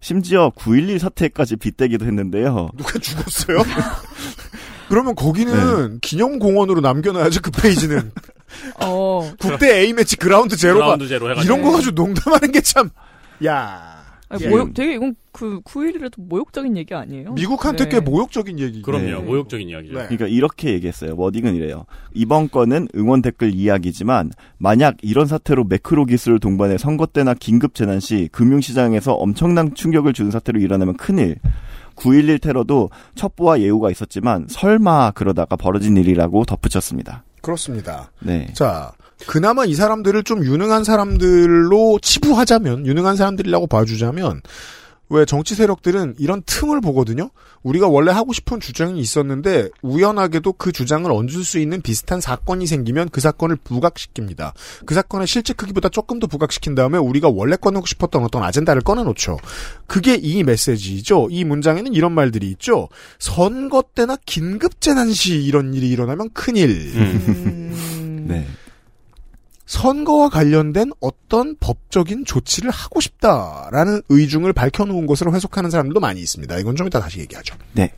심지어 0.00 0.50
9.11 0.50 0.98
사태까지 0.98 1.56
빗대기도 1.56 2.04
했는데요. 2.04 2.70
누가 2.76 2.98
죽었어요? 2.98 3.58
그러면 4.92 5.14
거기는 5.14 5.92
네. 5.92 5.98
기념공원으로 6.02 6.82
남겨놔야죠 6.82 7.40
그 7.40 7.50
페이지는. 7.50 8.12
어. 8.84 9.26
국대 9.38 9.78
A매치 9.78 10.18
그라운드 10.18 10.54
제로가 10.54 10.84
그라운드 10.84 11.08
제로 11.08 11.30
해가지고. 11.30 11.44
이런 11.50 11.64
거 11.64 11.74
가지고 11.74 11.94
농담하는 11.94 12.52
게 12.52 12.60
참. 12.60 12.90
야. 13.46 14.04
아니, 14.28 14.44
예. 14.44 14.48
모욕, 14.50 14.74
되게 14.74 14.92
이건 14.92 15.14
그 15.32 15.62
9.11에도 15.62 16.12
모욕적인 16.18 16.76
얘기 16.76 16.92
아니에요? 16.92 17.32
미국한테 17.32 17.84
네. 17.84 17.90
꽤 17.90 18.00
모욕적인 18.00 18.58
얘기. 18.58 18.82
그럼요. 18.82 19.04
네. 19.06 19.14
모욕적인 19.14 19.66
이야기죠. 19.66 19.94
네. 19.94 20.00
그러니까 20.08 20.26
이렇게 20.26 20.74
얘기했어요. 20.74 21.14
워딩은 21.16 21.54
이래요. 21.54 21.86
이번 22.12 22.50
건은 22.50 22.88
응원 22.94 23.22
댓글 23.22 23.54
이야기지만 23.54 24.32
만약 24.58 24.96
이런 25.00 25.26
사태로 25.26 25.64
매크로 25.64 26.04
기술을 26.04 26.38
동반해 26.38 26.76
선거 26.76 27.06
때나 27.06 27.32
긴급 27.32 27.74
재난 27.74 27.98
시 27.98 28.28
금융시장에서 28.30 29.14
엄청난 29.14 29.74
충격을 29.74 30.12
주는 30.12 30.30
사태로 30.30 30.60
일어나면 30.60 30.98
큰일. 30.98 31.38
9.11 31.96 32.40
테러도 32.40 32.90
첩보와 33.14 33.60
예우가 33.60 33.90
있었지만 33.90 34.46
설마 34.48 35.12
그러다가 35.12 35.56
벌어진 35.56 35.96
일이라고 35.96 36.44
덧붙였습니다. 36.44 37.24
그렇습니다. 37.40 38.10
네. 38.20 38.52
자, 38.54 38.92
그나마 39.26 39.64
이 39.64 39.74
사람들을 39.74 40.24
좀 40.24 40.44
유능한 40.44 40.84
사람들로 40.84 41.98
치부하자면, 42.00 42.86
유능한 42.86 43.16
사람들이라고 43.16 43.66
봐주자면, 43.66 44.42
왜 45.12 45.24
정치 45.26 45.54
세력들은 45.54 46.14
이런 46.18 46.42
틈을 46.46 46.80
보거든요? 46.80 47.30
우리가 47.62 47.86
원래 47.86 48.10
하고 48.10 48.32
싶은 48.32 48.60
주장이 48.60 48.98
있었는데, 48.98 49.68
우연하게도 49.82 50.54
그 50.54 50.72
주장을 50.72 51.10
얹을 51.10 51.44
수 51.44 51.58
있는 51.58 51.82
비슷한 51.82 52.20
사건이 52.20 52.66
생기면 52.66 53.10
그 53.10 53.20
사건을 53.20 53.56
부각시킵니다. 53.56 54.52
그 54.86 54.94
사건의 54.94 55.26
실제 55.26 55.52
크기보다 55.52 55.90
조금 55.90 56.18
더 56.18 56.26
부각시킨 56.26 56.74
다음에 56.74 56.98
우리가 56.98 57.28
원래 57.28 57.56
꺼내고 57.56 57.86
싶었던 57.86 58.24
어떤 58.24 58.42
아젠다를 58.42 58.82
꺼내놓죠. 58.82 59.36
그게 59.86 60.14
이 60.14 60.42
메시지죠. 60.42 61.28
이 61.30 61.44
문장에는 61.44 61.92
이런 61.92 62.12
말들이 62.12 62.48
있죠. 62.52 62.88
선거 63.18 63.84
때나 63.94 64.16
긴급 64.24 64.80
재난 64.80 65.12
시 65.12 65.42
이런 65.42 65.74
일이 65.74 65.90
일어나면 65.90 66.30
큰일. 66.32 66.70
음. 66.96 68.24
네. 68.28 68.46
선거와 69.72 70.28
관련된 70.28 70.90
어떤 71.00 71.56
법적인 71.58 72.26
조치를 72.26 72.70
하고 72.70 73.00
싶다라는 73.00 74.02
의중을 74.10 74.52
밝혀놓은 74.52 75.06
것으로 75.06 75.34
해석하는 75.34 75.70
사람들도 75.70 75.98
많이 75.98 76.20
있습니다. 76.20 76.58
이건 76.58 76.76
좀 76.76 76.88
이따 76.88 77.00
다시 77.00 77.20
얘기하죠. 77.20 77.56
네. 77.72 77.90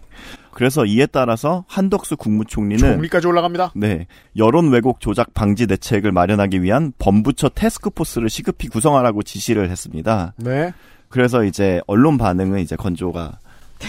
그래서 0.53 0.87
이에 0.87 1.07
따라서 1.07 1.64
한덕수 1.66 2.16
국무총리는 2.16 2.79
총리까지 2.79 3.27
올라갑니다. 3.27 3.72
네. 3.75 4.07
여론 4.37 4.68
왜곡 4.68 5.01
조작 5.01 5.35
방지 5.35 5.66
대책을 5.66 6.12
마련하기 6.12 6.62
위한 6.62 6.93
범부처 7.01 7.49
태스크포스를 7.49 8.31
시급히 8.31 8.68
구성하라고 8.68 9.25
지시를 9.25 9.68
했습니다. 9.68 10.33
네. 10.37 10.72
그래서 11.09 11.43
이제 11.43 11.81
언론 11.89 12.18
반응은 12.18 12.61
이제 12.61 12.77
건조가 12.77 13.41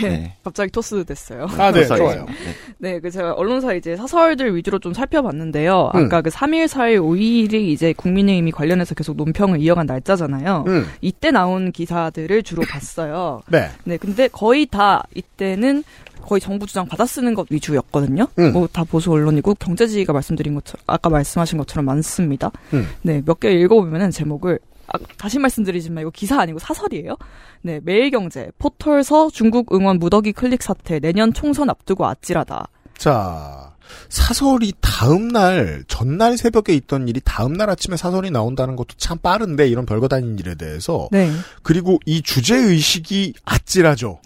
네. 0.01 0.09
네. 0.09 0.33
갑자기 0.43 0.71
토스 0.71 1.03
됐어요. 1.05 1.47
아, 1.57 1.71
네, 1.71 1.85
좋아요. 1.85 2.25
네. 2.25 2.33
네, 2.77 2.99
그 2.99 3.09
제가 3.11 3.33
언론사 3.33 3.73
이제 3.73 3.95
사설들 3.95 4.55
위주로 4.55 4.79
좀 4.79 4.93
살펴봤는데요. 4.93 5.91
음. 5.95 6.05
아까 6.05 6.21
그 6.21 6.29
3일, 6.29 6.67
4일, 6.67 6.99
5일이 6.99 7.53
이제 7.69 7.93
국민의힘이 7.93 8.51
관련해서 8.51 8.95
계속 8.95 9.15
논평을 9.17 9.59
이어간 9.61 9.85
날짜잖아요. 9.85 10.63
음. 10.67 10.85
이때 11.01 11.31
나온 11.31 11.71
기사들을 11.71 12.43
주로 12.43 12.63
봤어요. 12.69 13.41
네. 13.49 13.69
네, 13.85 13.97
근데 13.97 14.27
거의 14.27 14.65
다 14.65 15.03
이때는 15.13 15.83
거의 16.21 16.41
정부 16.41 16.65
주장 16.65 16.87
받아 16.87 17.05
쓰는 17.05 17.35
것 17.35 17.45
위주였거든요. 17.51 18.27
음. 18.39 18.51
뭐다 18.53 18.83
보수 18.85 19.11
언론이고 19.11 19.53
경제지가 19.55 20.11
말씀드린 20.11 20.55
것처럼 20.55 20.81
아까 20.87 21.09
말씀하신 21.09 21.57
것처럼 21.59 21.85
많습니다. 21.85 22.51
음. 22.73 22.87
네, 23.03 23.21
몇 23.25 23.39
개 23.39 23.51
읽어보면은 23.51 24.09
제목을 24.11 24.57
아, 24.88 24.97
다시 25.17 25.39
말씀드리지만 25.39 26.01
이거 26.01 26.11
기사 26.11 26.39
아니고 26.39 26.59
사설이에요. 26.59 27.15
네, 27.61 27.79
매일경제 27.83 28.51
포털서 28.59 29.29
중국 29.31 29.73
응원 29.73 29.97
무더기 29.99 30.31
클릭 30.33 30.61
사태 30.63 30.99
내년 30.99 31.33
총선 31.33 31.69
앞두고 31.69 32.05
아찔하다. 32.05 32.67
자, 32.97 33.75
사설이 34.09 34.73
다음 34.79 35.27
날, 35.27 35.83
전날 35.88 36.38
새벽에 36.38 36.73
있던 36.75 37.07
일이 37.07 37.19
다음 37.23 37.53
날 37.53 37.69
아침에 37.69 37.97
사설이 37.97 38.31
나온다는 38.31 38.75
것도 38.75 38.95
참 38.97 39.17
빠른데, 39.17 39.67
이런 39.67 39.86
별거 39.86 40.07
다닌 40.07 40.38
일에 40.39 40.55
대해서. 40.55 41.09
네. 41.11 41.29
그리고 41.61 41.99
이 42.05 42.21
주제 42.21 42.55
의식이 42.55 43.33
아찔하죠. 43.43 44.21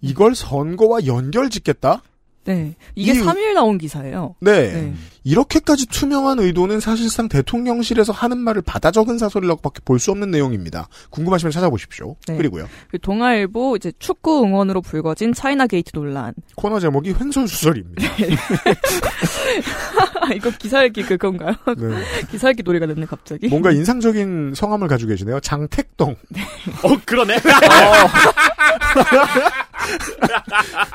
이걸 0.00 0.34
선거와 0.34 1.06
연결 1.06 1.48
짓겠다? 1.50 2.02
네. 2.44 2.74
이게 2.94 3.12
이- 3.12 3.20
3일 3.22 3.52
나온 3.54 3.78
기사예요. 3.78 4.34
네. 4.40 4.72
네. 4.72 4.94
이렇게까지 5.28 5.86
투명한 5.88 6.38
의도는 6.38 6.80
사실상 6.80 7.28
대통령실에서 7.28 8.14
하는 8.14 8.38
말을 8.38 8.62
받아 8.62 8.90
적은 8.90 9.18
사설이라고밖에 9.18 9.80
볼 9.84 9.98
수 9.98 10.12
없는 10.12 10.30
내용입니다. 10.30 10.86
궁금하시면 11.10 11.50
찾아보십시오. 11.50 12.14
네. 12.28 12.36
그리고요. 12.36 12.68
그 12.88 13.00
동아일보 13.00 13.74
이제 13.76 13.92
축구 13.98 14.44
응원으로 14.44 14.80
불거진 14.80 15.34
차이나 15.34 15.66
게이트 15.66 15.90
논란. 15.92 16.32
코너 16.54 16.78
제목이 16.78 17.14
횡설수설입니다. 17.20 18.00
이거 20.36 20.50
기사 20.58 20.84
읽기 20.84 21.02
그건가요? 21.02 21.54
네. 21.76 22.04
기사 22.30 22.50
읽기 22.50 22.62
노래가 22.62 22.86
됐네 22.86 23.06
갑자기. 23.06 23.48
뭔가 23.48 23.72
인상적인 23.72 24.52
성함을 24.54 24.86
가지고 24.86 25.08
계시네요. 25.10 25.40
장택동. 25.40 26.14
어, 26.84 26.96
그러네. 27.04 27.38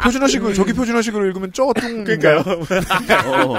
표준어식으로, 0.03 0.53
저기 0.53 0.71
표준어식으로 0.73 1.25
읽으면 1.27 1.51
쩌뚱. 1.51 2.03
그러니까요. 2.05 2.39
어. 3.25 3.55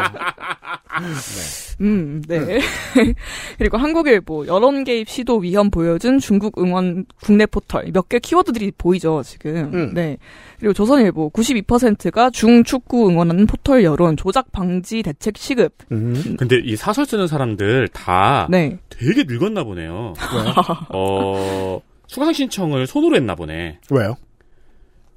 음, 1.81 2.23
네. 2.29 2.61
그리고 3.59 3.77
한국일보 3.79 4.47
여론 4.47 4.85
개입 4.85 5.09
시도 5.09 5.39
위험 5.39 5.71
보여준 5.71 6.19
중국 6.19 6.59
응원 6.59 7.05
국내 7.23 7.47
포털 7.47 7.91
몇 7.93 8.09
개 8.09 8.19
키워드들이 8.19 8.73
보이죠 8.79 9.23
지금. 9.25 9.71
음. 9.75 9.95
네. 9.95 10.17
그리고 10.59 10.73
조선일보 10.73 11.31
92%가 11.31 12.31
중축구 12.31 13.09
응원하는 13.09 13.47
포털 13.47 13.83
여론 13.85 14.17
조작 14.17 14.53
방지 14.53 15.03
대책 15.03 15.37
시급. 15.37 15.75
음. 15.93 16.37
근데 16.39 16.61
이 16.63 16.77
사설 16.77 17.07
쓰는 17.07 17.27
사람들 17.27 17.89
다 17.89 18.47
네. 18.51 18.79
되게 18.91 19.25
늙었나 19.27 19.65
보네요. 19.65 20.15
어, 20.91 21.81
수강 22.07 22.33
신청을 22.33 22.87
손으로 22.87 23.17
했나 23.17 23.35
보네. 23.35 23.79
왜요? 23.91 24.17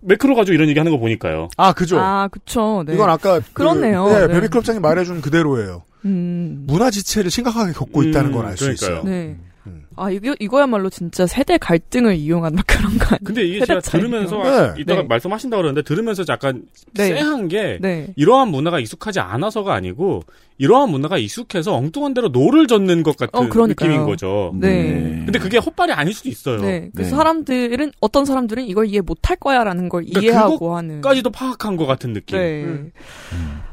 매크로 0.01 0.35
가지고 0.35 0.53
이런 0.55 0.69
얘기 0.69 0.79
하는 0.79 0.91
거 0.91 0.97
보니까요. 0.99 1.49
아, 1.57 1.73
그죠. 1.73 1.99
아, 1.99 2.27
그쵸. 2.29 2.83
네. 2.85 2.93
이건 2.93 3.09
아까 3.09 3.39
그, 3.39 3.53
그렇네요. 3.53 4.07
네, 4.07 4.27
네. 4.27 4.33
베비클럽 4.33 4.63
장이 4.63 4.79
말해준 4.79 5.21
그대로예요. 5.21 5.83
음. 6.05 6.63
문화 6.67 6.89
지체를 6.91 7.31
심각하게 7.31 7.73
겪고 7.73 8.01
음, 8.01 8.09
있다는 8.09 8.31
걸 8.31 8.45
알 8.45 8.55
수. 8.57 8.71
있어요. 8.71 9.03
네. 9.03 9.35
음. 9.65 9.83
아, 9.97 10.09
이거, 10.11 10.33
이거야말로 10.39 10.89
진짜 10.89 11.25
세대 11.27 11.57
갈등을 11.57 12.15
이용한 12.15 12.53
막 12.55 12.63
그런 12.67 12.97
거 12.97 13.05
아니에요? 13.07 13.19
근데 13.25 13.43
이게 13.43 13.65
제가. 13.65 13.81
들으면서 13.81 14.37
네. 14.43 14.81
이따가 14.81 15.01
네. 15.01 15.07
말씀하신다 15.07 15.57
그러는데 15.57 15.81
들으면서 15.81 16.23
약간 16.29 16.63
네. 16.93 17.07
쎄한 17.09 17.47
게 17.49 17.77
네. 17.81 18.13
이러한 18.15 18.49
문화가 18.49 18.79
익숙하지 18.79 19.19
않아서가 19.19 19.73
아니고 19.73 20.23
이러한 20.59 20.89
문화가 20.89 21.17
익숙해서 21.17 21.75
엉뚱한 21.75 22.13
데로 22.13 22.29
노를 22.29 22.67
젓는 22.67 23.03
것 23.03 23.15
같은 23.17 23.39
어. 23.39 23.67
느낌인 23.67 24.05
거죠. 24.05 24.53
네. 24.59 25.21
근데 25.25 25.37
그게 25.39 25.57
헛발이 25.57 25.91
아닐 25.93 26.13
수도 26.13 26.29
있어요. 26.29 26.59
네. 26.61 26.89
그 26.95 27.03
네. 27.03 27.07
사람들은, 27.09 27.91
어떤 27.99 28.25
사람들은 28.25 28.65
이걸 28.65 28.87
이해 28.87 29.01
못할 29.01 29.35
거야라는 29.37 29.89
걸 29.89 30.03
그러니까 30.05 30.21
이해하고 30.21 30.75
하는. 30.75 31.01
까지도 31.01 31.29
파악한 31.29 31.77
것 31.77 31.85
같은 31.85 32.13
느낌. 32.13 32.37
네. 32.39 32.63
음. 32.63 32.91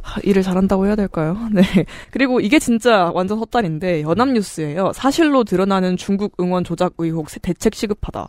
하, 0.02 0.20
일을 0.22 0.42
잘한다고 0.42 0.86
해야 0.86 0.94
될까요? 0.96 1.38
네. 1.52 1.62
그리고 2.10 2.40
이게 2.40 2.58
진짜 2.58 3.10
완전 3.14 3.38
헛다리인데 3.38 4.02
연합뉴스예요. 4.02 4.92
사실로 4.94 5.44
드러나는 5.44 5.96
중국 5.96 6.34
응원 6.40 6.64
조작 6.64 6.92
의혹 6.98 7.30
세- 7.30 7.40
대책 7.40 7.74
시급하다. 7.74 8.28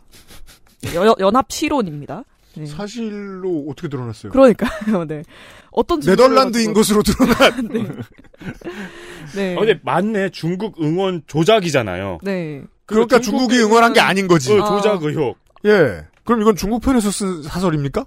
여- 0.94 1.16
연합 1.20 1.50
실론입니다. 1.52 2.24
네. 2.56 2.66
사실로 2.66 3.66
어떻게 3.68 3.88
드러났어요? 3.88 4.32
그러니까요. 4.32 5.04
네. 5.06 5.22
어떤 5.70 6.00
네덜란드인 6.00 6.72
것으로 6.72 7.02
드러난. 7.02 7.68
네. 9.34 9.56
아, 9.56 9.60
근데 9.60 9.78
맞네. 9.82 10.30
중국 10.30 10.80
응원 10.80 11.22
조작이잖아요. 11.26 12.18
네. 12.22 12.62
그러니까 12.86 13.20
중국이 13.20 13.58
응원한 13.60 13.92
게 13.92 14.00
아닌 14.00 14.26
거지. 14.26 14.52
어, 14.52 14.64
조작 14.64 15.02
의혹. 15.02 15.38
예. 15.64 16.06
그럼 16.24 16.40
이건 16.42 16.56
중국 16.56 16.82
편에서 16.82 17.10
쓴 17.10 17.42
사설입니까? 17.42 18.06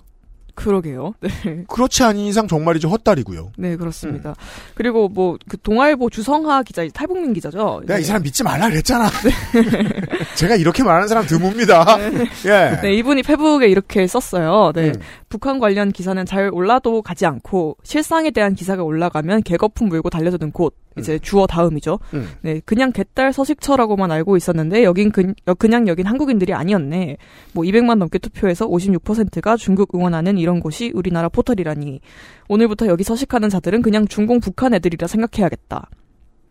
그러게요. 0.64 1.14
네. 1.22 1.64
그렇지 1.68 2.03
않은 2.03 2.20
이상 2.22 2.47
정말이지 2.47 2.88
헛다리고요. 2.88 3.51
네, 3.57 3.76
그렇습니다. 3.76 4.36
그리고 4.76 5.10
뭐 5.10 5.38
그 5.47 5.57
동아일보 5.62 6.10
주성하 6.10 6.64
기자, 6.64 6.88
탈북민 6.93 7.34
기자죠. 7.34 7.82
내가 7.82 7.95
네. 7.95 8.01
이 8.01 8.03
사람 8.03 8.22
믿지 8.22 8.43
말라 8.43 8.70
그랬잖아. 8.70 9.10
제가 10.36 10.55
이렇게 10.55 10.84
말하는 10.84 11.07
사람 11.07 11.26
드뭅니다. 11.26 11.99
예. 12.45 12.80
네, 12.82 12.93
이분이 12.95 13.24
페북에 13.24 13.68
이렇게 13.68 14.05
썼어요. 14.07 14.72
네. 14.76 14.89
음. 14.89 14.93
북한 15.30 15.59
관련 15.59 15.91
기사는 15.91 16.25
잘 16.25 16.49
올라도 16.51 17.01
가지 17.01 17.25
않고 17.25 17.77
실상에 17.84 18.32
대한 18.32 18.55
기사가 18.55 18.84
올라가면 18.84 19.43
개거품 19.43 19.88
물고 19.89 20.09
달려드는 20.09 20.51
곳. 20.51 20.75
이제 20.97 21.17
주어 21.19 21.47
다음이죠. 21.47 21.99
음. 22.13 22.27
네, 22.41 22.59
그냥 22.65 22.91
개딸 22.91 23.32
서식처라고만 23.32 24.11
알고 24.11 24.36
있었는데 24.36 24.84
여긴 24.84 25.11
그, 25.13 25.34
여- 25.47 25.53
그냥 25.53 25.88
여긴 25.88 26.05
한국인들이 26.07 26.53
아니었네. 26.53 27.15
뭐 27.53 27.63
200만 27.63 27.95
넘게 27.99 28.17
투표해서 28.17 28.67
56%가 28.67 29.55
중국 29.55 29.95
응원하는 29.95 30.38
이런 30.38 30.59
곳이 30.59 30.91
우리나라 30.93 31.30
포털이라니. 31.30 32.01
오늘부터 32.49 32.88
여기 32.88 33.03
서식하는 33.05 33.47
자들은 33.47 33.82
그냥 33.82 34.07
중공 34.07 34.41
북한 34.41 34.73
애들이라 34.73 35.07
생각해야겠다. 35.07 35.89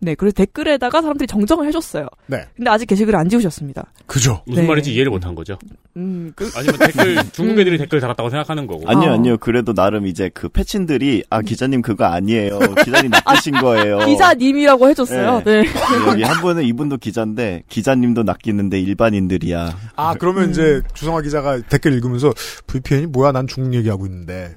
네, 0.01 0.15
그래서 0.15 0.35
댓글에다가 0.35 1.03
사람들이 1.03 1.27
정정을 1.27 1.67
해줬어요. 1.67 2.07
네. 2.27 2.45
근데 2.57 2.71
아직 2.71 2.87
게시글을 2.87 3.19
안 3.19 3.29
지우셨습니다. 3.29 3.85
그죠. 4.07 4.43
무슨 4.47 4.63
네. 4.63 4.69
말인지 4.69 4.95
이해를 4.95 5.11
못한 5.11 5.35
거죠. 5.35 5.59
음, 5.97 6.33
그, 6.37 6.49
아니면 6.55 6.79
댓글 6.79 7.17
중국 7.33 7.59
애들이 7.59 7.79
댓글 7.79 8.01
달았다고 8.01 8.31
생각하는 8.31 8.67
거고. 8.69 8.89
아니요, 8.89 9.11
어. 9.11 9.15
아니요. 9.15 9.37
그래도 9.39 9.75
나름 9.75 10.07
이제 10.07 10.31
그 10.33 10.49
패친들이, 10.49 11.25
아, 11.31 11.41
기자님 11.43 11.83
그거 11.83 12.05
아니에요. 12.05 12.61
기자님 12.85 13.11
낚으신 13.11 13.55
거예요. 13.55 13.99
기자님이라고 14.07 14.89
해줬어요. 14.91 15.43
네. 15.45 15.63
네, 15.63 15.69
여기 16.07 16.23
한 16.23 16.41
분은 16.41 16.63
이분도 16.63 16.99
기자인데, 16.99 17.65
기자님도 17.69 18.23
낚이는데 18.23 18.81
일반인들이야. 18.81 19.77
아, 19.97 20.15
그러면 20.15 20.45
음. 20.45 20.51
이제 20.51 20.81
주성화 20.95 21.23
기자가 21.23 21.61
댓글 21.63 21.93
읽으면서 21.95 22.33
VPN이 22.69 23.07
뭐야? 23.07 23.33
난 23.33 23.49
중국 23.49 23.75
얘기하고 23.75 24.07
있는데. 24.07 24.55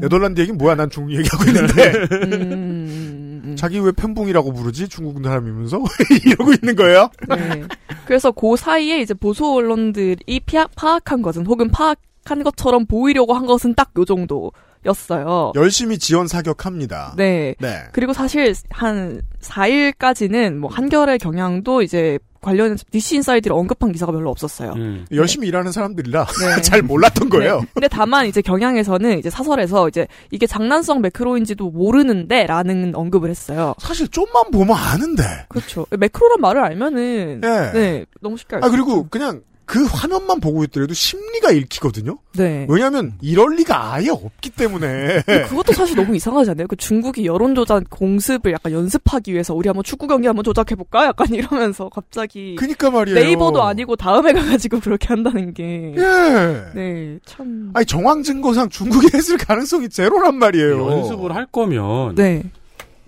네덜란드 0.00 0.40
얘기는 0.40 0.58
뭐야? 0.58 0.74
난 0.74 0.90
중국 0.90 1.12
얘기하고 1.14 1.44
있는데. 1.50 3.19
음. 3.52 3.56
자기 3.56 3.78
왜 3.78 3.92
팬붕이라고 3.92 4.52
부르지? 4.52 4.88
중국 4.88 5.22
사람이면서? 5.22 5.78
이러고 6.24 6.52
있는 6.52 6.76
거예요? 6.76 7.10
네. 7.28 7.64
그래서 8.06 8.30
그 8.30 8.56
사이에 8.56 9.00
이제 9.00 9.14
보수 9.14 9.46
언론들이 9.46 10.40
피하, 10.46 10.66
파악한 10.76 11.22
것은 11.22 11.46
혹은 11.46 11.70
파악한 11.70 12.42
것처럼 12.42 12.86
보이려고 12.86 13.34
한 13.34 13.46
것은 13.46 13.74
딱 13.74 13.90
요 13.98 14.04
정도 14.04 14.52
였어요. 14.86 15.52
열심히 15.56 15.98
지원 15.98 16.26
사격합니다. 16.26 17.14
네. 17.16 17.54
네. 17.60 17.84
그리고 17.92 18.12
사실 18.12 18.54
한 18.70 19.20
4일까지는 19.40 20.54
뭐 20.54 20.70
한겨레 20.70 21.18
경향도 21.18 21.82
이제 21.82 22.18
관련해서 22.40 22.84
DC 22.90 23.16
인사이드를 23.16 23.54
언급한 23.54 23.92
기사가 23.92 24.12
별로 24.12 24.30
없었어요. 24.30 24.72
음. 24.72 25.06
열심히 25.12 25.48
일하는 25.48 25.72
사람들이라 25.72 26.26
네. 26.26 26.62
잘 26.62 26.82
몰랐던 26.82 27.28
거예요. 27.28 27.60
네. 27.60 27.66
근데 27.74 27.88
다만 27.88 28.26
이제 28.26 28.40
경향에서는 28.42 29.18
이제 29.18 29.30
사설에서 29.30 29.88
이제 29.88 30.06
이게 30.30 30.46
장난성 30.46 31.00
매크로인지도 31.02 31.70
모르는데라는 31.70 32.94
언급을 32.94 33.30
했어요. 33.30 33.74
사실 33.78 34.08
좀만 34.08 34.50
보면 34.50 34.76
아는데. 34.76 35.22
그렇죠. 35.48 35.86
매크로란 35.90 36.40
말을 36.40 36.62
알면은 36.62 37.40
예. 37.44 37.72
네 37.72 38.06
너무 38.20 38.36
쉽게 38.36 38.56
알죠. 38.56 38.66
아, 38.66 38.70
그리고 38.70 39.06
그냥 39.08 39.42
그 39.70 39.84
화면만 39.84 40.40
보고 40.40 40.64
있더라도 40.64 40.94
심리가 40.94 41.52
읽히거든요? 41.52 42.18
네. 42.32 42.66
왜냐면 42.68 43.12
이럴 43.20 43.54
리가 43.54 43.92
아예 43.94 44.08
없기 44.08 44.50
때문에. 44.50 45.22
그것도 45.48 45.72
사실 45.74 45.94
너무 45.94 46.16
이상하지 46.16 46.50
않아요? 46.50 46.66
그 46.66 46.74
중국이 46.74 47.24
여론조작 47.24 47.84
공습을 47.88 48.50
약간 48.50 48.72
연습하기 48.72 49.32
위해서 49.32 49.54
우리 49.54 49.68
한번 49.68 49.84
축구 49.84 50.08
경기 50.08 50.26
한번 50.26 50.42
조작해 50.42 50.74
볼까? 50.74 51.06
약간 51.06 51.28
이러면서 51.32 51.88
갑자기 51.88 52.56
그니까 52.56 52.90
말이에요. 52.90 53.16
네이버도 53.20 53.62
아니고 53.62 53.94
다음에 53.94 54.32
가가지고 54.32 54.80
그렇게 54.80 55.06
한다는 55.06 55.54
게. 55.54 55.94
예. 55.96 56.64
네, 56.74 57.18
참. 57.24 57.70
아니, 57.72 57.86
정황 57.86 58.24
증거상 58.24 58.70
중국이 58.70 59.06
했을 59.14 59.38
가능성이 59.38 59.88
제로란 59.88 60.34
말이에요. 60.34 60.90
연습을 60.90 61.32
할 61.32 61.46
거면 61.46 62.16
네, 62.16 62.42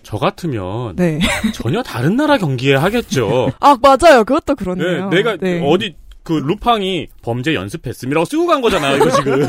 저 0.02 0.16
같으면 0.18 0.94
네. 0.96 1.18
전혀 1.54 1.82
다른 1.82 2.16
나라 2.16 2.36
경기에 2.38 2.74
하겠죠. 2.74 3.50
아, 3.60 3.76
맞아요. 3.80 4.24
그것도 4.24 4.54
그렇네요. 4.56 5.08
네, 5.10 5.16
내가 5.16 5.36
네. 5.36 5.60
어디 5.64 5.96
그 6.22 6.34
루팡이 6.34 7.08
범죄 7.22 7.54
연습했음이라고 7.54 8.24
쓰고 8.24 8.46
간 8.46 8.60
거잖아요, 8.60 8.96
이거 8.96 9.10
지금. 9.10 9.40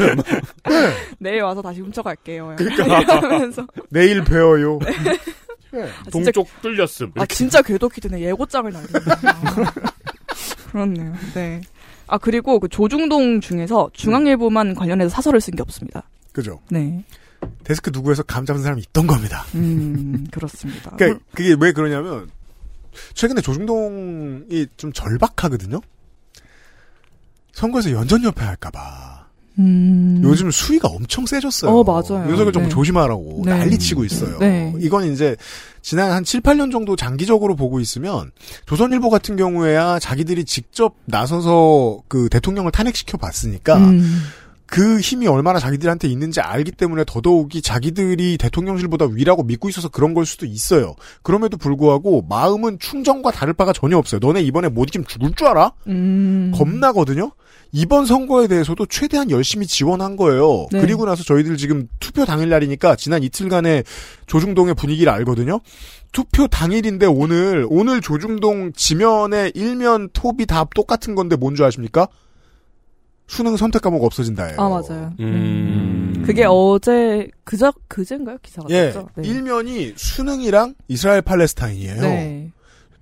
내일 1.19 1.41
와서 1.43 1.61
다시 1.61 1.81
훔쳐갈게요. 1.81 2.55
그러니까. 2.57 2.99
이러면서. 3.01 3.67
내일 3.89 4.23
배워요. 4.23 4.79
아, 4.83 6.09
진짜- 6.11 6.31
동쪽 6.31 6.47
뚫렸음. 6.61 7.11
아 7.15 7.25
진짜 7.25 7.61
궤도키드네 7.61 8.21
예고장을 8.21 8.71
날리네. 8.71 8.99
그렇네요. 10.71 11.13
네. 11.33 11.61
아 12.07 12.17
그리고 12.17 12.59
그 12.59 12.67
조중동 12.67 13.41
중에서 13.41 13.89
중앙일보만 13.93 14.75
관련해서 14.75 15.09
사설을 15.09 15.41
쓴 15.41 15.55
게 15.55 15.61
없습니다. 15.61 16.03
그죠? 16.31 16.59
네. 16.69 17.03
데스크 17.63 17.89
누구에서 17.93 18.23
감 18.23 18.45
잡은 18.45 18.61
사람이 18.61 18.81
있던 18.89 19.05
겁니다. 19.07 19.45
음 19.55 20.25
그렇습니다. 20.31 20.91
그러니까 20.97 21.23
그게 21.33 21.55
왜 21.59 21.71
그러냐면 21.71 22.29
최근에 23.13 23.41
조중동이 23.41 24.67
좀 24.77 24.93
절박하거든요. 24.93 25.79
선거에서 27.53 27.91
연전연패 27.91 28.43
할까봐. 28.43 29.23
음. 29.59 30.19
요즘 30.23 30.49
수위가 30.49 30.87
엄청 30.87 31.25
세졌어요. 31.25 31.71
어, 31.71 31.83
맞아요. 31.83 32.27
윤석열 32.27 32.51
정부 32.51 32.69
네. 32.69 32.69
조심하라고 32.69 33.43
네. 33.45 33.57
난리치고 33.57 34.03
있어요. 34.03 34.39
네. 34.39 34.73
이건 34.79 35.11
이제 35.11 35.35
지난 35.81 36.11
한 36.11 36.23
7, 36.23 36.41
8년 36.41 36.71
정도 36.71 36.95
장기적으로 36.95 37.55
보고 37.55 37.79
있으면 37.79 38.31
조선일보 38.65 39.09
같은 39.09 39.35
경우에야 39.35 39.99
자기들이 39.99 40.45
직접 40.45 40.95
나서서 41.05 42.01
그 42.07 42.29
대통령을 42.29 42.71
탄핵시켜 42.71 43.17
봤으니까 43.17 43.77
음. 43.77 44.23
그 44.65 44.99
힘이 44.99 45.27
얼마나 45.27 45.59
자기들한테 45.59 46.07
있는지 46.07 46.41
알기 46.41 46.71
때문에 46.71 47.03
더더욱이 47.05 47.61
자기들이 47.61 48.37
대통령실보다 48.37 49.05
위라고 49.05 49.43
믿고 49.43 49.69
있어서 49.69 49.89
그런 49.89 50.13
걸 50.13 50.25
수도 50.25 50.45
있어요. 50.45 50.95
그럼에도 51.21 51.57
불구하고 51.57 52.25
마음은 52.27 52.79
충정과 52.79 53.31
다를 53.31 53.53
바가 53.53 53.73
전혀 53.73 53.97
없어요. 53.97 54.19
너네 54.19 54.41
이번에 54.41 54.69
못 54.69 54.89
이기면 54.89 55.05
죽을 55.07 55.31
줄 55.35 55.47
알아? 55.47 55.73
음. 55.87 56.51
겁나거든요. 56.55 57.31
이번 57.71 58.05
선거에 58.05 58.47
대해서도 58.47 58.85
최대한 58.85 59.31
열심히 59.31 59.65
지원한 59.67 60.15
거예요. 60.15 60.67
네. 60.71 60.79
그리고 60.79 61.05
나서 61.05 61.23
저희들 61.23 61.57
지금 61.57 61.87
투표 61.99 62.23
당일 62.25 62.49
날이니까 62.49 62.95
지난 62.95 63.23
이틀간의 63.23 63.83
조중동의 64.27 64.75
분위기를 64.75 65.11
알거든요. 65.11 65.59
투표 66.11 66.47
당일인데 66.47 67.07
오늘 67.07 67.65
오늘 67.69 67.99
조중동 67.99 68.73
지면의 68.73 69.51
일면 69.55 70.09
톱이 70.13 70.45
다 70.45 70.65
똑같은 70.75 71.15
건데 71.15 71.35
뭔 71.35 71.55
줄 71.55 71.65
아십니까? 71.65 72.07
수능 73.33 73.57
선택 73.57 73.81
과목 73.81 74.03
없어진다예요. 74.03 74.55
아 74.59 74.69
맞아요. 74.69 75.13
음. 75.19 76.23
그게 76.25 76.45
어제 76.47 77.27
그저 77.43 77.73
그제인가요 77.87 78.37
기사가 78.41 78.67
예, 78.69 78.85
났죠? 78.85 79.09
네. 79.15 79.27
일면이 79.27 79.93
수능이랑 79.95 80.75
이스라엘 80.87 81.21
팔레스타인이에요. 81.21 82.01
네. 82.01 82.51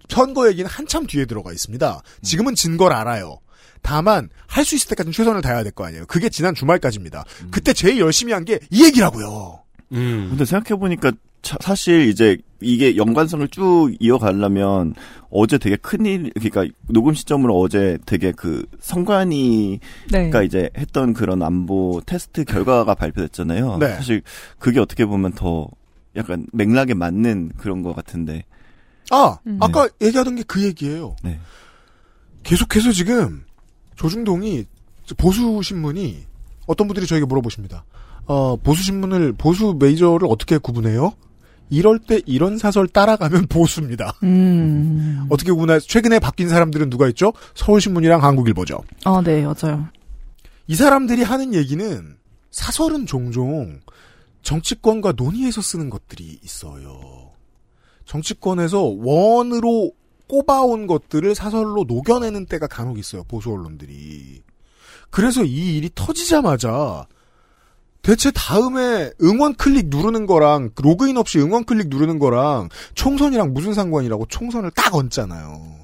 선거 0.10 0.48
얘기는 0.50 0.70
한참 0.70 1.06
뒤에 1.08 1.26
들어가 1.26 1.52
있습니다. 1.52 2.02
지금은 2.22 2.56
진 2.56 2.78
걸 2.78 2.92
알아요. 2.94 3.40
다만 3.82 4.30
할 4.48 4.64
수 4.66 4.76
있을 4.76 4.90
때까지는 4.90 5.12
최선을 5.14 5.42
다해야 5.42 5.64
될 5.64 5.72
거 5.72 5.86
아니에요. 5.86 6.06
그게 6.08 6.30
지난 6.30 6.54
주말까지입니다. 6.56 7.26
그때 7.52 7.74
제일 7.74 8.00
열심히 8.00 8.34
한 8.34 8.44
게 8.46 8.60
이 8.70 8.84
얘기라고요. 8.86 9.60
음. 9.94 10.28
근데 10.30 10.46
생각해 10.46 10.80
보니까 10.80 11.12
차- 11.12 11.18
사실 11.44 12.08
이제 12.08 12.38
이게 12.60 12.96
연관성을 12.96 13.48
쭉 13.48 13.92
이어가려면 14.00 14.94
어제 15.30 15.58
되게 15.58 15.76
큰일, 15.76 16.32
그러니까 16.34 16.66
녹음 16.88 17.14
시점으로 17.14 17.60
어제 17.60 17.98
되게 18.06 18.32
그 18.32 18.66
성관이가 18.80 19.80
네. 20.12 20.46
이제 20.46 20.70
했던 20.78 21.14
그런 21.14 21.42
안보 21.42 22.02
테스트 22.06 22.44
결과가 22.44 22.94
발표됐잖아요. 22.96 23.78
네. 23.78 23.96
사실 23.96 24.22
그게 24.60 24.80
어떻게 24.80 25.06
보면 25.06 25.34
더 25.34 25.68
약간 26.16 26.46
맥락에 26.54 26.94
맞는 26.94 27.54
그런 27.58 27.82
것 27.82 27.96
같은데. 27.96 28.44
아, 29.10 29.38
음. 29.48 29.58
아까 29.60 29.90
얘기하던 30.02 30.36
게 30.36 30.44
그 30.44 30.64
얘기예요. 30.64 31.16
네. 31.24 31.40
계속해서 32.44 32.92
지금 32.92 33.44
조중동이 33.96 34.66
보수 35.18 35.62
신문이 35.64 36.24
어떤 36.68 36.88
분들이 36.88 37.06
저에게 37.08 37.26
물어보십니다. 37.26 37.86
어, 38.26 38.56
보수 38.58 38.84
신문을 38.84 39.34
보수 39.34 39.76
메이저를 39.80 40.28
어떻게 40.30 40.58
구분해요? 40.58 41.14
이럴 41.72 42.00
때 42.00 42.22
이런 42.26 42.58
사설 42.58 42.88
따라가면 42.88 43.48
보수입니다. 43.50 44.14
음. 44.24 45.26
어떻게 45.30 45.52
구분해? 45.52 45.80
최근에 45.80 46.20
바뀐 46.20 46.50
사람들은 46.50 46.90
누가 46.90 47.08
있죠? 47.10 47.34
서울신문이랑 47.56 48.24
한국일보죠. 48.24 48.84
아, 49.06 49.22
네, 49.24 49.42
맞아요. 49.44 49.88
이 50.68 50.76
사람들이 50.76 51.24
하는 51.24 51.54
얘기는 51.54 52.18
사설은 52.52 53.06
종종 53.06 53.80
정치권과 54.44 55.14
논의해서 55.16 55.62
쓰는 55.62 55.90
것들이 55.90 56.40
있어요. 56.44 57.32
정치권에서 58.06 58.82
원으로 58.82 59.92
꼽아온 60.28 60.88
것들을 60.88 61.34
사설로 61.36 61.86
녹여내는 61.88 62.48
때가 62.48 62.68
간혹 62.68 63.00
있어요. 63.00 63.24
보수 63.24 63.52
언론들이. 63.52 64.42
그래서 65.10 65.44
이 65.44 65.78
일이 65.78 65.90
터지자마자 65.94 67.06
대체 68.02 68.32
다음에 68.32 69.12
응원 69.22 69.54
클릭 69.56 69.88
누르는 69.90 70.26
거랑 70.26 70.72
로그인 70.82 71.18
없이 71.18 71.40
응원 71.40 71.66
클릭 71.66 71.88
누르는 71.90 72.20
거랑 72.20 72.70
총선이랑 72.96 73.54
무슨 73.54 73.74
상관이라고 73.74 74.26
총선을 74.28 74.72
딱 74.76 74.96
얹잖아요. 74.96 75.82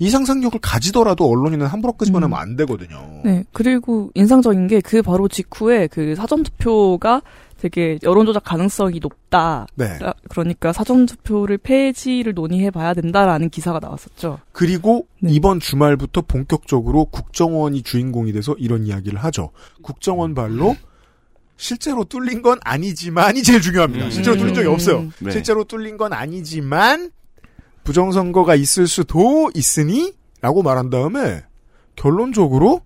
이 0.00 0.10
상상력을 0.10 0.58
가지더라도 0.60 1.28
언론인은 1.30 1.66
함부로 1.66 1.92
끄집어내면 1.92 2.38
안 2.38 2.56
되거든요. 2.56 3.20
네, 3.24 3.44
그리고 3.52 4.10
인상적인 4.14 4.66
게 4.66 4.80
그 4.80 5.02
바로 5.02 5.28
직후에 5.28 5.86
그 5.86 6.14
사전투표가 6.16 7.22
되게 7.64 7.98
여론조작 8.02 8.44
가능성이 8.44 9.00
높다. 9.00 9.66
네. 9.74 9.98
라- 9.98 10.12
그러니까 10.28 10.70
사전투표를 10.74 11.56
폐지를 11.56 12.34
논의해봐야 12.34 12.92
된다라는 12.92 13.48
기사가 13.48 13.78
나왔었죠. 13.80 14.38
그리고 14.52 15.06
이번 15.26 15.60
주말부터 15.60 16.20
본격적으로 16.28 17.06
국정원이 17.06 17.80
주인공이 17.82 18.34
돼서 18.34 18.54
이런 18.58 18.86
이야기를 18.86 19.18
하죠. 19.24 19.48
국정원 19.82 20.34
발로 20.34 20.76
실제로 21.56 22.04
뚫린 22.04 22.42
건 22.42 22.58
아니지만이 22.62 23.42
제일 23.42 23.62
중요합니다. 23.62 24.10
실제로 24.10 24.36
뚫린 24.36 24.52
적이 24.54 24.68
없어요. 24.68 25.08
네. 25.20 25.30
실제로 25.30 25.64
뚫린 25.64 25.96
건 25.96 26.12
아니지만 26.12 27.12
부정선거가 27.84 28.56
있을 28.56 28.86
수도 28.86 29.50
있으니 29.54 30.12
라고 30.42 30.62
말한 30.62 30.90
다음에 30.90 31.42
결론적으로 31.96 32.82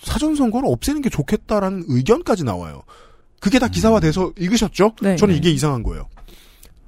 사전선거를 0.00 0.68
없애는 0.68 1.00
게 1.02 1.08
좋겠다라는 1.10 1.84
의견까지 1.86 2.42
나와요. 2.42 2.82
그게 3.42 3.58
다 3.58 3.66
기사화돼서 3.66 4.32
읽으셨죠? 4.38 4.94
네. 5.02 5.16
저는 5.16 5.34
이게 5.34 5.50
이상한 5.50 5.82
거예요. 5.82 6.08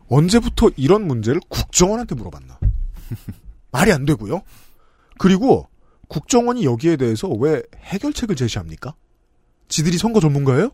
언제부터 0.08 0.70
이런 0.76 1.04
문제를 1.04 1.40
국정원한테 1.48 2.14
물어봤나? 2.14 2.60
말이 3.72 3.90
안 3.90 4.04
되고요. 4.04 4.40
그리고 5.18 5.66
국정원이 6.06 6.64
여기에 6.64 6.96
대해서 6.96 7.28
왜 7.28 7.60
해결책을 7.82 8.36
제시합니까? 8.36 8.94
지들이 9.66 9.98
선거 9.98 10.20
전문가예요? 10.20 10.70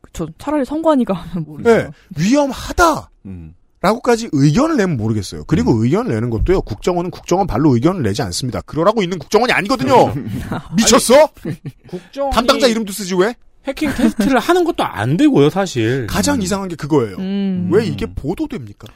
그쵸. 0.00 0.28
차라리 0.38 0.64
선관위가 0.64 1.12
하면 1.12 1.44
모르죠. 1.44 1.68
네. 1.68 1.88
위험하다! 2.16 3.10
음. 3.26 3.54
라고까지 3.80 4.28
의견을 4.30 4.76
내면 4.76 4.96
모르겠어요. 4.96 5.42
그리고 5.46 5.82
의견을 5.82 6.14
내는 6.14 6.30
것도요, 6.30 6.62
국정원은 6.62 7.10
국정원 7.10 7.48
발로 7.48 7.74
의견을 7.74 8.02
내지 8.04 8.22
않습니다. 8.22 8.60
그러라고 8.60 9.02
있는 9.02 9.18
국정원이 9.18 9.52
아니거든요! 9.52 10.14
미쳤어? 10.76 11.26
국정원이 11.90 12.32
담당자 12.32 12.68
이름도 12.68 12.92
쓰지 12.92 13.16
왜? 13.16 13.34
해킹 13.66 13.92
테스트를 13.94 14.38
하는 14.40 14.64
것도 14.64 14.84
안 14.84 15.16
되고요, 15.16 15.50
사실. 15.50 16.06
가장 16.06 16.42
이상한 16.42 16.68
게 16.68 16.76
그거예요. 16.76 17.16
음, 17.18 17.68
왜 17.72 17.86
이게 17.86 18.06
보도됩니까? 18.06 18.88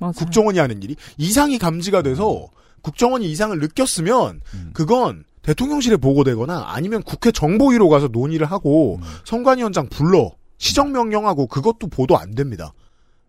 맞아요. 0.00 0.12
국정원이 0.12 0.58
하는 0.58 0.82
일이 0.82 0.96
이상이 1.16 1.58
감지가 1.58 2.02
돼서 2.02 2.46
국정원이 2.82 3.30
이상을 3.30 3.58
느꼈으면 3.58 4.40
그건 4.72 5.24
대통령실에 5.42 5.96
보고되거나 5.96 6.66
아니면 6.68 7.02
국회 7.02 7.32
정보위로 7.32 7.88
가서 7.88 8.08
논의를 8.08 8.46
하고 8.46 9.00
선관위원장 9.24 9.88
불러 9.88 10.32
시정명령하고 10.58 11.46
그것도 11.46 11.88
보도 11.88 12.16
안 12.18 12.34
됩니다. 12.34 12.72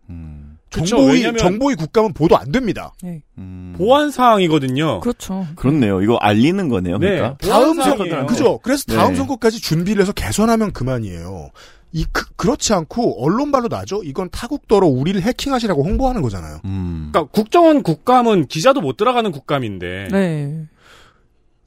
그쵸, 0.06 0.49
정보위 0.70 1.14
왜냐면- 1.14 1.38
정보위 1.38 1.74
국감은 1.74 2.12
보도 2.12 2.36
안 2.38 2.52
됩니다. 2.52 2.92
네. 3.02 3.22
음. 3.38 3.74
보안 3.76 4.10
사항이거든요. 4.10 5.00
그렇죠. 5.00 5.46
그렇네요. 5.56 6.00
이거 6.02 6.16
알리는 6.16 6.68
거네요. 6.68 6.98
네. 6.98 7.16
그러니까. 7.16 7.36
다음 7.38 7.74
선거. 7.74 8.26
그죠? 8.26 8.58
그래서 8.62 8.84
다음 8.86 9.10
네. 9.12 9.16
선거까지 9.16 9.60
준비를 9.60 10.02
해서 10.02 10.12
개선하면 10.12 10.72
그만이에요. 10.72 11.50
이 11.92 12.04
그, 12.12 12.24
그렇지 12.36 12.72
않고 12.72 13.24
언론발로 13.24 13.66
나죠. 13.68 14.02
이건 14.04 14.30
타국더러 14.30 14.86
우리를 14.86 15.20
해킹하시라고 15.22 15.82
홍보하는 15.82 16.22
거잖아요. 16.22 16.60
음. 16.64 17.08
그러니까 17.10 17.32
국정원 17.32 17.82
국감은 17.82 18.46
기자도 18.46 18.80
못 18.80 18.96
들어가는 18.96 19.32
국감인데. 19.32 20.08
네. 20.12 20.66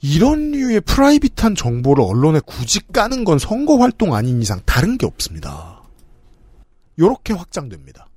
이런 0.01 0.51
류의 0.51 0.81
프라이빗한 0.81 1.55
정보를 1.55 2.03
언론에 2.05 2.39
굳이 2.45 2.79
까는 2.91 3.23
건 3.23 3.39
선거 3.39 3.77
활동 3.77 4.13
아닌 4.13 4.41
이상 4.41 4.59
다른 4.65 4.97
게 4.97 5.05
없습니다. 5.05 5.81
요렇게 6.99 7.33
확장됩니다. 7.33 8.07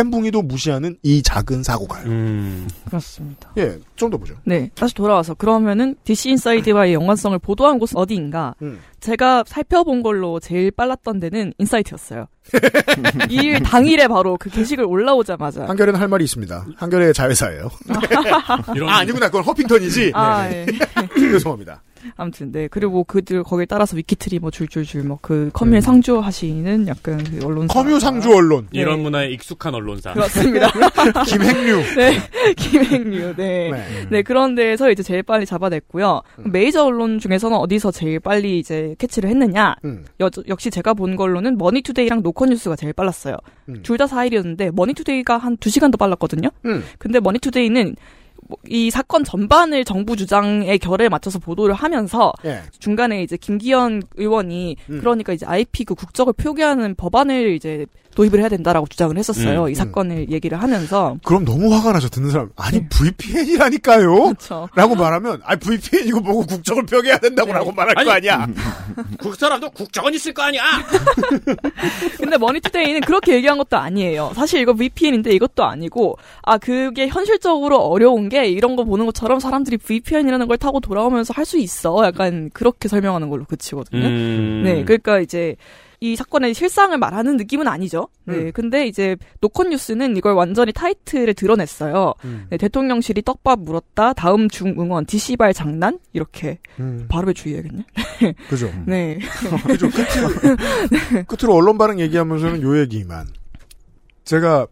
템붕이도 0.00 0.42
무시하는 0.42 0.96
이 1.02 1.22
작은 1.22 1.62
사고가요. 1.62 2.06
음. 2.06 2.68
그렇습니다. 2.86 3.50
예, 3.58 3.78
좀 3.96 4.10
더 4.10 4.16
보죠. 4.16 4.34
네, 4.44 4.70
다시 4.74 4.92
돌아와서 4.94 5.34
그러면은 5.34 5.94
DC 6.04 6.30
인사이드와의 6.30 6.94
연관성을 6.94 7.38
보도한 7.38 7.78
곳은 7.78 7.96
어디인가? 7.96 8.54
음. 8.62 8.80
제가 8.98 9.44
살펴본 9.46 10.02
걸로 10.02 10.40
제일 10.40 10.70
빨랐던 10.72 11.20
데는 11.20 11.52
인사이트였어요. 11.58 12.26
이 13.30 13.52
당일에 13.62 14.08
바로 14.08 14.36
그 14.36 14.50
게시글 14.50 14.84
올라오자마자 14.84 15.68
한겨레는 15.68 16.00
할 16.00 16.08
말이 16.08 16.24
있습니다. 16.24 16.66
한겨레 16.76 17.12
자회사예요. 17.12 17.70
이런 18.74 18.88
아, 18.88 18.98
아니구나. 18.98 19.26
그건 19.28 19.44
허핑턴이지. 19.44 20.10
아, 20.14 20.48
네, 20.48 20.66
예. 20.68 20.72
네. 20.72 21.08
죄송합니다. 21.30 21.82
아무튼 22.16 22.52
네 22.52 22.68
그리고 22.68 23.04
그들 23.04 23.42
거기에 23.44 23.66
따라서 23.66 23.96
위키트리 23.96 24.38
뭐 24.40 24.50
줄줄줄 24.50 25.04
뭐 25.04 25.20
그 25.22 25.50
커뮤에 25.52 25.80
상주하시는 25.80 26.88
약간 26.88 27.22
그 27.22 27.44
언론사 27.44 27.72
커뮤 27.74 28.00
상주 28.00 28.34
언론. 28.34 28.66
이런 28.72 29.00
문화에 29.02 29.28
익숙한 29.30 29.74
언론사. 29.74 30.14
그렇습니다. 30.14 30.70
김행류. 31.26 31.76
네, 31.96 32.18
김행류. 32.56 33.36
네. 33.36 33.70
네. 33.70 34.06
네, 34.10 34.22
그런 34.22 34.54
데에서 34.54 34.90
이제 34.90 35.02
제일 35.02 35.22
빨리 35.22 35.46
잡아냈고요. 35.46 36.22
메이저 36.44 36.84
언론 36.84 37.18
중에서는 37.18 37.56
어디서 37.56 37.90
제일 37.92 38.18
빨리 38.18 38.58
이제 38.58 38.94
캐치를 38.98 39.28
했느냐? 39.30 39.76
음. 39.84 40.04
여, 40.20 40.30
역시 40.48 40.70
제가 40.70 40.94
본 40.94 41.16
걸로는 41.16 41.58
머니투데이랑 41.58 42.22
노컷뉴스가 42.22 42.76
제일 42.76 42.92
빨랐어요. 42.92 43.36
음. 43.68 43.82
둘다 43.82 44.06
4일이었는데 44.06 44.74
머니투데이가 44.74 45.38
한 45.38 45.56
2시간 45.58 45.92
더 45.92 45.96
빨랐거든요. 45.96 46.48
음. 46.64 46.82
근데 46.98 47.20
머니투데이는 47.20 47.84
뭐, 47.84 47.94
이 48.68 48.90
사건 48.90 49.24
전반을 49.24 49.84
정부 49.84 50.16
주장의 50.16 50.78
결에 50.78 51.08
맞춰서 51.08 51.38
보도를 51.38 51.74
하면서 51.74 52.32
예. 52.44 52.62
중간에 52.78 53.22
이제 53.22 53.36
김기현 53.36 54.02
의원이 54.16 54.76
음. 54.90 54.98
그러니까 55.00 55.32
이제 55.32 55.46
IP 55.46 55.84
그 55.84 55.94
국적을 55.94 56.32
표기하는 56.32 56.94
법안을 56.94 57.54
이제 57.54 57.86
도입을 58.20 58.40
해야 58.40 58.48
된다라고 58.50 58.86
주장을 58.86 59.16
했었어요. 59.16 59.64
음, 59.64 59.70
이 59.70 59.74
사건을 59.74 60.30
얘기를 60.30 60.60
하면서 60.60 61.16
그럼 61.24 61.44
너무 61.46 61.72
화가 61.74 61.92
나죠. 61.92 62.08
듣는 62.10 62.30
사람. 62.30 62.50
아니, 62.56 62.80
네. 62.80 62.88
VPN이라니까요? 62.90 64.14
그렇죠. 64.24 64.68
라고 64.74 64.94
말하면, 64.94 65.40
아 65.44 65.56
VPN이고 65.56 66.20
뭐고 66.20 66.46
국적을 66.46 66.84
펴게해야 66.84 67.16
된다고 67.18 67.48
네. 67.48 67.54
라고 67.54 67.72
말할 67.72 67.94
아니, 67.96 68.06
거 68.06 68.12
아니야. 68.12 68.46
그 69.18 69.34
사람도 69.34 69.70
국적은 69.70 70.12
있을 70.14 70.34
거 70.34 70.42
아니야. 70.42 70.62
근데 72.18 72.36
머니투데이는 72.36 73.00
그렇게 73.02 73.34
얘기한 73.34 73.56
것도 73.58 73.76
아니에요. 73.78 74.32
사실 74.34 74.60
이거 74.60 74.74
VPN인데 74.74 75.32
이것도 75.32 75.64
아니고 75.64 76.16
아 76.42 76.58
그게 76.58 77.08
현실적으로 77.08 77.78
어려운 77.78 78.28
게 78.28 78.46
이런 78.46 78.76
거 78.76 78.84
보는 78.84 79.06
것처럼 79.06 79.40
사람들이 79.40 79.78
VPN이라는 79.78 80.46
걸 80.46 80.58
타고 80.58 80.80
돌아오면서 80.80 81.32
할 81.36 81.50
수 81.50 81.58
있어. 81.58 82.04
약간 82.04 82.48
그렇게 82.52 82.86
설명하는 82.86 83.28
걸로 83.28 83.44
그치거든요. 83.44 84.06
음. 84.06 84.62
네, 84.64 84.84
그러니까 84.84 85.18
이제 85.18 85.56
이 86.02 86.16
사건의 86.16 86.54
실상을 86.54 86.96
말하는 86.96 87.36
느낌은 87.36 87.68
아니죠. 87.68 88.08
네, 88.24 88.34
음. 88.36 88.52
근데 88.54 88.86
이제 88.86 89.16
노컷 89.42 89.68
뉴스는 89.68 90.16
이걸 90.16 90.32
완전히 90.32 90.72
타이틀에 90.72 91.34
드러냈어요. 91.34 92.14
음. 92.24 92.46
네, 92.48 92.56
대통령실이 92.56 93.20
떡밥 93.20 93.60
물었다. 93.60 94.14
다음 94.14 94.48
중 94.48 94.74
응원 94.78 95.04
DC발 95.04 95.52
장난 95.52 95.98
이렇게 96.14 96.58
음, 96.78 97.04
발음에 97.10 97.34
주의해야겠네. 97.34 97.84
그죠. 98.48 98.72
네, 98.86 99.18
그죠. 99.66 99.90
끝으로, 99.90 101.26
끝으로 101.28 101.54
언론 101.54 101.76
반응 101.76 102.00
얘기하면서는 102.00 102.62
요 102.62 102.80
얘기만. 102.80 103.26
제가 104.24 104.66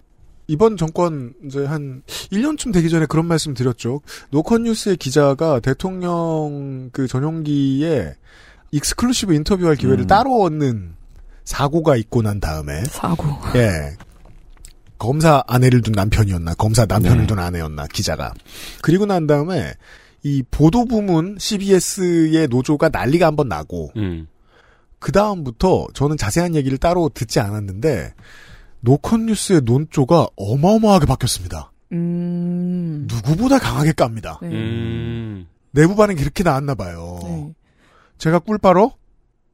이번 0.47 0.79
정권 0.79 1.35
이제 1.45 1.63
한 1.63 2.03
1년쯤 2.07 2.73
되기 2.73 2.89
전에 2.89 3.05
그런 3.05 3.27
말씀 3.27 3.53
드렸죠. 3.53 4.01
노컷 4.31 4.63
뉴스의 4.63 4.97
기자가 4.97 5.61
대통령 5.61 6.89
그 6.91 7.07
전용기에 7.07 8.15
exclusive 8.71 9.35
인터뷰할 9.35 9.77
기회를 9.77 10.05
음. 10.05 10.07
따로 10.07 10.41
얻는 10.41 10.98
사고가 11.49 11.97
있고 11.97 12.21
난 12.21 12.41
다음에 12.41 12.85
사고. 12.85 13.25
예. 13.55 13.97
검사 14.99 15.43
아내를 15.47 15.81
둔 15.81 15.93
남편이었나, 15.93 16.53
검사 16.55 16.85
남편을 16.85 17.23
네. 17.23 17.27
둔 17.27 17.39
아내였나, 17.39 17.87
기자가. 17.87 18.35
그리고 18.83 19.07
난 19.07 19.27
다음에, 19.27 19.73
이 20.23 20.43
보도 20.51 20.85
부문 20.85 21.37
CBS의 21.39 22.49
노조가 22.49 22.91
난리가 22.91 23.27
한번 23.27 23.49
나고, 23.49 23.93
음. 23.97 24.27
그 24.99 25.11
다음부터 25.11 25.87
저는 25.95 26.19
자세한 26.19 26.55
얘기를 26.55 26.77
따로 26.77 27.09
듣지 27.15 27.41
않았는데, 27.41 28.13
노컷뉴스의 28.81 29.63
논조가 29.63 30.27
어마어마하게 30.37 31.07
바뀌었습니다. 31.07 31.73
음. 31.93 33.09
누구보다 33.09 33.59
강하게 33.59 33.93
깝니다. 33.93 34.39
네. 34.43 34.49
음. 34.49 35.47
내부 35.71 35.97
반응이 35.97 36.21
그렇게 36.21 36.43
나왔나 36.43 36.75
봐요. 36.75 37.21
네. 37.23 37.55
제가 38.19 38.41
꿀 38.41 38.59
빨어? 38.59 38.93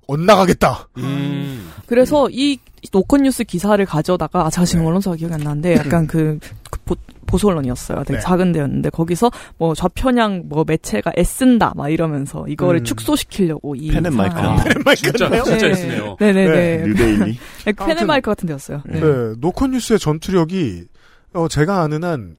엇나가겠다. 0.09 0.89
음. 0.97 1.71
그래서 1.87 2.29
이 2.31 2.59
노컷뉴스 2.93 3.45
기사를 3.45 3.83
가져다가 3.87 4.47
아 4.47 4.51
지금 4.67 4.83
네. 4.83 4.89
언론사가 4.89 5.17
기억이 5.17 5.33
안 5.35 5.41
나는데 5.41 5.75
약간 5.77 6.07
그, 6.07 6.39
그 6.71 6.79
보, 6.85 6.95
보수 7.27 7.49
언론이었어요. 7.49 8.05
되게 8.05 8.19
네. 8.19 8.21
작은 8.21 8.53
데였는데 8.53 8.91
거기서 8.91 9.31
뭐 9.59 9.75
좌편향 9.75 10.45
뭐 10.47 10.65
매체가 10.67 11.13
애쓴다 11.17 11.73
막 11.77 11.89
이러면서 11.89 12.47
이거를 12.47 12.81
음. 12.81 12.85
축소시키려고 12.85 13.75
이 13.75 13.91
펜앤 13.91 14.15
마이크. 14.15 14.35
상황을- 14.37 14.87
아, 14.89 14.95
진짜 14.95 15.27
끝나요? 15.29 15.43
진짜 15.45 15.67
네. 15.67 15.73
애쓰네요. 15.73 16.17
네네네. 16.21 16.87
뉴데일리. 16.87 17.19
네, 17.65 17.73
펜앤 17.73 17.75
아무튼- 17.79 18.07
마이크 18.07 18.31
같은 18.31 18.47
데였어요. 18.47 18.83
네. 18.87 19.01
네, 19.01 19.33
노컷뉴스의 19.39 19.99
전투력이 19.99 20.85
어, 21.33 21.49
제가 21.49 21.81
아는 21.83 22.05
한 22.05 22.37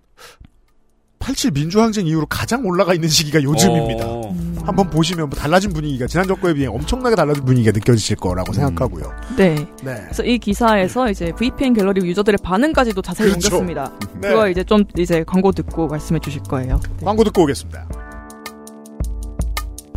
87 1.26 1.52
민주항쟁 1.54 2.06
이후로 2.06 2.28
가장 2.28 2.64
올라가 2.68 2.94
있는 2.94 3.10
시기가 3.10 3.42
요즘입니다. 3.42 4.06
어. 4.06 4.30
음. 4.30 4.56
한번 4.64 4.88
보시면 4.92 5.30
뭐 5.30 5.40
달라진 5.40 5.74
분위기가 5.74 6.06
지난 6.06 6.28
정권에 6.28 6.54
비해 6.54 6.68
엄청나게 6.68 7.16
달라진 7.16 7.44
분위기가 7.44 7.72
느껴지실 7.72 8.18
거라고 8.18 8.54
생각하고요. 8.54 9.12
네. 9.36 9.56
네. 9.84 9.96
그래서 10.04 10.24
이 10.24 10.38
기사에서 10.38 11.10
이제 11.10 11.32
VPN 11.36 11.74
갤러리 11.74 12.06
유저들의 12.06 12.38
반응까지도 12.44 13.02
자세히 13.02 13.30
그렇죠. 13.30 13.48
옮겼습니다. 13.48 13.92
네. 14.22 14.30
그거 14.30 14.50
이제 14.50 14.64
좀 14.64 14.84
이제 15.00 15.24
광고 15.26 15.52
듣고 15.52 15.88
말씀해 15.88 16.20
주실 16.20 16.44
거예요. 16.44 16.80
네. 17.00 17.06
광고 17.06 17.24
듣고 17.24 17.42
오겠습니다. 17.42 17.88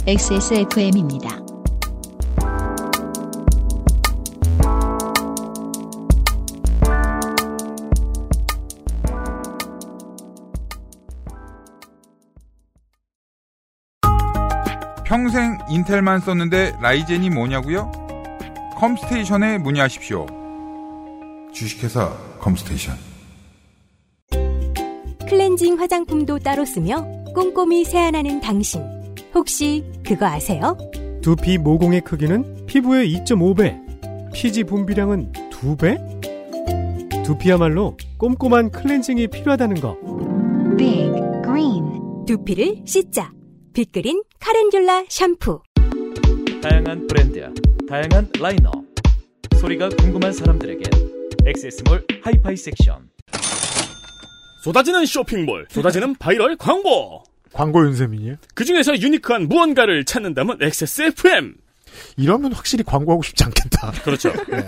XSFM입니다. 0.06 1.40
평생 15.18 15.58
인텔만 15.68 16.20
썼는데 16.20 16.76
라이젠이 16.80 17.28
뭐냐고요? 17.30 17.90
컴스테이션에 18.76 19.58
문의하십시오. 19.58 20.26
주식회사 21.52 22.08
컴스테이션. 22.38 22.94
클렌징 25.28 25.80
화장품도 25.80 26.38
따로 26.38 26.64
쓰며 26.64 27.04
꼼꼼히 27.34 27.84
세안하는 27.84 28.40
당신. 28.40 28.80
혹시 29.34 29.84
그거 30.06 30.24
아세요? 30.26 30.78
두피 31.20 31.58
모공의 31.58 32.02
크기는 32.02 32.66
피부의 32.66 33.12
2.5배, 33.16 34.32
피지 34.32 34.62
분비량은 34.62 35.32
2배? 35.50 37.24
두피야말로 37.24 37.96
꼼꼼한 38.18 38.70
클렌징이 38.70 39.26
필요하다는 39.26 39.80
거. 39.80 39.96
Big 40.78 41.10
Green 41.42 42.24
두피를 42.24 42.82
씻자. 42.84 43.32
빅그린 43.78 44.24
카렌듈라 44.40 45.04
샴푸. 45.08 45.62
다양한 46.60 47.06
브랜드, 47.06 47.48
다양한 47.88 48.28
라인업. 48.40 48.72
소리가 49.60 49.88
궁금한 49.90 50.32
사람들에게 50.32 50.82
액세스몰 51.46 52.04
하이파이 52.24 52.56
섹션. 52.56 53.08
쏟아지는 54.64 55.06
쇼핑몰, 55.06 55.64
쏟아지는 55.70 56.16
바이럴 56.16 56.56
광고. 56.56 57.22
광고 57.52 57.86
윤세민이에요? 57.86 58.34
그 58.56 58.64
중에서 58.64 58.98
유니크한 58.98 59.46
무언가를 59.46 60.04
찾는다면 60.04 60.58
XSFM. 60.60 61.54
이러면 62.16 62.54
확실히 62.54 62.82
광고하고 62.82 63.22
싶지 63.22 63.44
않겠다. 63.44 63.92
그렇죠. 64.02 64.32
네. 64.50 64.66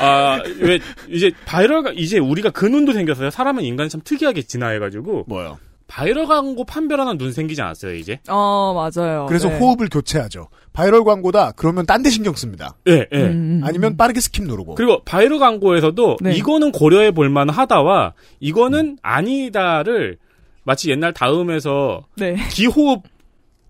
아, 0.00 0.42
왜, 0.58 0.80
이제, 1.08 1.30
바이럴가, 1.46 1.92
이제 1.94 2.18
우리가 2.18 2.50
그 2.50 2.66
눈도 2.66 2.92
생겼어요. 2.92 3.30
사람은 3.30 3.62
인간이 3.62 3.88
참 3.88 4.00
특이하게 4.02 4.42
진화해가지고. 4.42 5.26
뭐요? 5.28 5.60
바이럴 5.88 6.26
광고 6.26 6.64
판별하는 6.64 7.18
눈 7.18 7.32
생기지 7.32 7.60
않았어요, 7.62 7.94
이제? 7.94 8.20
어 8.28 8.72
맞아요. 8.74 9.26
그래서 9.26 9.48
네. 9.48 9.58
호흡을 9.58 9.88
교체하죠. 9.88 10.48
바이럴 10.74 11.02
광고다. 11.02 11.52
그러면 11.56 11.86
딴 11.86 12.02
데 12.02 12.10
신경 12.10 12.34
씁니다. 12.34 12.76
예, 12.86 13.06
예. 13.10 13.16
음, 13.18 13.60
음. 13.60 13.60
아니면 13.64 13.96
빠르게 13.96 14.20
스킵 14.20 14.46
누르고. 14.46 14.74
그리고 14.76 15.02
바이럴 15.04 15.38
광고에서도 15.38 16.18
네. 16.20 16.34
이거는 16.36 16.70
고려해 16.72 17.10
볼 17.12 17.30
만 17.30 17.48
하다와 17.50 18.12
이거는 18.40 18.98
아니다를 19.02 20.18
마치 20.62 20.90
옛날 20.90 21.12
다음에서 21.14 22.04
네. 22.16 22.36
기호흡 22.50 23.02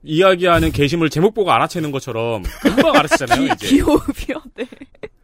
이야기하는 0.03 0.71
게시물 0.73 1.11
제목 1.11 1.35
보고 1.35 1.51
알아채는 1.53 1.91
것처럼 1.93 2.43
금방 2.63 2.95
알아채잖아요, 2.97 3.53
이제. 3.55 3.67
기호흡이요. 3.69 4.37
네. 4.57 4.65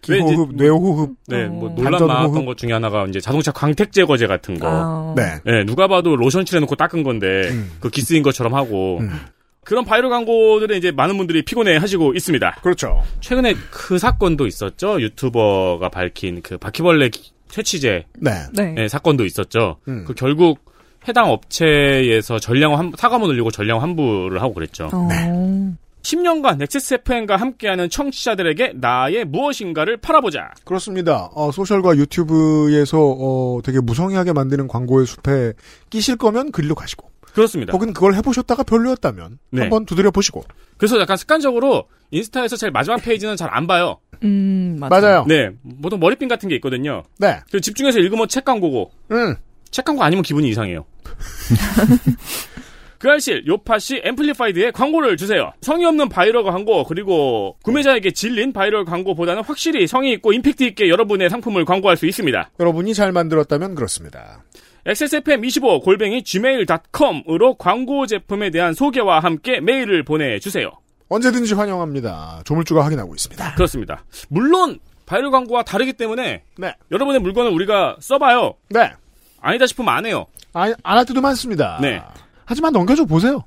기호흡, 0.04 0.54
뇌호흡. 0.54 1.14
네, 1.28 1.44
어. 1.44 1.48
뭐 1.48 1.68
논란 1.74 1.92
많았던 1.92 2.10
호흡. 2.36 2.46
것 2.46 2.56
중에 2.56 2.72
하나가 2.72 3.04
이제 3.06 3.20
자동차 3.20 3.50
광택 3.52 3.92
제거제 3.92 4.26
같은 4.26 4.58
거. 4.58 4.66
아, 4.68 5.14
네. 5.16 5.34
예, 5.46 5.64
누가 5.64 5.88
봐도 5.88 6.16
로션 6.16 6.44
칠해놓고 6.44 6.74
닦은 6.76 7.02
건데 7.02 7.48
음. 7.50 7.70
그 7.80 7.90
기스인 7.90 8.22
것처럼 8.22 8.54
하고 8.54 8.98
음. 9.00 9.10
그런 9.64 9.84
바이럴 9.84 10.10
광고들은 10.10 10.76
이제 10.76 10.90
많은 10.90 11.16
분들이 11.16 11.42
피곤해 11.42 11.76
하시고 11.78 12.12
있습니다. 12.14 12.56
그렇죠. 12.62 13.02
최근에 13.20 13.54
그 13.70 13.98
사건도 13.98 14.46
있었죠. 14.46 15.00
유튜버가 15.00 15.88
밝힌 15.88 16.42
그 16.42 16.58
바퀴벌레 16.58 17.08
기- 17.08 17.32
퇴치제 17.50 18.04
네. 18.20 18.30
네. 18.52 18.74
예, 18.78 18.88
사건도 18.88 19.24
있었죠. 19.24 19.76
음. 19.88 20.04
그 20.06 20.12
결국 20.14 20.58
해당 21.08 21.30
업체에서 21.30 22.38
전량 22.38 22.76
환 22.78 22.92
사과문 22.96 23.28
올리고 23.30 23.50
전량 23.50 23.80
환불을 23.82 24.40
하고 24.42 24.54
그랬죠. 24.54 24.88
어. 24.92 25.08
10년간 26.04 26.60
XSFM과 26.62 27.36
함께하는 27.36 27.88
청취자들에게 27.88 28.74
나의 28.76 29.24
무엇인가를 29.24 29.96
팔아보자. 29.96 30.52
그렇습니다. 30.64 31.30
어, 31.34 31.50
소셜과 31.50 31.96
유튜브에서 31.96 32.98
어, 33.00 33.60
되게 33.64 33.80
무성의하게 33.80 34.34
만드는 34.34 34.68
광고의 34.68 35.06
숲에 35.06 35.54
끼실 35.90 36.16
거면 36.16 36.52
그리로 36.52 36.74
가시고 36.74 37.10
그렇습니다. 37.32 37.72
혹은 37.72 37.92
그걸 37.92 38.14
해보셨다가 38.14 38.62
별로였다면 38.62 39.38
네. 39.50 39.62
한번 39.62 39.86
두드려 39.86 40.10
보시고 40.12 40.44
그래서 40.76 41.00
약간 41.00 41.16
습관적으로 41.16 41.88
인스타에서 42.12 42.56
제일 42.56 42.70
마지막 42.70 43.02
페이지는 43.02 43.34
잘 43.36 43.48
안 43.50 43.66
봐요. 43.66 43.98
음, 44.22 44.76
맞아요. 44.78 44.90
맞아요. 45.00 45.24
네, 45.26 45.50
보통 45.82 45.98
머리핀 45.98 46.28
같은 46.28 46.48
게 46.48 46.54
있거든요. 46.56 47.02
네. 47.18 47.40
그 47.50 47.60
집중해서 47.60 47.98
읽으면 47.98 48.28
책 48.28 48.44
광고고 48.44 48.90
음. 49.10 49.34
책 49.70 49.84
광고 49.84 50.02
아니면 50.04 50.22
기분이 50.22 50.48
이상해요. 50.50 50.84
그알싫 52.98 53.46
요팟시 53.46 54.02
앰플리파이드에 54.04 54.70
광고를 54.70 55.16
주세요. 55.16 55.52
성의 55.60 55.86
없는 55.86 56.08
바이럴 56.08 56.44
광고 56.44 56.84
그리고 56.84 57.56
구매자에게 57.62 58.12
질린 58.12 58.52
바이럴 58.52 58.84
광고보다는 58.84 59.42
확실히 59.44 59.86
성의 59.86 60.12
있고 60.14 60.32
임팩트 60.32 60.64
있게 60.64 60.88
여러분의 60.88 61.30
상품을 61.30 61.64
광고할 61.64 61.96
수 61.96 62.06
있습니다. 62.06 62.50
여러분이 62.58 62.94
잘 62.94 63.12
만들었다면 63.12 63.74
그렇습니다. 63.74 64.42
XSFM25 64.86 65.82
골뱅이 65.82 66.22
gmail.com으로 66.22 67.54
광고 67.54 68.06
제품에 68.06 68.50
대한 68.50 68.74
소개와 68.74 69.20
함께 69.20 69.60
메일을 69.60 70.02
보내주세요. 70.04 70.70
언제든지 71.08 71.54
환영합니다. 71.54 72.42
조물주가 72.44 72.84
확인하고 72.84 73.14
있습니다. 73.14 73.54
그렇습니다. 73.54 74.04
물론 74.28 74.78
바이럴 75.06 75.30
광고와 75.30 75.62
다르기 75.62 75.92
때문에 75.94 76.42
네. 76.58 76.74
여러분의 76.90 77.20
물건을 77.20 77.50
우리가 77.50 77.96
써봐요. 78.00 78.54
네. 78.70 78.90
아니다 79.40 79.66
싶으면 79.66 79.94
안 79.94 80.06
해요. 80.06 80.26
안할 80.54 81.04
때도 81.04 81.20
많습니다. 81.20 81.78
네. 81.80 82.00
하지만 82.46 82.72
넘겨줘 82.72 83.04
보세요. 83.04 83.44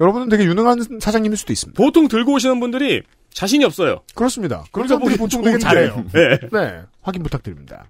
여러분은 0.00 0.28
되게 0.28 0.44
유능한 0.44 0.78
사장님일 1.00 1.36
수도 1.36 1.52
있습니다. 1.52 1.82
보통 1.82 2.08
들고 2.08 2.32
오시는 2.34 2.60
분들이 2.60 3.02
자신이 3.32 3.64
없어요. 3.64 4.00
그렇습니다. 4.14 4.64
그런 4.72 4.88
사람들이 4.88 5.16
보통 5.16 5.42
되게. 5.42 5.58
잘해요. 5.58 6.04
네. 6.12 6.38
네. 6.52 6.82
확인 7.02 7.22
부탁드립니다. 7.22 7.86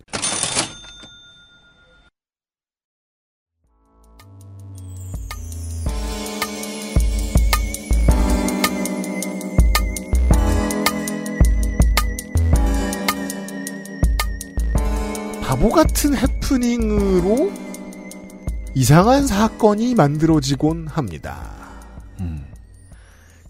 바보 15.43 15.71
같은 15.71 16.15
해프닝으로 16.17 17.51
이상한 18.75 19.27
사건이 19.27 19.95
만들어지곤 19.95 20.89
합니다. 20.89 21.37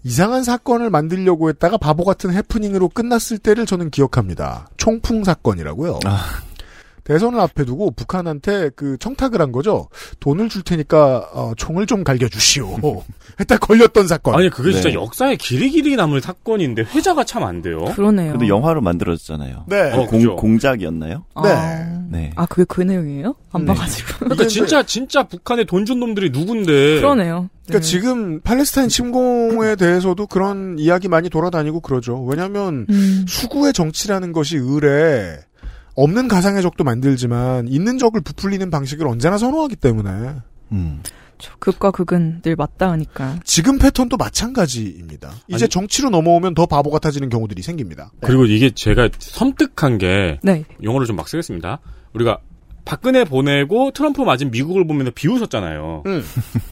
이상한 0.03 0.43
사건을 0.43 0.89
만들려고 0.89 1.49
했다가 1.49 1.77
바보 1.77 2.03
같은 2.05 2.33
해프닝으로 2.33 2.89
끝났을 2.89 3.37
때를 3.37 3.65
저는 3.65 3.89
기억합니다. 3.89 4.69
총풍 4.77 5.23
사건이라고요. 5.23 5.99
대선을 7.03 7.39
앞에 7.39 7.65
두고 7.65 7.91
북한한테 7.91 8.69
그 8.75 8.97
청탁을 8.99 9.41
한 9.41 9.51
거죠. 9.51 9.87
돈을 10.19 10.49
줄 10.49 10.61
테니까 10.63 11.29
어, 11.33 11.53
총을 11.57 11.85
좀 11.87 12.03
갈겨주시오. 12.03 12.77
했다 13.39 13.57
걸렸던 13.57 14.07
사건. 14.07 14.35
아니 14.35 14.49
그게 14.49 14.71
진짜 14.73 14.89
네. 14.89 14.95
역사에 14.95 15.35
길이 15.37 15.69
길이 15.69 15.95
남을 15.95 16.21
사건인데 16.21 16.83
회자가 16.83 17.23
참 17.23 17.39
안 17.43 17.61
돼요. 17.61 17.85
그러네요. 17.95 18.33
근데 18.33 18.47
영화로 18.49 18.81
만들어졌잖아요. 18.81 19.63
네. 19.67 19.91
어, 19.93 20.05
공, 20.07 20.19
그죠. 20.19 20.35
공작이었나요? 20.35 21.23
아, 21.35 22.01
네. 22.09 22.31
아, 22.35 22.45
그게 22.45 22.65
그 22.67 22.81
내용이에요? 22.81 23.33
안 23.53 23.61
네. 23.65 23.73
봐가지고. 23.73 24.09
그러니까 24.19 24.47
진짜 24.47 24.83
진짜 24.83 25.23
북한에 25.23 25.63
돈 25.63 25.85
준 25.85 25.99
놈들이 26.01 26.29
누군데? 26.31 26.97
그러네요. 26.99 27.49
그러니까 27.65 27.79
네. 27.79 27.87
지금 27.91 28.41
팔레스타인 28.41 28.89
침공에 28.89 29.75
대해서도 29.77 30.27
그런 30.27 30.77
이야기 30.77 31.07
많이 31.07 31.29
돌아다니고 31.29 31.79
그러죠. 31.79 32.21
왜냐하면 32.25 32.85
음, 32.89 33.25
수구의 33.27 33.71
정치라는 33.73 34.33
것이 34.33 34.57
을에 34.57 35.37
없는 35.95 36.27
가상의 36.27 36.61
적도 36.61 36.83
만들지만 36.83 37.67
있는 37.67 37.97
적을 37.97 38.21
부풀리는 38.21 38.69
방식을 38.69 39.07
언제나 39.07 39.37
선호하기 39.37 39.75
때문에 39.77 40.35
음. 40.71 41.01
저 41.37 41.51
극과 41.59 41.91
극은 41.91 42.41
늘 42.41 42.55
맞닿으니까. 42.57 43.39
지금 43.45 43.79
패턴도 43.79 44.17
마찬가지입니다. 44.17 45.31
이제 45.47 45.65
아니- 45.65 45.69
정치로 45.69 46.09
넘어오면 46.09 46.53
더 46.53 46.65
바보 46.65 46.89
같아지는 46.89 47.29
경우들이 47.29 47.61
생깁니다. 47.61 48.11
그리고 48.21 48.45
이게 48.45 48.69
제가 48.71 49.09
섬뜩한 49.19 49.97
게 49.99 50.39
네. 50.43 50.65
영어를 50.83 51.07
좀 51.07 51.15
막 51.15 51.27
쓰겠습니다. 51.29 51.79
우리가 52.13 52.39
박근혜 52.85 53.23
보내고 53.23 53.91
트럼프 53.91 54.21
맞은 54.21 54.51
미국을 54.51 54.85
보면서 54.87 55.11
비웃었잖아요. 55.13 56.03
음. 56.07 56.23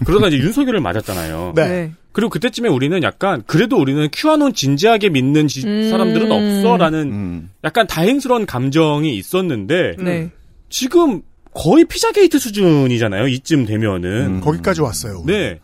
그러다가 0.06 0.28
이제 0.30 0.38
윤석열을 0.38 0.82
맞았잖아요. 0.82 1.54
네. 1.56 1.94
그리고 2.18 2.32
그때쯤에 2.32 2.68
우리는 2.68 3.04
약간 3.04 3.44
그래도 3.46 3.78
우리는 3.78 4.10
큐아논 4.12 4.56
진지하게 4.56 5.10
믿는 5.10 5.48
지- 5.48 5.64
음. 5.68 5.92
사람들은 5.92 6.32
없어라는 6.32 7.00
음. 7.12 7.50
약간 7.64 7.86
다행스러운 7.86 8.48
감정이 8.48 9.16
있었는데 9.16 9.98
네. 10.00 10.32
지금 10.68 11.22
거의 11.54 11.86
피자게이트 11.86 12.40
수준이잖아요. 12.40 13.28
이쯤 13.28 13.68
되면은. 13.68 14.10
음. 14.38 14.42
거기까지 14.42 14.82
왔어요. 14.82 15.26
네. 15.28 15.60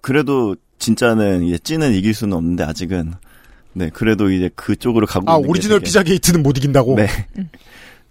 그래도 0.00 0.56
진짜는 0.78 1.42
이제 1.44 1.58
찐은 1.58 1.92
이길 1.92 2.14
수는 2.14 2.34
없는데 2.34 2.64
아직은 2.64 3.12
네 3.74 3.90
그래도 3.92 4.30
이제 4.30 4.48
그쪽으로 4.56 5.06
가고 5.06 5.30
아 5.30 5.34
있는 5.34 5.42
게 5.46 5.50
오리지널 5.50 5.78
되게- 5.80 5.84
피자 5.84 6.02
게이트는 6.02 6.42
못 6.42 6.56
이긴다고. 6.56 6.94
네. 6.96 7.08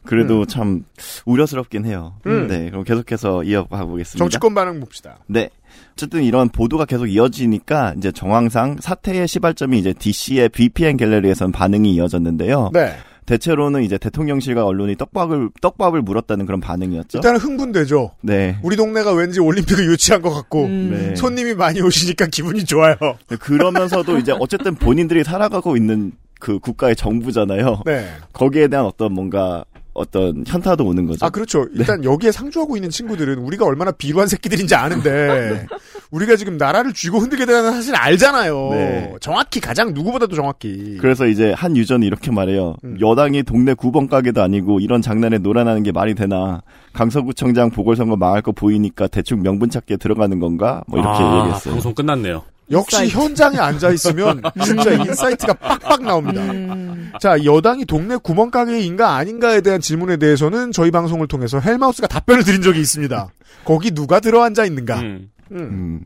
그래도 0.04 0.46
참 0.46 0.84
우려스럽긴 1.26 1.86
해요. 1.86 2.18
음. 2.28 2.48
네, 2.48 2.70
그럼 2.70 2.84
계속해서 2.84 3.44
이어가 3.44 3.86
보겠습니다. 3.86 4.18
정치권 4.18 4.54
반응 4.56 4.80
봅시다. 4.80 5.20
네. 5.28 5.50
어쨌든 5.94 6.24
이런 6.24 6.50
보도가 6.50 6.86
계속 6.86 7.08
이어지니까 7.08 7.96
이제 7.98 8.12
정황상 8.12 8.78
사태의 8.80 9.28
시발점이 9.28 9.78
이제 9.80 9.94
DC의 9.94 10.50
VPN 10.50 10.98
갤러리에선 10.98 11.52
반응이 11.52 11.94
이어졌는데요. 11.94 12.72
네. 12.74 12.96
대체로는 13.26 13.84
이제 13.84 13.98
대통령실과 13.98 14.66
언론이 14.66 14.96
떡밥을 14.98 15.52
떡밥을 15.62 16.02
물었다는 16.02 16.46
그런 16.46 16.60
반응이었죠. 16.60 17.20
일단은 17.20 17.40
흥분되죠. 17.40 18.12
네. 18.22 18.58
우리 18.64 18.76
동네가 18.76 19.14
왠지 19.14 19.40
올림픽을 19.40 19.86
유치한 19.86 20.22
것 20.22 20.32
같고 20.32 20.66
음. 20.66 20.90
네. 20.92 21.16
손님이 21.16 21.54
많이 21.54 21.82
오시니까 21.82 22.28
기분이 22.28 22.66
좋아요. 22.66 22.96
그러면서도 23.40 24.18
이제 24.18 24.34
어쨌든 24.40 24.76
본인들이 24.76 25.24
살아가고 25.24 25.78
있는 25.78 26.14
그 26.40 26.60
국가의 26.60 26.96
정부잖아요. 26.96 27.84
네. 27.86 28.08
거기에 28.34 28.68
대한 28.68 28.86
어떤 28.86 29.14
뭔가 29.14 29.64
어떤 29.94 30.44
현타도 30.48 30.86
오는 30.86 31.06
거죠. 31.06 31.26
아 31.26 31.30
그렇죠. 31.30 31.66
일단 31.74 32.04
여기에 32.04 32.32
상주하고 32.32 32.78
있는 32.78 32.90
친구들은 32.90 33.40
우리가 33.40 33.66
얼마나 33.66 33.92
비루한 33.92 34.28
새끼들인지 34.28 34.74
아는데 34.74 35.68
우리가 36.12 36.36
지금 36.38 36.58
나라를 36.58 36.94
쥐고 36.94 37.20
흔들게 37.20 37.46
되는 37.46 37.72
사실 37.72 37.96
알잖아요. 37.96 38.70
네. 38.72 39.14
정확히 39.20 39.60
가장 39.60 39.94
누구보다도 39.94 40.36
정확히. 40.36 40.98
그래서 41.00 41.26
이제 41.28 41.52
한 41.52 41.76
유저는 41.76 42.08
이렇게 42.08 42.32
말해요. 42.32 42.76
음. 42.84 42.98
여당이 43.02 43.44
동네 43.44 43.74
구번 43.74 44.08
가게도 44.08 44.42
아니고 44.42 44.80
이런 44.80 45.02
장난에 45.02 45.38
놀아나는 45.40 45.84
게 45.84 45.92
말이 45.92 46.16
되나? 46.16 46.62
강서구청장 46.94 47.72
보궐선거 47.72 48.16
망할 48.16 48.42
거 48.42 48.52
보이니까 48.52 49.08
대충 49.08 49.42
명분 49.42 49.70
찾기에 49.70 49.98
들어가는 49.98 50.40
건가? 50.40 50.84
뭐 50.88 51.00
이렇게 51.00 51.18
아, 51.22 51.40
얘기했어요. 51.40 51.74
방송 51.74 51.94
끝났네요. 51.94 52.44
역시 52.72 53.04
인사이트. 53.04 53.18
현장에 53.18 53.58
앉아 53.58 53.90
있으면 53.92 54.42
진짜 54.64 54.92
인사이트가 54.92 55.54
빡빡 55.54 56.04
나옵니다. 56.04 56.42
음, 56.42 57.12
자, 57.20 57.44
여당이 57.44 57.86
동네 57.86 58.18
구멍가게인가 58.18 59.16
아닌가에 59.16 59.62
대한 59.62 59.82
질문에 59.82 60.18
대해서는 60.18 60.72
저희 60.72 60.92
방송을 60.92 61.28
통해서 61.28 61.60
헬마우스가 61.60 62.08
답변을 62.08 62.44
드린 62.44 62.62
적이 62.62 62.80
있습니다. 62.82 63.30
거기 63.66 63.92
누가 63.92 64.20
들어앉아 64.20 64.66
있는가? 64.66 65.00
음. 65.02 65.30
음. 65.52 65.58
음. 65.58 66.06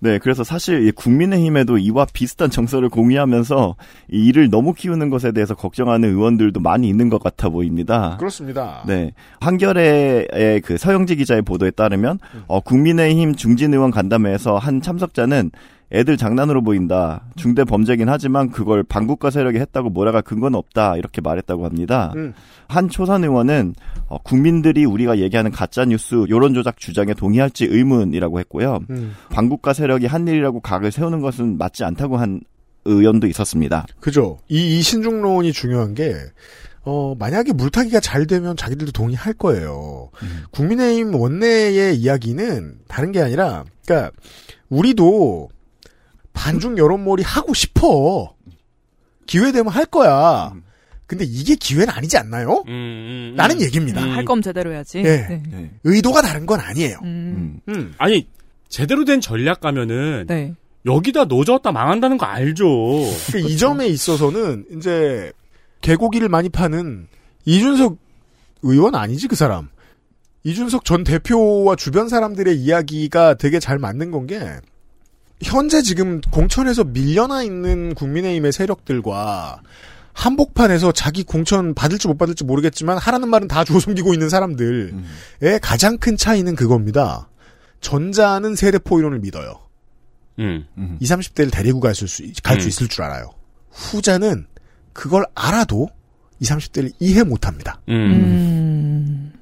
네, 0.00 0.18
그래서 0.18 0.44
사실 0.44 0.86
이 0.86 0.92
국민의힘에도 0.92 1.78
이와 1.78 2.06
비슷한 2.12 2.50
정서를 2.50 2.90
공유하면서 2.90 3.76
이 4.12 4.26
일을 4.26 4.50
너무 4.50 4.74
키우는 4.74 5.08
것에 5.08 5.32
대해서 5.32 5.54
걱정하는 5.54 6.10
의원들도 6.10 6.60
많이 6.60 6.86
있는 6.86 7.08
것 7.08 7.22
같아 7.22 7.48
보입니다. 7.48 8.16
그렇습니다. 8.18 8.82
네. 8.86 9.12
한겨레의 9.40 10.60
그 10.62 10.76
서영지 10.76 11.16
기자의 11.16 11.42
보도에 11.42 11.70
따르면, 11.70 12.18
어, 12.46 12.60
국민의힘 12.60 13.36
중진 13.36 13.72
의원 13.72 13.90
간담회에서 13.90 14.58
한 14.58 14.82
참석자는 14.82 15.50
애들 15.92 16.16
장난으로 16.16 16.62
보인다. 16.62 17.26
중대 17.36 17.64
범죄긴 17.64 18.08
하지만 18.08 18.50
그걸 18.50 18.82
반국가 18.82 19.30
세력이 19.30 19.58
했다고 19.58 19.90
몰아갈 19.90 20.22
근거는 20.22 20.58
없다. 20.58 20.96
이렇게 20.96 21.20
말했다고 21.20 21.64
합니다. 21.64 22.12
음. 22.16 22.34
한 22.68 22.88
초선 22.88 23.22
의원은 23.22 23.74
어, 24.08 24.18
국민들이 24.18 24.84
우리가 24.84 25.18
얘기하는 25.18 25.52
가짜 25.52 25.84
뉴스 25.84 26.26
여론 26.28 26.54
조작 26.54 26.78
주장에 26.78 27.14
동의할지 27.14 27.66
의문이라고 27.66 28.40
했고요. 28.40 28.80
음. 28.90 29.14
반국가 29.30 29.72
세력이 29.72 30.06
한 30.06 30.26
일이라고 30.26 30.60
각을 30.60 30.90
세우는 30.90 31.20
것은 31.20 31.56
맞지 31.58 31.84
않다고 31.84 32.16
한 32.16 32.40
의원도 32.84 33.26
있었습니다. 33.28 33.86
그죠. 34.00 34.38
이, 34.48 34.78
이 34.78 34.82
신중론이 34.82 35.52
중요한 35.52 35.94
게, 35.94 36.14
어, 36.82 37.14
만약에 37.18 37.52
물타기가 37.52 37.98
잘 38.00 38.26
되면 38.26 38.56
자기들도 38.56 38.92
동의할 38.92 39.34
거예요. 39.34 40.10
국민의힘 40.52 41.14
원내의 41.14 41.96
이야기는 41.96 42.78
다른 42.86 43.10
게 43.10 43.20
아니라, 43.20 43.64
그니까, 43.84 44.12
우리도 44.68 45.48
반중 46.36 46.78
여론몰이 46.78 47.22
하고 47.22 47.54
싶어. 47.54 48.34
기회 49.26 49.50
되면 49.50 49.72
할 49.72 49.86
거야. 49.86 50.52
근데 51.06 51.24
이게 51.24 51.54
기회는 51.54 51.88
아니지 51.90 52.16
않나요? 52.18 52.62
음, 52.66 53.32
음, 53.32 53.34
라는 53.36 53.56
음. 53.56 53.60
얘기입니다. 53.62 54.04
음. 54.04 54.10
할 54.12 54.24
거면 54.24 54.42
제대로 54.42 54.72
해야지. 54.72 55.02
네. 55.02 55.42
네. 55.50 55.70
의도가 55.84 56.20
다른 56.22 56.46
건 56.46 56.60
아니에요. 56.60 56.98
음. 57.02 57.60
음. 57.68 57.94
아니 57.98 58.28
제대로 58.68 59.04
된 59.04 59.20
전략 59.20 59.60
가면은 59.60 60.26
네. 60.28 60.54
여기다 60.84 61.24
노졌다 61.24 61.72
망한다는 61.72 62.18
거 62.18 62.26
알죠. 62.26 62.66
그이 63.32 63.56
점에 63.56 63.86
있어서는 63.88 64.66
이제 64.76 65.32
개고기를 65.80 66.28
많이 66.28 66.48
파는 66.48 67.06
이준석 67.44 67.96
의원 68.62 68.94
아니지 68.94 69.26
그 69.28 69.36
사람. 69.36 69.68
이준석 70.44 70.84
전 70.84 71.02
대표와 71.02 71.74
주변 71.76 72.08
사람들의 72.08 72.56
이야기가 72.56 73.34
되게 73.34 73.58
잘 73.58 73.78
맞는 73.78 74.10
건 74.12 74.26
게 74.26 74.40
현재 75.42 75.82
지금 75.82 76.20
공천에서 76.20 76.84
밀려나 76.84 77.42
있는 77.42 77.94
국민의힘의 77.94 78.52
세력들과 78.52 79.60
한복판에서 80.12 80.92
자기 80.92 81.24
공천 81.24 81.74
받을지 81.74 82.08
못 82.08 82.16
받을지 82.16 82.42
모르겠지만 82.44 82.96
하라는 82.96 83.28
말은 83.28 83.48
다 83.48 83.64
주워 83.64 83.80
숨기고 83.80 84.14
있는 84.14 84.30
사람들의 84.30 84.92
가장 85.60 85.98
큰 85.98 86.16
차이는 86.16 86.56
그겁니다. 86.56 87.28
전자는 87.80 88.56
세대포 88.56 88.98
이론을 88.98 89.18
믿어요. 89.18 89.60
음. 90.38 90.66
20, 91.00 91.18
30대를 91.18 91.52
데리고 91.52 91.80
갈 91.80 91.94
수, 91.94 92.06
갈수 92.42 92.66
음. 92.66 92.68
있을 92.68 92.88
줄 92.88 93.04
알아요. 93.04 93.30
후자는 93.70 94.46
그걸 94.94 95.26
알아도 95.34 95.88
20, 96.40 96.56
30대를 96.56 96.92
이해 96.98 97.22
못 97.22 97.46
합니다. 97.46 97.80
음. 97.90 99.32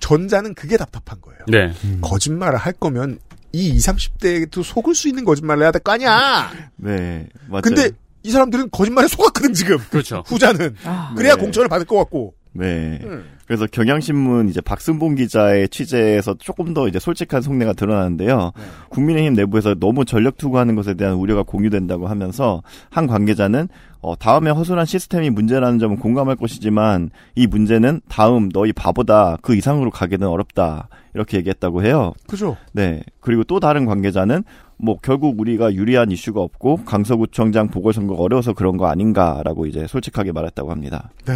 전자는 0.00 0.54
그게 0.54 0.76
답답한 0.76 1.20
거예요. 1.20 1.40
네. 1.48 1.72
거짓말을 2.00 2.58
할 2.58 2.72
거면 2.72 3.18
이 3.54 3.68
20, 3.76 3.94
30대도 3.96 4.62
속을 4.64 4.94
수 4.96 5.08
있는 5.08 5.24
거짓말을 5.24 5.62
해야 5.62 5.70
될 5.70 5.80
거 5.80 5.92
아니야! 5.92 6.50
네, 6.76 7.28
맞아요. 7.48 7.62
근데 7.62 7.90
이 8.24 8.30
사람들은 8.30 8.70
거짓말에 8.70 9.06
속았거든, 9.06 9.52
지금. 9.54 9.78
그렇죠. 9.90 10.24
후자는. 10.26 10.74
아. 10.84 11.14
그래야 11.16 11.36
네. 11.36 11.40
공천을 11.42 11.68
받을 11.68 11.86
것 11.86 11.96
같고. 11.98 12.34
네. 12.52 12.98
음. 13.04 13.24
그래서 13.46 13.66
경향신문 13.66 14.48
이제 14.48 14.60
박승봉 14.62 15.16
기자의 15.16 15.68
취재에서 15.68 16.34
조금 16.38 16.72
더 16.72 16.88
이제 16.88 16.98
솔직한 16.98 17.42
속내가 17.42 17.74
드러나는데요. 17.74 18.52
네. 18.56 18.62
국민의힘 18.88 19.34
내부에서 19.34 19.74
너무 19.74 20.04
전력 20.06 20.38
투구하는 20.38 20.74
것에 20.74 20.94
대한 20.94 21.14
우려가 21.14 21.42
공유된다고 21.42 22.08
하면서 22.08 22.62
한 22.90 23.06
관계자는 23.06 23.68
어, 24.04 24.14
다음에 24.14 24.50
허술한 24.50 24.84
시스템이 24.84 25.30
문제라는 25.30 25.78
점은 25.78 25.96
공감할 25.96 26.36
것이지만 26.36 27.08
이 27.34 27.46
문제는 27.46 28.02
다음 28.06 28.50
너희 28.50 28.70
바보다 28.74 29.38
그 29.40 29.54
이상으로 29.54 29.90
가기는 29.90 30.28
어렵다 30.28 30.88
이렇게 31.14 31.38
얘기했다고 31.38 31.82
해요. 31.82 32.12
그죠? 32.26 32.58
네. 32.72 33.02
그리고 33.20 33.44
또 33.44 33.60
다른 33.60 33.86
관계자는 33.86 34.44
뭐 34.76 34.98
결국 35.00 35.40
우리가 35.40 35.72
유리한 35.72 36.10
이슈가 36.10 36.42
없고 36.42 36.84
강서구청장 36.84 37.68
보궐선거가 37.68 38.22
어려워서 38.22 38.52
그런 38.52 38.76
거 38.76 38.88
아닌가라고 38.88 39.64
이제 39.64 39.86
솔직하게 39.86 40.32
말했다고 40.32 40.70
합니다. 40.70 41.08
네. 41.24 41.32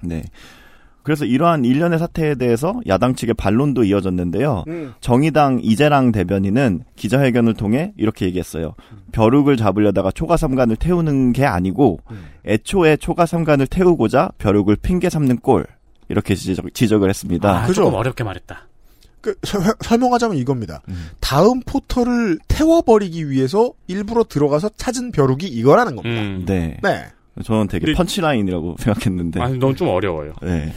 네. 0.00 0.22
그래서 1.02 1.24
이러한 1.24 1.64
일련의 1.64 1.98
사태에 1.98 2.34
대해서 2.36 2.80
야당 2.86 3.14
측의 3.14 3.34
반론도 3.34 3.84
이어졌는데요. 3.84 4.64
음. 4.68 4.94
정의당 5.00 5.60
이재랑 5.62 6.12
대변인은 6.12 6.84
기자회견을 6.96 7.54
통해 7.54 7.92
이렇게 7.96 8.26
얘기했어요. 8.26 8.74
벼룩을 9.12 9.56
잡으려다가 9.56 10.10
초가 10.12 10.36
삼간을 10.36 10.76
태우는 10.76 11.32
게 11.32 11.44
아니고 11.44 11.98
애초에 12.46 12.96
초가 12.96 13.26
삼간을 13.26 13.66
태우고자 13.66 14.30
벼룩을 14.38 14.76
핑계 14.76 15.10
삼는 15.10 15.38
꼴 15.38 15.66
이렇게 16.08 16.34
지적, 16.34 16.72
지적을 16.74 17.08
했습니다. 17.08 17.50
아, 17.62 17.66
그죠? 17.66 17.82
조금 17.84 17.94
어렵게 17.98 18.22
말했다. 18.24 18.68
그, 19.20 19.36
설- 19.44 19.62
설명하자면 19.80 20.36
이겁니다. 20.36 20.82
음. 20.88 21.10
다음 21.20 21.60
포털을 21.60 22.38
태워버리기 22.48 23.30
위해서 23.30 23.72
일부러 23.86 24.24
들어가서 24.24 24.70
찾은 24.76 25.12
벼룩이 25.12 25.44
이거라는 25.44 25.94
겁니다. 25.96 26.20
음. 26.22 26.44
네. 26.46 26.76
네. 26.82 27.04
저는 27.42 27.66
되게 27.68 27.86
근데- 27.86 27.96
펀치라인이라고 27.96 28.76
생각했는데. 28.80 29.40
아니, 29.40 29.58
넌좀 29.58 29.88
어려워요. 29.88 30.34
네. 30.42 30.70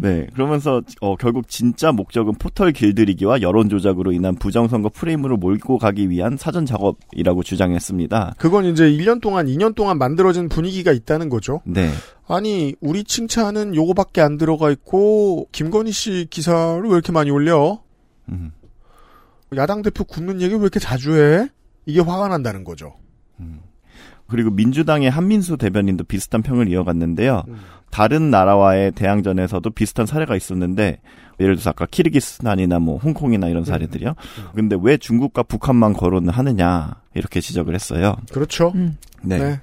네. 0.00 0.26
그러면서 0.34 0.82
어, 1.00 1.14
결국 1.16 1.46
진짜 1.48 1.92
목적은 1.92 2.34
포털 2.34 2.72
길들이기와 2.72 3.42
여론 3.42 3.68
조작으로 3.68 4.10
인한 4.10 4.34
부정선거 4.34 4.88
프레임으로 4.88 5.36
몰고 5.36 5.78
가기 5.78 6.10
위한 6.10 6.36
사전 6.36 6.66
작업이라고 6.66 7.44
주장했습니다. 7.44 8.34
그건 8.38 8.64
이제 8.64 8.90
1년 8.90 9.20
동안, 9.20 9.46
2년 9.46 9.74
동안 9.76 9.98
만들어진 9.98 10.48
분위기가 10.48 10.90
있다는 10.90 11.28
거죠. 11.28 11.60
네. 11.64 11.90
아니, 12.26 12.74
우리 12.80 13.04
칭찬은 13.04 13.76
요거밖에 13.76 14.20
안 14.20 14.36
들어가 14.36 14.70
있고, 14.72 15.46
김건희 15.52 15.92
씨 15.92 16.26
기사를 16.28 16.82
왜 16.82 16.88
이렇게 16.90 17.12
많이 17.12 17.30
올려? 17.30 17.80
음. 18.30 18.50
야당 19.56 19.82
대표 19.82 20.02
굽는 20.02 20.40
얘기 20.40 20.54
왜 20.54 20.60
이렇게 20.60 20.80
자주 20.80 21.14
해? 21.16 21.46
이게 21.86 22.00
화가 22.00 22.26
난다는 22.28 22.64
거죠. 22.64 22.94
그리고 24.26 24.50
민주당의 24.50 25.10
한민수 25.10 25.56
대변인도 25.56 26.04
비슷한 26.04 26.42
평을 26.42 26.68
이어갔는데요. 26.68 27.44
음. 27.48 27.56
다른 27.90 28.30
나라와의 28.30 28.92
대항전에서도 28.92 29.70
비슷한 29.70 30.06
사례가 30.06 30.34
있었는데 30.34 30.98
예를 31.38 31.54
들어서 31.54 31.70
아까 31.70 31.86
키르기스탄이나 31.86 32.78
뭐 32.78 32.98
홍콩이나 32.98 33.48
이런 33.48 33.64
사례들이요. 33.64 34.14
근데 34.54 34.76
왜 34.80 34.96
중국과 34.96 35.44
북한만 35.44 35.92
거론을 35.92 36.32
하느냐 36.32 36.96
이렇게 37.14 37.40
지적을 37.40 37.74
했어요. 37.74 38.16
그렇죠. 38.32 38.72
음. 38.74 38.96
네. 39.22 39.38
네. 39.38 39.60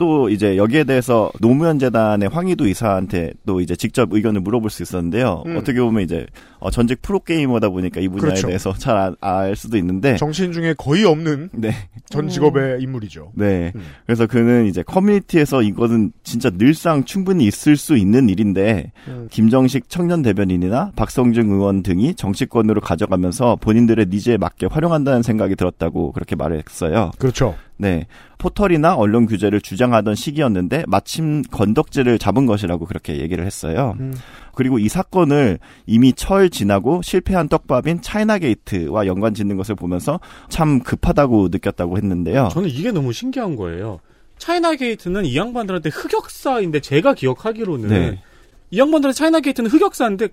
또 0.00 0.30
이제 0.30 0.56
여기에 0.56 0.84
대해서 0.84 1.30
노무현 1.42 1.78
재단의 1.78 2.30
황희도 2.30 2.66
이사한테 2.66 3.34
또 3.44 3.60
이제 3.60 3.76
직접 3.76 4.10
의견을 4.10 4.40
물어볼 4.40 4.70
수 4.70 4.82
있었는데요. 4.82 5.42
음. 5.44 5.58
어떻게 5.58 5.78
보면 5.78 6.02
이제 6.02 6.24
어, 6.58 6.70
전직 6.70 7.02
프로 7.02 7.20
게이머다 7.20 7.68
보니까 7.68 8.00
이 8.00 8.08
분야에 8.08 8.20
그렇죠. 8.20 8.46
대해서 8.46 8.72
잘 8.72 9.14
알 9.20 9.54
수도 9.56 9.76
있는데 9.76 10.16
정치인 10.16 10.52
중에 10.52 10.74
거의 10.78 11.04
없는 11.04 11.50
네. 11.52 11.72
전 12.08 12.28
직업의 12.28 12.82
인물이죠. 12.82 13.32
네. 13.34 13.72
음. 13.74 13.82
그래서 14.06 14.26
그는 14.26 14.66
이제 14.66 14.82
커뮤니티에서 14.82 15.60
이거는 15.60 16.12
진짜 16.22 16.48
늘상 16.48 17.04
충분히 17.04 17.44
있을 17.44 17.76
수 17.76 17.96
있는 17.96 18.30
일인데 18.30 18.92
음. 19.08 19.28
김정식 19.30 19.90
청년 19.90 20.22
대변인이나 20.22 20.92
박성중 20.96 21.50
의원 21.50 21.82
등이 21.82 22.14
정치권으로 22.14 22.80
가져가면서 22.80 23.56
본인들의 23.56 24.06
니즈에 24.08 24.38
맞게 24.38 24.66
활용한다는 24.66 25.22
생각이 25.22 25.56
들었다고 25.56 26.12
그렇게 26.12 26.36
말을 26.36 26.62
했어요. 26.66 27.10
그렇죠. 27.18 27.54
네. 27.80 28.06
포털이나 28.36 28.94
언론 28.94 29.26
규제를 29.26 29.60
주장하던 29.60 30.14
시기였는데 30.14 30.84
마침 30.86 31.42
건덕지를 31.42 32.18
잡은 32.18 32.44
것이라고 32.44 32.84
그렇게 32.84 33.18
얘기를 33.18 33.44
했어요. 33.44 33.96
음. 34.00 34.14
그리고 34.54 34.78
이 34.78 34.88
사건을 34.88 35.58
이미 35.86 36.12
철 36.12 36.50
지나고 36.50 37.00
실패한 37.02 37.48
떡밥인 37.48 38.02
차이나게이트와 38.02 39.06
연관 39.06 39.32
짓는 39.32 39.56
것을 39.56 39.74
보면서 39.74 40.20
참 40.50 40.80
급하다고 40.80 41.48
느꼈다고 41.50 41.96
했는데요. 41.96 42.50
저는 42.52 42.68
이게 42.68 42.92
너무 42.92 43.12
신기한 43.12 43.56
거예요. 43.56 44.00
차이나 44.36 44.74
게이트는 44.74 45.24
이 45.24 45.36
양반들한테 45.36 45.90
흑역사인데 45.90 46.80
제가 46.80 47.14
기억하기로는 47.14 47.88
네. 47.88 48.22
이 48.70 48.78
양반들은 48.78 49.14
차이나 49.14 49.40
게이트는 49.40 49.70
흑역사인데 49.70 50.28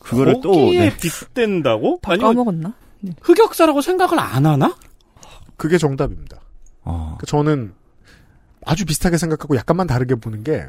그거를 0.00 0.40
또 0.42 0.50
거기에 0.50 0.90
네. 0.90 0.96
빗댄다고? 0.96 2.00
아니면 2.02 2.34
까먹었나? 2.34 2.74
흑역사라고 3.20 3.80
생각을 3.80 4.18
안 4.18 4.46
하나? 4.46 4.74
그게 5.56 5.78
정답입니다. 5.78 6.41
어. 6.84 7.16
그 7.18 7.26
저는 7.26 7.72
아주 8.64 8.84
비슷하게 8.84 9.16
생각하고 9.18 9.56
약간만 9.56 9.86
다르게 9.86 10.14
보는 10.14 10.44
게 10.44 10.66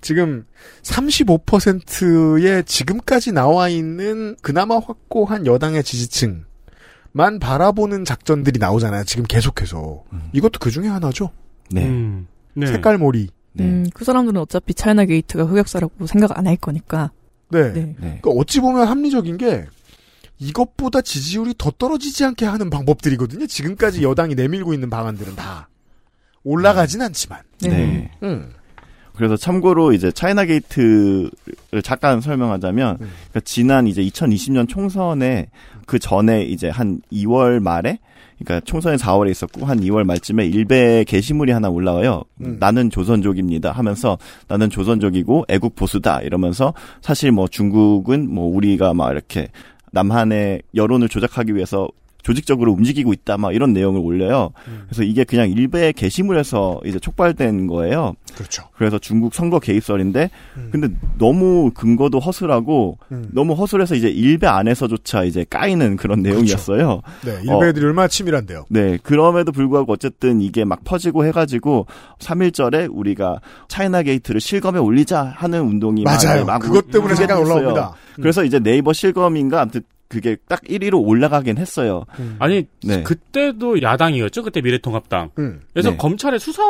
지금 0.00 0.44
35%의 0.82 2.64
지금까지 2.64 3.32
나와 3.32 3.68
있는 3.68 4.36
그나마 4.42 4.76
확고한 4.78 5.46
여당의 5.46 5.82
지지층만 5.84 7.38
바라보는 7.40 8.04
작전들이 8.04 8.58
나오잖아요. 8.58 9.04
지금 9.04 9.24
계속해서. 9.24 10.02
이것도 10.32 10.58
그 10.60 10.70
중에 10.70 10.88
하나죠. 10.88 11.30
네. 11.70 11.86
음. 11.86 12.26
네. 12.54 12.66
색깔몰이. 12.66 13.28
네. 13.54 13.64
음, 13.64 13.86
그 13.94 14.04
사람들은 14.04 14.40
어차피 14.40 14.74
차이나 14.74 15.04
게이트가 15.04 15.44
흑역사라고 15.44 16.06
생각 16.06 16.36
안 16.36 16.46
할 16.46 16.56
거니까. 16.56 17.12
네. 17.50 17.72
네. 17.72 17.80
네. 18.00 18.18
그러니까 18.20 18.30
어찌 18.30 18.60
보면 18.60 18.88
합리적인 18.88 19.36
게 19.36 19.66
이것보다 20.42 21.00
지지율이 21.00 21.54
더 21.56 21.70
떨어지지 21.70 22.24
않게 22.24 22.46
하는 22.46 22.68
방법들이거든요. 22.68 23.46
지금까지 23.46 24.02
여당이 24.02 24.34
내밀고 24.34 24.74
있는 24.74 24.90
방안들은 24.90 25.36
다 25.36 25.68
올라가진 26.42 27.00
않지만. 27.00 27.40
네. 27.60 27.68
네. 27.68 28.10
음. 28.22 28.52
그래서 29.14 29.36
참고로 29.36 29.92
이제 29.92 30.10
차이나 30.10 30.44
게이트를 30.44 31.30
잠깐 31.84 32.20
설명하자면 32.20 32.96
음. 33.00 33.10
그러니까 33.30 33.40
지난 33.44 33.86
이제 33.86 34.02
2020년 34.02 34.68
총선에 34.68 35.48
그 35.86 35.98
전에 35.98 36.42
이제 36.42 36.68
한 36.68 37.00
2월 37.12 37.60
말에 37.60 37.98
그러니까 38.38 38.64
총선이 38.64 38.96
4월에 38.96 39.30
있었고 39.30 39.66
한 39.66 39.80
2월 39.80 40.04
말쯤에 40.04 40.46
일베 40.46 41.04
게시물이 41.04 41.52
하나 41.52 41.68
올라와요. 41.68 42.24
음. 42.40 42.56
나는 42.58 42.90
조선족입니다 42.90 43.70
하면서 43.70 44.18
나는 44.48 44.70
조선족이고 44.70 45.44
애국 45.48 45.76
보수다 45.76 46.20
이러면서 46.22 46.74
사실 47.02 47.30
뭐 47.30 47.46
중국은 47.46 48.32
뭐 48.32 48.46
우리가 48.54 48.94
막 48.94 49.12
이렇게 49.12 49.48
남한의 49.92 50.62
여론을 50.74 51.08
조작하기 51.08 51.54
위해서 51.54 51.88
조직적으로 52.22 52.72
움직이고 52.72 53.12
있다 53.12 53.36
막 53.36 53.54
이런 53.54 53.72
내용을 53.72 54.00
올려요. 54.00 54.52
음. 54.68 54.82
그래서 54.86 55.02
이게 55.02 55.24
그냥 55.24 55.50
일베 55.50 55.92
게시물에서 55.92 56.80
이제 56.84 56.98
촉발된 56.98 57.66
거예요. 57.66 58.14
그렇죠. 58.34 58.64
그래서 58.74 58.98
중국 58.98 59.34
선거 59.34 59.58
개입설인데 59.58 60.30
음. 60.56 60.68
근데 60.72 60.88
너무 61.18 61.70
근거도 61.74 62.18
허술하고 62.20 62.98
음. 63.12 63.28
너무 63.32 63.54
허술해서 63.54 63.94
이제 63.94 64.08
일베 64.08 64.46
안에서조차 64.46 65.24
이제 65.24 65.44
까이는 65.48 65.96
그런 65.96 66.22
내용이었어요. 66.22 67.02
네, 67.24 67.40
일베들이 67.42 67.84
얼마나 67.84 68.08
치밀한데요. 68.08 68.64
네, 68.68 68.98
그럼에도 69.02 69.52
불구하고 69.52 69.92
어쨌든 69.92 70.40
이게 70.40 70.64
막 70.64 70.84
퍼지고 70.84 71.24
해가지고 71.26 71.86
3일절에 72.18 72.88
우리가 72.90 73.40
차이나 73.68 74.02
게이트를 74.02 74.40
실검에 74.40 74.78
올리자 74.78 75.32
하는 75.36 75.62
운동이 75.62 76.04
막, 76.04 76.18
맞아요. 76.22 76.40
네, 76.40 76.44
막 76.44 76.58
그것 76.58 76.90
때문에 76.90 77.14
잠깐. 77.14 77.38
올라옵니다. 77.38 77.94
음. 78.18 78.22
그래서 78.22 78.44
이제 78.44 78.58
네이버 78.58 78.92
실검인가 78.92 79.62
아무튼 79.62 79.82
그게 80.12 80.36
딱 80.46 80.60
1위로 80.64 81.02
올라가긴 81.02 81.56
했어요. 81.56 82.04
아니 82.38 82.66
네. 82.84 83.02
그때도 83.02 83.80
야당이었죠. 83.80 84.42
그때 84.42 84.60
미래통합당. 84.60 85.30
음. 85.38 85.62
그래서 85.72 85.92
네. 85.92 85.96
검찰에 85.96 86.38
수사 86.38 86.62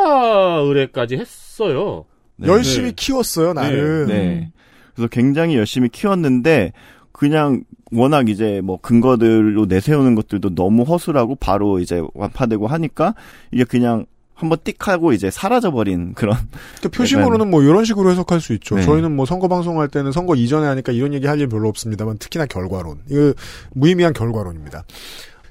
의뢰까지 0.61 1.17
했어요. 1.17 2.05
네. 2.37 2.47
열심히 2.47 2.91
네. 2.91 2.93
키웠어요, 2.95 3.51
나름. 3.51 4.07
네. 4.07 4.51
그래서 4.95 5.09
굉장히 5.09 5.57
열심히 5.57 5.89
키웠는데 5.89 6.71
그냥 7.11 7.65
워낙 7.91 8.29
이제 8.29 8.61
뭐 8.63 8.79
근거들로 8.79 9.65
내세우는 9.65 10.15
것들도 10.15 10.55
너무 10.55 10.83
허술하고 10.83 11.35
바로 11.35 11.79
이제 11.79 12.01
완파되고 12.13 12.67
하니까 12.67 13.13
이게 13.51 13.65
그냥 13.65 14.05
한번 14.33 14.57
띡 14.59 14.81
하고 14.85 15.13
이제 15.13 15.29
사라져버린 15.29 16.13
그런 16.13 16.35
그러니까 16.77 16.89
표심으로는 16.89 17.49
뭐 17.49 17.61
이런 17.61 17.85
식으로 17.85 18.11
해석할 18.11 18.41
수 18.41 18.53
있죠. 18.53 18.75
네. 18.75 18.83
저희는 18.83 19.15
뭐 19.15 19.25
선거 19.25 19.47
방송할 19.47 19.87
때는 19.87 20.11
선거 20.11 20.35
이전에 20.35 20.65
하니까 20.67 20.91
이런 20.91 21.13
얘기 21.13 21.27
할 21.27 21.39
일 21.39 21.47
별로 21.47 21.67
없습니다만 21.69 22.17
특히나 22.17 22.45
결과론. 22.45 23.01
이거 23.09 23.33
무의미한 23.73 24.13
결과론입니다. 24.13 24.83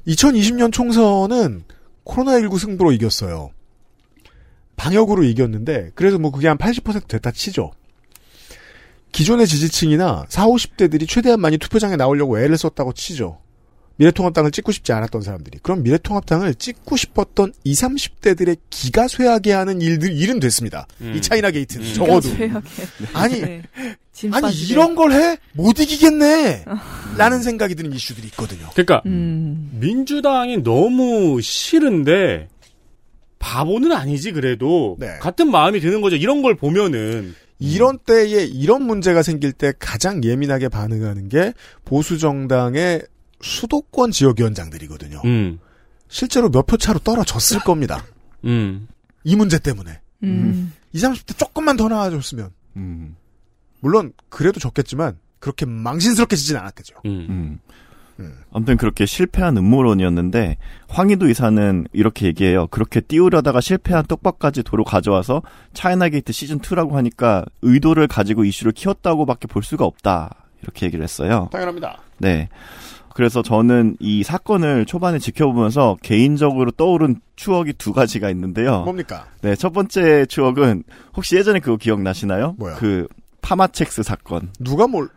2020년 0.06 0.72
총선은 0.72 1.64
코로나19 2.04 2.58
승부로 2.58 2.92
이겼어요. 2.92 3.50
방역으로 4.76 5.22
이겼는데 5.24 5.90
그래서 5.94 6.18
뭐 6.18 6.30
그게 6.30 6.48
한 6.48 6.56
80% 6.58 7.06
됐다 7.08 7.30
치죠. 7.30 7.72
기존의 9.12 9.46
지지층이나 9.46 10.24
4, 10.28 10.46
50대들이 10.46 11.06
최대한 11.06 11.38
많이 11.40 11.58
투표장에 11.58 11.96
나오려고 11.96 12.38
애를 12.40 12.56
썼다고 12.56 12.94
치죠. 12.94 13.41
미래통합당을 14.03 14.50
찍고 14.50 14.72
싶지 14.72 14.92
않았던 14.92 15.22
사람들이. 15.22 15.59
그럼 15.62 15.82
미래통합당을 15.82 16.57
찍고 16.57 16.96
싶었던 16.96 17.53
20, 17.64 17.82
30대들의 17.82 18.59
기가 18.70 19.07
쇠하게 19.07 19.53
하는 19.53 19.80
일들, 19.80 20.12
일은 20.12 20.40
됐습니다. 20.40 20.86
음. 21.00 21.14
이 21.14 21.22
차이나 21.22 21.50
게이트는 21.50 21.86
음. 21.86 21.94
적어도. 21.94 22.28
최악의. 22.28 22.62
아니, 23.12 23.40
네. 23.40 23.62
짐 24.12 24.34
아니. 24.34 24.53
이런 24.68 24.94
걸 24.94 25.12
해? 25.12 25.36
못 25.53 25.78
이기겠네! 25.78 26.64
라는 27.16 27.42
생각이 27.42 27.74
드는 27.74 27.92
이슈들이 27.92 28.26
있거든요. 28.28 28.68
그러니까 28.72 29.03
음. 29.07 29.70
민주당이 29.80 30.62
너무 30.62 31.40
싫은데 31.40 32.48
바보는 33.38 33.92
아니지 33.92 34.32
그래도 34.32 34.96
네. 34.98 35.18
같은 35.20 35.50
마음이 35.50 35.80
드는 35.80 36.00
거죠. 36.00 36.16
이런 36.16 36.42
걸 36.42 36.57
보면은 36.57 37.34
이런 37.59 37.98
때에 37.98 38.44
이런 38.44 38.82
문제가 38.82 39.22
생길 39.22 39.53
때 39.53 39.72
가장 39.78 40.24
예민하게 40.24 40.68
반응하는 40.68 41.28
게 41.28 41.53
보수 41.84 42.18
정당의 42.18 43.03
수도권 43.43 44.11
지역위원장들이거든요. 44.12 45.20
음. 45.24 45.59
실제로 46.09 46.49
몇 46.51 46.66
표 46.66 46.76
차로 46.76 46.99
떨어졌을 47.01 47.61
겁니다. 47.61 48.05
음. 48.45 48.88
이 49.24 49.36
문제 49.36 49.59
때문에. 49.59 50.01
음. 50.24 50.72
20, 50.93 51.11
30대 51.11 51.38
조금만 51.38 51.76
더 51.76 51.88
나와줬으면. 51.88 52.51
음, 52.76 53.16
물론 53.80 54.12
그래도 54.28 54.61
적겠지만 54.61 55.18
그렇게 55.40 55.66
망신스럽게 55.66 56.36
지진 56.36 56.57
않았겠죠. 56.57 56.97
음. 57.07 57.26
음. 57.28 57.59
음. 58.20 58.34
아무튼 58.53 58.76
그렇게 58.76 59.07
실패한 59.07 59.57
음모론이었는데 59.57 60.59
황희도 60.88 61.28
이사는 61.28 61.86
이렇게 61.93 62.26
얘기해요. 62.26 62.66
그렇게 62.68 63.01
띄우려다가 63.01 63.61
실패한 63.61 64.07
떡밥까지 64.07 64.62
도로 64.62 64.84
가져와서 64.84 65.43
차이나 65.72 66.09
게이트 66.11 66.32
시즌 66.32 66.61
2라고 66.61 66.93
하니까 66.93 67.45
의도를 67.62 68.07
가지고 68.07 68.45
이슈를 68.45 68.72
키웠다고밖에 68.72 69.49
볼 69.49 69.62
수가 69.62 69.84
없다. 69.86 70.34
이렇게 70.62 70.86
얘기를 70.86 71.03
했어요. 71.03 71.49
당연합니다. 71.51 71.99
네. 72.18 72.49
그래서 73.14 73.42
저는 73.42 73.96
이 74.00 74.22
사건을 74.22 74.86
초반에 74.86 75.18
지켜보면서 75.18 75.96
개인적으로 76.02 76.70
떠오른 76.70 77.16
추억이 77.36 77.72
두 77.74 77.92
가지가 77.92 78.30
있는데요. 78.30 78.82
뭡니까? 78.82 79.26
네, 79.42 79.54
첫 79.56 79.72
번째 79.72 80.26
추억은 80.26 80.84
혹시 81.16 81.36
예전에 81.36 81.60
그거 81.60 81.76
기억나시나요? 81.76 82.54
뭐야? 82.58 82.76
그 82.76 83.06
파마첵스 83.42 84.02
사건. 84.02 84.50
누가 84.60 84.86
뭘? 84.86 85.08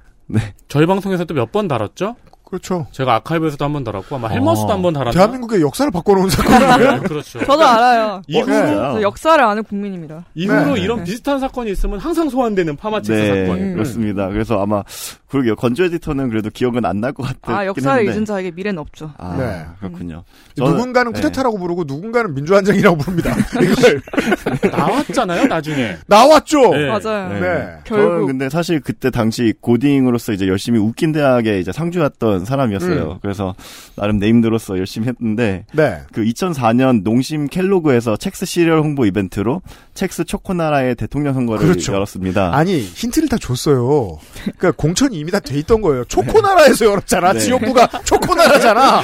저희 0.67 0.85
방송에서 0.85 1.25
또 1.25 1.35
몇 1.35 1.51
번 1.51 1.67
다뤘죠? 1.67 2.15
그렇죠. 2.55 2.87
제가 2.91 3.15
아카이브에서도 3.15 3.63
한번 3.65 3.83
다뤘고 3.83 4.15
아마 4.15 4.29
헬머스도 4.29 4.67
어. 4.69 4.73
한번 4.73 4.93
다뤘나? 4.93 5.11
대한민국의 5.11 5.61
역사를 5.61 5.91
바꿔놓은 5.91 6.29
사건이에요. 6.29 6.77
네, 6.77 6.99
그렇죠. 7.07 7.39
저도 7.45 7.63
알아요. 7.65 8.21
이후로 8.27 8.45
네. 8.53 8.75
저 8.75 9.01
역사를 9.01 9.43
아는 9.43 9.63
국민입니다. 9.63 10.23
이후로 10.35 10.75
네. 10.75 10.81
이런 10.81 11.03
비슷한 11.03 11.39
사건이 11.39 11.71
있으면 11.71 11.99
항상 11.99 12.29
소환되는 12.29 12.77
파마첵스 12.77 13.11
네, 13.11 13.45
사건. 13.45 13.59
음. 13.61 13.73
그렇습니다. 13.73 14.29
그래서 14.29 14.61
아마 14.61 14.83
그러게요. 15.27 15.55
건조 15.57 15.83
에디터는 15.83 16.29
그래도 16.29 16.49
기억은 16.49 16.85
안 16.85 16.95
날 17.01 17.11
것 17.11 17.23
같긴 17.23 17.53
아, 17.53 17.65
역사를 17.65 17.99
했는데. 17.99 18.15
잊은 18.17 18.25
자에게 18.25 18.51
미래는 18.51 18.79
없죠. 18.79 19.11
아, 19.17 19.35
네. 19.37 19.65
그렇군요. 19.79 20.23
저는- 20.57 20.69
누군가는 20.77 21.11
네. 21.11 21.19
쿠데타라고 21.21 21.57
부르고 21.59 21.83
누군가는 21.85 22.33
민주안정이라고 22.33 22.97
부릅니다. 22.97 23.35
이걸 23.61 24.01
나왔잖아요, 24.71 25.45
나중에. 25.47 25.97
나왔죠. 26.07 26.59
네. 26.71 26.87
맞아요. 26.87 27.29
네. 27.33 27.39
네. 27.41 27.67
저는 27.85 28.03
결국 28.07 28.27
근데 28.27 28.49
사실 28.49 28.79
그때 28.79 29.09
당시 29.09 29.53
고딩으로서 29.59 30.31
이제 30.33 30.47
열심히 30.47 30.79
웃긴 30.79 31.11
대학에 31.11 31.59
이제 31.59 31.71
상주였던 31.73 32.44
사람이었어요. 32.45 33.11
음. 33.13 33.17
그래서 33.21 33.55
나름 33.95 34.17
네임드로서 34.17 34.77
열심히 34.77 35.07
했는데 35.07 35.65
네. 35.73 36.01
그 36.13 36.23
2004년 36.23 37.03
농심 37.03 37.47
켈로그에서 37.47 38.17
첵스 38.17 38.45
시리얼 38.45 38.79
홍보 38.79 39.05
이벤트로 39.05 39.61
첵스 39.95 40.25
초코나라의 40.25 40.95
대통령 40.95 41.33
선거를 41.33 41.67
그렇죠. 41.67 41.93
열었습니다. 41.93 42.55
아니 42.55 42.79
힌트를 42.81 43.29
다 43.29 43.37
줬어요. 43.37 44.17
그러니까 44.57 44.71
공천이 44.71 45.17
이미 45.17 45.31
다 45.31 45.39
돼 45.39 45.57
있던 45.59 45.81
거예요. 45.81 46.05
초코나라에서 46.05 46.85
열었잖아. 46.85 47.33
네. 47.33 47.39
지역구가 47.39 47.87
초코나라잖아. 48.05 49.01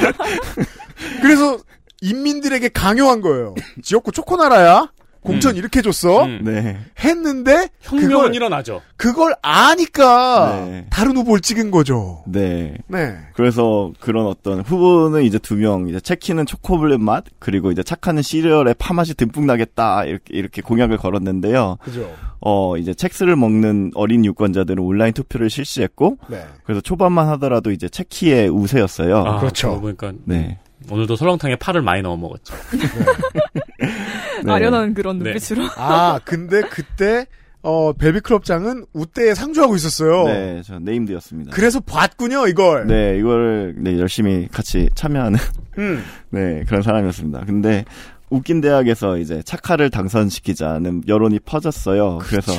그래서 1.22 1.58
인민들에게 2.02 2.70
강요한 2.70 3.22
거예요. 3.22 3.54
지역구 3.84 4.12
초코나라야. 4.12 4.90
공천 5.22 5.56
이렇게 5.56 5.82
줬어. 5.82 6.26
음. 6.26 6.42
네. 6.44 6.78
했는데 7.00 7.70
혁명은 7.82 8.10
그걸, 8.10 8.36
일어나죠. 8.36 8.82
그걸 8.98 9.36
아니까 9.42 10.66
네. 10.66 10.88
다른 10.90 11.16
후보를 11.16 11.42
찍은 11.42 11.72
거죠. 11.72 12.24
네. 12.28 12.76
네. 12.88 13.16
그래서 13.34 13.92
그런 14.00 14.26
어떤 14.26 14.62
후보는 14.62 15.24
이제 15.24 15.38
두 15.38 15.56
명, 15.56 15.88
이제 15.88 16.00
체키는 16.00 16.46
초코블렛 16.46 17.00
맛, 17.00 17.24
그리고 17.40 17.72
이제 17.72 17.84
착하는 17.84 18.22
시리얼에 18.22 18.74
파맛이 18.74 19.14
듬뿍 19.14 19.46
나겠다, 19.46 20.06
이렇게, 20.06 20.24
이렇게 20.30 20.62
공약을 20.62 20.98
걸었는데요. 20.98 21.78
그죠. 21.82 22.12
어, 22.40 22.76
이제 22.78 22.94
첵스를 22.94 23.36
먹는 23.36 23.92
어린 23.94 24.26
유권자들은 24.26 24.84
온라인 24.84 25.14
투표를 25.14 25.50
실시했고, 25.52 26.18
네. 26.28 26.44
그래서 26.64 26.82
초반만 26.82 27.28
하더라도 27.30 27.72
이제 27.72 27.88
체키의 27.88 28.50
우세였어요. 28.50 29.18
아, 29.18 29.40
그렇죠. 29.40 29.68
그러고 29.68 29.82
보니까 29.82 30.14
네. 30.26 30.58
오늘도 30.90 31.16
설렁탕에 31.16 31.58
파를 31.58 31.82
많이 31.82 32.02
넣어 32.02 32.18
먹었죠. 32.18 32.56
네. 32.72 33.62
아련한 34.50 34.94
그런 34.94 35.20
네. 35.20 35.26
눈빛으로. 35.26 35.64
아 35.78 36.20
근데 36.24 36.62
그때 36.62 37.26
어 37.64 37.94
벨비클럽장은 37.94 38.86
우대에 38.94 39.36
상주하고 39.36 39.76
있었어요. 39.76 40.24
네, 40.26 40.62
저 40.66 40.80
네임드였습니다. 40.80 41.52
그래서 41.54 41.80
봤군요 41.80 42.48
이걸. 42.48 42.88
네, 42.88 43.18
이걸 43.20 43.76
네, 43.78 44.00
열심히 44.00 44.48
같이 44.52 44.90
참여하는 44.96 45.40
음. 45.78 46.04
네, 46.32 46.64
그런 46.68 46.82
사람이었습니다. 46.82 47.46
근데 47.46 47.86
웃긴 48.32 48.62
대학에서 48.62 49.18
이제 49.18 49.44
착하를 49.44 49.90
당선시키자는 49.90 51.04
여론이 51.08 51.40
퍼졌어요. 51.40 52.20
그래서 52.24 52.54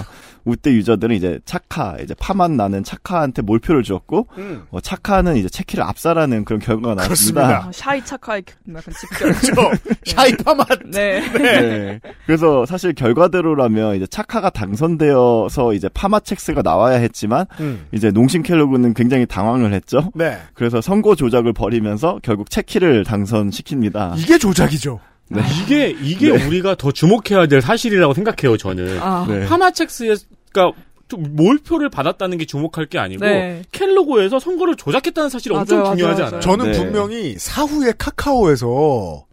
우대 0.44 0.72
유저들은 0.72 1.14
이제 1.14 1.40
착하, 1.44 1.96
이제 2.02 2.14
파맛 2.18 2.50
나는 2.50 2.82
착하한테 2.84 3.42
몰표를 3.42 3.82
주었고, 3.82 4.28
음. 4.38 4.64
어, 4.70 4.80
착하는 4.80 5.36
이제 5.36 5.48
체키를 5.48 5.84
압살하는 5.84 6.44
그런 6.44 6.60
결과가 6.60 6.94
나왔습니다. 6.94 7.40
그렇습니다. 7.42 7.68
아, 7.68 7.72
샤이 7.72 8.04
차카의 8.04 8.42
약간 8.74 8.94
집결. 9.00 9.32
그렇죠. 9.32 9.70
샤이파 10.04 10.54
맛. 10.54 10.66
네. 10.86 11.20
네. 11.32 12.00
그래서 12.26 12.66
사실 12.66 12.92
결과대로라면 12.92 13.96
이제 13.96 14.06
착하가 14.06 14.50
당선되어서 14.50 15.74
이제 15.74 15.88
파마첵스가 15.94 16.62
나와야 16.62 16.96
했지만, 16.98 17.46
음. 17.60 17.86
이제 17.92 18.10
농심 18.10 18.42
켈로그는 18.42 18.94
굉장히 18.94 19.26
당황을 19.26 19.72
했죠. 19.72 20.10
네. 20.14 20.38
그래서 20.54 20.80
선거 20.80 21.14
조작을 21.14 21.52
벌이면서 21.52 22.18
결국 22.22 22.50
체키를 22.50 23.04
당선시킵니다. 23.04 24.18
이게 24.18 24.38
조작이죠. 24.38 25.00
네. 25.34 25.42
이게 25.62 25.90
이게 26.02 26.30
우리가 26.30 26.74
더 26.76 26.90
주목해야 26.92 27.46
될 27.46 27.60
사실이라고 27.60 28.14
생각해요. 28.14 28.56
저는 28.56 28.98
아. 29.00 29.26
네. 29.28 29.46
파마첵스가 29.46 30.72
좀 31.08 31.36
몰표를 31.36 31.90
받았다는 31.90 32.38
게 32.38 32.46
주목할 32.46 32.86
게 32.86 32.98
아니고 32.98 33.24
네. 33.24 33.62
켈로그에서 33.72 34.38
선거를 34.38 34.76
조작했다는 34.76 35.28
사실이 35.30 35.54
엄청 35.54 35.80
맞아요, 35.82 35.94
중요하지 35.96 36.20
맞아요, 36.22 36.28
않아요? 36.28 36.40
저는 36.40 36.72
네. 36.72 36.78
분명히 36.78 37.34
사후에 37.38 37.92
카카오에서 37.98 39.26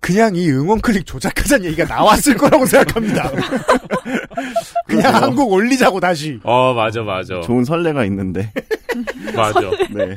그냥 0.00 0.36
이 0.36 0.48
응원 0.50 0.80
클릭 0.80 1.04
조작하자는 1.06 1.64
얘기가 1.66 1.84
나왔을 1.84 2.34
거라고 2.38 2.64
생각합니다. 2.66 3.28
그냥 4.86 5.02
그러게요. 5.02 5.08
한국 5.22 5.52
올리자고 5.52 5.98
다시. 6.00 6.38
어 6.44 6.74
맞아 6.74 7.02
맞아 7.02 7.40
좋은 7.40 7.64
선례가 7.64 8.04
있는데. 8.04 8.52
맞아. 9.34 9.60
네. 9.92 10.14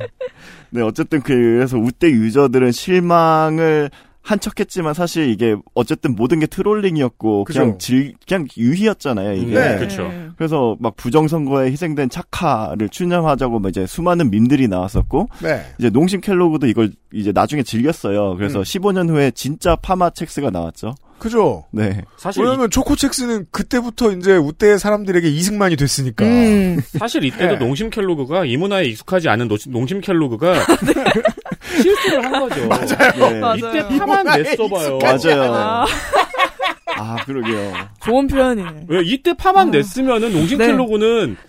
네, 0.72 0.82
어쨌든 0.84 1.22
그래서 1.22 1.78
우대 1.78 2.08
유저들은 2.08 2.72
실망을 2.72 3.90
한 4.30 4.40
척했지만 4.40 4.94
사실 4.94 5.28
이게 5.32 5.56
어쨌든 5.74 6.14
모든 6.16 6.40
게 6.40 6.46
트롤링이었고 6.46 7.46
그죠. 7.46 7.62
그냥 7.62 7.78
질 7.80 8.14
그냥 8.28 8.48
유희였잖아요 8.56 9.34
이게. 9.34 9.54
네. 9.56 9.76
그렇죠. 9.78 10.12
그래서 10.38 10.78
막 10.80 10.96
부정 10.96 11.28
선거에 11.28 11.72
희생된 11.72 12.10
착하를 12.12 12.90
추념하자고 12.90 13.58
막 13.58 13.70
이제 13.70 13.88
수많은 13.88 14.30
밈들이 14.30 14.68
나왔었고 14.68 15.30
네. 15.42 15.66
이제 15.80 15.90
농심 15.90 16.22
켈로그도 16.22 16.68
이걸 16.68 16.92
이제 17.12 17.32
나중에 17.32 17.64
즐겼어요. 17.64 18.36
그래서 18.36 18.60
음. 18.60 18.64
15년 18.64 19.10
후에 19.10 19.32
진짜 19.32 19.76
파마 19.76 20.12
첵스가 20.12 20.52
나왔죠. 20.52 20.94
그죠? 21.20 21.66
네. 21.72 22.02
사실 22.18 22.42
이, 22.42 22.46
왜냐면 22.46 22.70
초코첵스는 22.70 23.48
그때부터 23.52 24.12
이제 24.14 24.36
우대 24.36 24.78
사람들에게 24.78 25.28
이승만이 25.30 25.76
됐으니까. 25.76 26.26
음. 26.26 26.82
사실 26.98 27.24
이때도 27.26 27.54
네. 27.54 27.58
농심 27.58 27.90
켈로그가 27.90 28.46
이 28.46 28.58
문화에 28.58 28.86
익숙하지 28.86 29.30
않은 29.30 29.48
노- 29.48 29.58
농심 29.68 30.02
켈로그가 30.02 30.54
실수를 31.82 32.26
한 32.26 32.32
거죠. 32.40 32.62
네. 32.62 32.68
맞아요. 32.68 33.56
이때 33.58 33.98
파맛 33.98 34.26
냈어봐요. 34.26 35.00
맞아요. 35.00 35.86
아, 37.00 37.14
아, 37.20 37.26
그러게요. 37.26 37.74
좋은 38.04 38.28
표현이네. 38.28 38.86
왜 38.88 39.02
이때 39.04 39.34
파맛 39.34 39.70
어. 39.70 39.72
냈으면은 39.72 40.34
농심 40.34 40.58
네. 40.58 40.68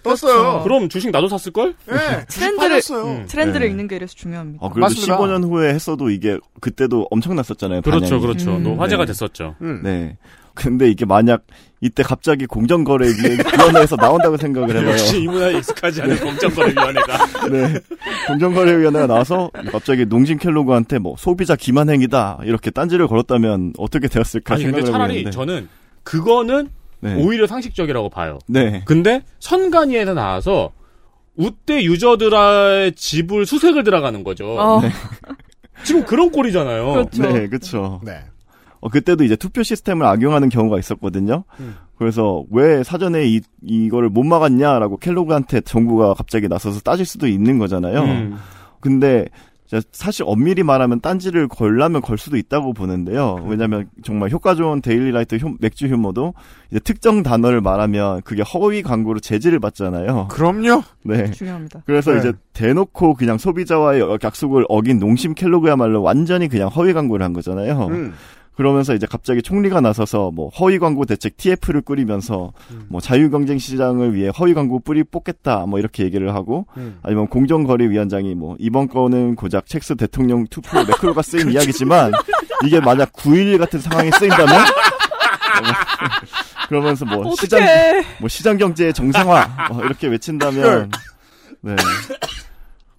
떴어요. 0.02 0.62
그럼 0.62 0.89
주식 0.89 1.10
나도 1.10 1.28
샀을 1.28 1.52
걸? 1.52 1.74
네. 1.86 1.94
트렌드를- 2.28 2.56
빠졌어요. 2.59 3.05
음. 3.05 3.27
트렌드를 3.27 3.66
네. 3.66 3.70
읽는 3.72 3.89
게 3.89 3.97
이래서 3.97 4.14
중요합니다. 4.14 4.64
아, 4.64 4.68
그래도 4.68 4.81
맞습니다. 4.86 5.18
15년 5.18 5.44
후에 5.44 5.68
했어도 5.74 6.10
이게 6.10 6.39
그때도 6.60 7.09
엄청났었잖아요. 7.10 7.82
그렇죠, 7.82 8.01
반향이. 8.05 8.20
그렇죠. 8.22 8.56
음. 8.56 8.64
또 8.64 8.77
화제가 8.77 9.05
네. 9.05 9.06
됐었죠. 9.09 9.56
음. 9.62 9.81
네. 9.82 10.16
근데 10.55 10.89
이게 10.90 11.05
만약 11.05 11.43
이때 11.82 12.02
갑자기 12.02 12.47
공정거래위원회에서 12.47 13.97
나온다고 13.97 14.36
생각을 14.36 14.77
해봐요. 14.77 14.90
역시 14.90 15.23
이 15.23 15.27
문화에 15.27 15.57
익숙하지 15.59 16.02
않은 16.02 16.19
공정거래위원회가. 16.20 17.27
네. 17.51 17.81
공정거래위원회가 18.27 19.07
나와서 19.07 19.51
갑자기 19.73 20.05
농심 20.05 20.39
켈로그한테 20.39 20.98
뭐 20.98 21.15
소비자 21.16 21.57
기만 21.57 21.89
행위다 21.89 22.40
이렇게 22.44 22.70
딴지를 22.70 23.09
걸었다면 23.09 23.73
어떻게 23.78 24.09
되었을까 24.09 24.55
아니 24.55 24.65
근데 24.65 24.82
생각을 24.82 24.93
차라리 24.93 25.19
해보는데. 25.20 25.31
저는 25.35 25.69
그거는 26.02 26.69
네. 27.01 27.15
오히려 27.15 27.47
상식적이라고 27.47 28.11
봐요. 28.11 28.39
네. 28.47 28.82
근데 28.85 29.23
선관위에서 29.39 30.12
나와서 30.12 30.73
우대 31.36 31.82
유저들의 31.82 32.93
집을 32.93 33.47
수색을 33.47 33.85
들어가는 33.85 34.23
거죠. 34.23 34.55
어, 34.59 34.82
지금 35.85 36.05
그런 36.05 36.31
꼴이잖아요. 36.31 36.93
그렇죠. 36.93 37.23
네, 37.23 37.48
그렇죠. 37.48 38.01
네. 38.05 38.20
어, 38.81 38.89
그때도 38.89 39.24
이제 39.24 39.36
투표 39.36 39.62
시스템을 39.62 40.07
악용하는 40.07 40.48
경우가 40.48 40.78
있었거든요. 40.78 41.44
음. 41.61 41.77
그래서 41.97 42.44
왜 42.51 42.82
사전에 42.82 43.27
이, 43.27 43.40
이거를 43.62 44.09
못 44.09 44.23
막았냐라고 44.24 44.97
켈로그한테 44.97 45.61
정부가 45.61 46.15
갑자기 46.15 46.48
나서서 46.48 46.81
따질 46.81 47.05
수도 47.05 47.27
있는 47.27 47.59
거잖아요. 47.59 48.02
음. 48.02 48.36
근데 48.81 49.27
사실 49.93 50.24
엄밀히 50.27 50.65
말하면 50.65 51.01
딴지를 51.01 51.47
걸라면 51.47 52.01
걸 52.01 52.19
수도 52.19 52.36
있다고 52.36 52.73
보는데요. 52.73 53.44
왜냐하면 53.47 53.89
정말 54.02 54.31
효과 54.31 54.57
좋은 54.57 54.81
데일리라이트 54.82 55.36
휴- 55.36 55.55
맥주 55.61 55.86
휴머도 55.86 56.35
이제 56.73 56.81
특정 56.81 57.23
단어를 57.23 57.61
말하면 57.61 58.23
그게 58.23 58.43
허위 58.43 58.82
광고로 58.82 59.20
제지를 59.20 59.61
받잖아요. 59.61 60.27
그럼요. 60.28 60.82
네. 61.05 61.31
중요합니다. 61.31 61.82
그래서 61.86 62.11
네. 62.12 62.19
이제 62.19 62.32
대놓고 62.52 63.15
그냥 63.15 63.39
소비자와의 63.39 64.02
약속을 64.24 64.65
어긴 64.69 64.98
농심 64.98 65.35
켈로그야말로 65.35 66.02
완전히 66.02 66.48
그냥 66.48 66.66
허위 66.69 66.93
광고를 66.93 67.24
한 67.24 67.32
거잖아요. 67.32 67.86
음. 67.93 68.15
그러면서 68.60 68.94
이제 68.94 69.06
갑자기 69.06 69.40
총리가 69.40 69.80
나서서 69.80 70.32
뭐 70.32 70.50
허위 70.50 70.78
광고 70.78 71.06
대책 71.06 71.38
TF를 71.38 71.80
꾸리면서 71.80 72.52
음. 72.70 72.84
뭐 72.90 73.00
자유 73.00 73.30
경쟁 73.30 73.56
시장을 73.56 74.14
위해 74.14 74.30
허위 74.38 74.52
광고 74.52 74.80
뿌리 74.80 75.02
뽑겠다 75.02 75.64
뭐 75.64 75.78
이렇게 75.78 76.04
얘기를 76.04 76.34
하고 76.34 76.66
음. 76.76 76.98
아니면 77.02 77.26
공정거래 77.28 77.88
위원장이 77.88 78.34
뭐 78.34 78.56
이번 78.58 78.88
건은 78.88 79.36
고작 79.36 79.64
첵스 79.64 79.96
대통령 79.96 80.46
투표 80.46 80.76
매크로가 80.76 81.22
쓰인 81.22 81.50
이야기지만 81.52 82.12
이게 82.66 82.80
만약 82.80 83.14
9.11 83.14 83.56
같은 83.56 83.80
상황에 83.80 84.10
쓰인다면 84.10 84.66
그러면서 86.68 87.06
뭐 87.06 87.34
시장 87.36 87.62
어떡해. 87.62 88.04
뭐 88.18 88.28
시장 88.28 88.58
경제의 88.58 88.92
정상화 88.92 89.68
뭐 89.72 89.84
이렇게 89.86 90.06
외친다면 90.06 90.90
네 91.62 91.76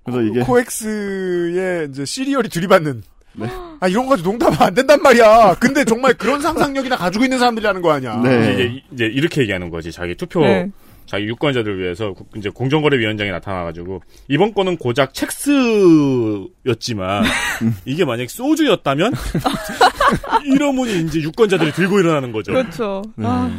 그래서 0.05 0.21
이게 0.23 0.39
코엑스의 0.39 1.89
이제 1.89 2.03
시리얼이 2.03 2.49
들이받는. 2.49 3.03
네. 3.33 3.47
아 3.79 3.87
이런 3.87 4.05
거 4.05 4.11
가지고 4.11 4.29
농담하면 4.31 4.67
안 4.67 4.73
된단 4.73 5.01
말이야. 5.01 5.55
근데 5.59 5.83
정말 5.85 6.13
그런 6.13 6.41
상상력이나 6.41 6.97
가지고 6.97 7.23
있는 7.23 7.39
사람들이 7.39 7.65
하는 7.65 7.81
거 7.81 7.91
아니야. 7.91 8.17
네. 8.17 8.53
이제, 8.53 8.81
이제 8.93 9.05
이렇게 9.05 9.41
얘기하는 9.41 9.69
거지. 9.69 9.91
자기 9.91 10.15
투표, 10.15 10.41
네. 10.41 10.69
자기 11.05 11.25
유권자들을 11.25 11.79
위해서 11.79 12.13
구- 12.13 12.25
이제 12.37 12.49
공정거래위원장이 12.49 13.31
나타나가지고 13.31 14.01
이번 14.27 14.53
건은 14.53 14.77
고작 14.77 15.13
첵스였지만 15.13 17.23
이게 17.85 18.05
만약 18.05 18.29
소주였다면 18.29 19.13
이러면이 20.45 21.01
이제 21.05 21.19
유권자들이 21.21 21.71
들고 21.73 21.99
일어나는 21.99 22.31
거죠. 22.31 22.51
그렇죠. 22.53 23.01
네. 23.15 23.25
아, 23.27 23.49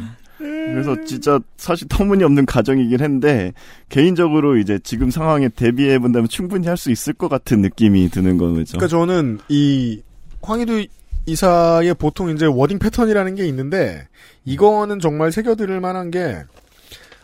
그래서 0.42 0.96
진짜 1.04 1.38
사실 1.56 1.86
터무니없는 1.88 2.46
가정이긴 2.46 3.00
한데 3.00 3.52
개인적으로 3.88 4.56
이제 4.56 4.78
지금 4.82 5.10
상황에 5.10 5.48
대비해 5.48 5.98
본다면 5.98 6.28
충분히 6.28 6.66
할 6.68 6.76
수 6.76 6.90
있을 6.90 7.12
것 7.12 7.28
같은 7.28 7.60
느낌이 7.60 8.08
드는 8.10 8.38
거죠. 8.38 8.76
그러니까 8.76 8.88
저는 8.88 9.38
이 9.48 10.02
황희도 10.42 10.84
이사의 11.26 11.94
보통 11.94 12.30
이제 12.30 12.46
워딩 12.46 12.78
패턴이라는 12.80 13.36
게 13.36 13.46
있는데 13.46 14.08
이거는 14.44 14.98
정말 14.98 15.30
새겨들을 15.30 15.80
만한 15.80 16.10
게 16.10 16.42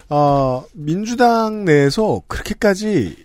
어, 0.08 0.64
민주당 0.74 1.64
내에서 1.64 2.22
그렇게까지 2.28 3.16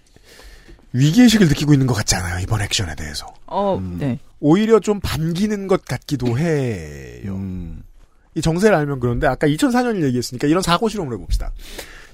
위기의식을 0.93 1.47
느끼고 1.47 1.73
있는 1.73 1.87
것 1.87 1.93
같지 1.93 2.15
않아요 2.15 2.39
이번 2.39 2.61
액션에 2.61 2.95
대해서 2.95 3.27
어, 3.45 3.77
음. 3.77 3.97
네. 3.99 4.19
오히려 4.39 4.79
좀 4.79 4.99
반기는 4.99 5.67
것 5.67 5.85
같기도 5.85 6.37
해요. 6.37 7.33
음, 7.35 7.83
이 8.35 8.41
정세를 8.41 8.75
알면 8.75 8.99
그런데 8.99 9.27
아까 9.27 9.47
2004년을 9.47 10.03
얘기했으니까 10.03 10.47
이런 10.47 10.61
사고 10.61 10.89
실험을 10.89 11.13
해봅시다. 11.13 11.51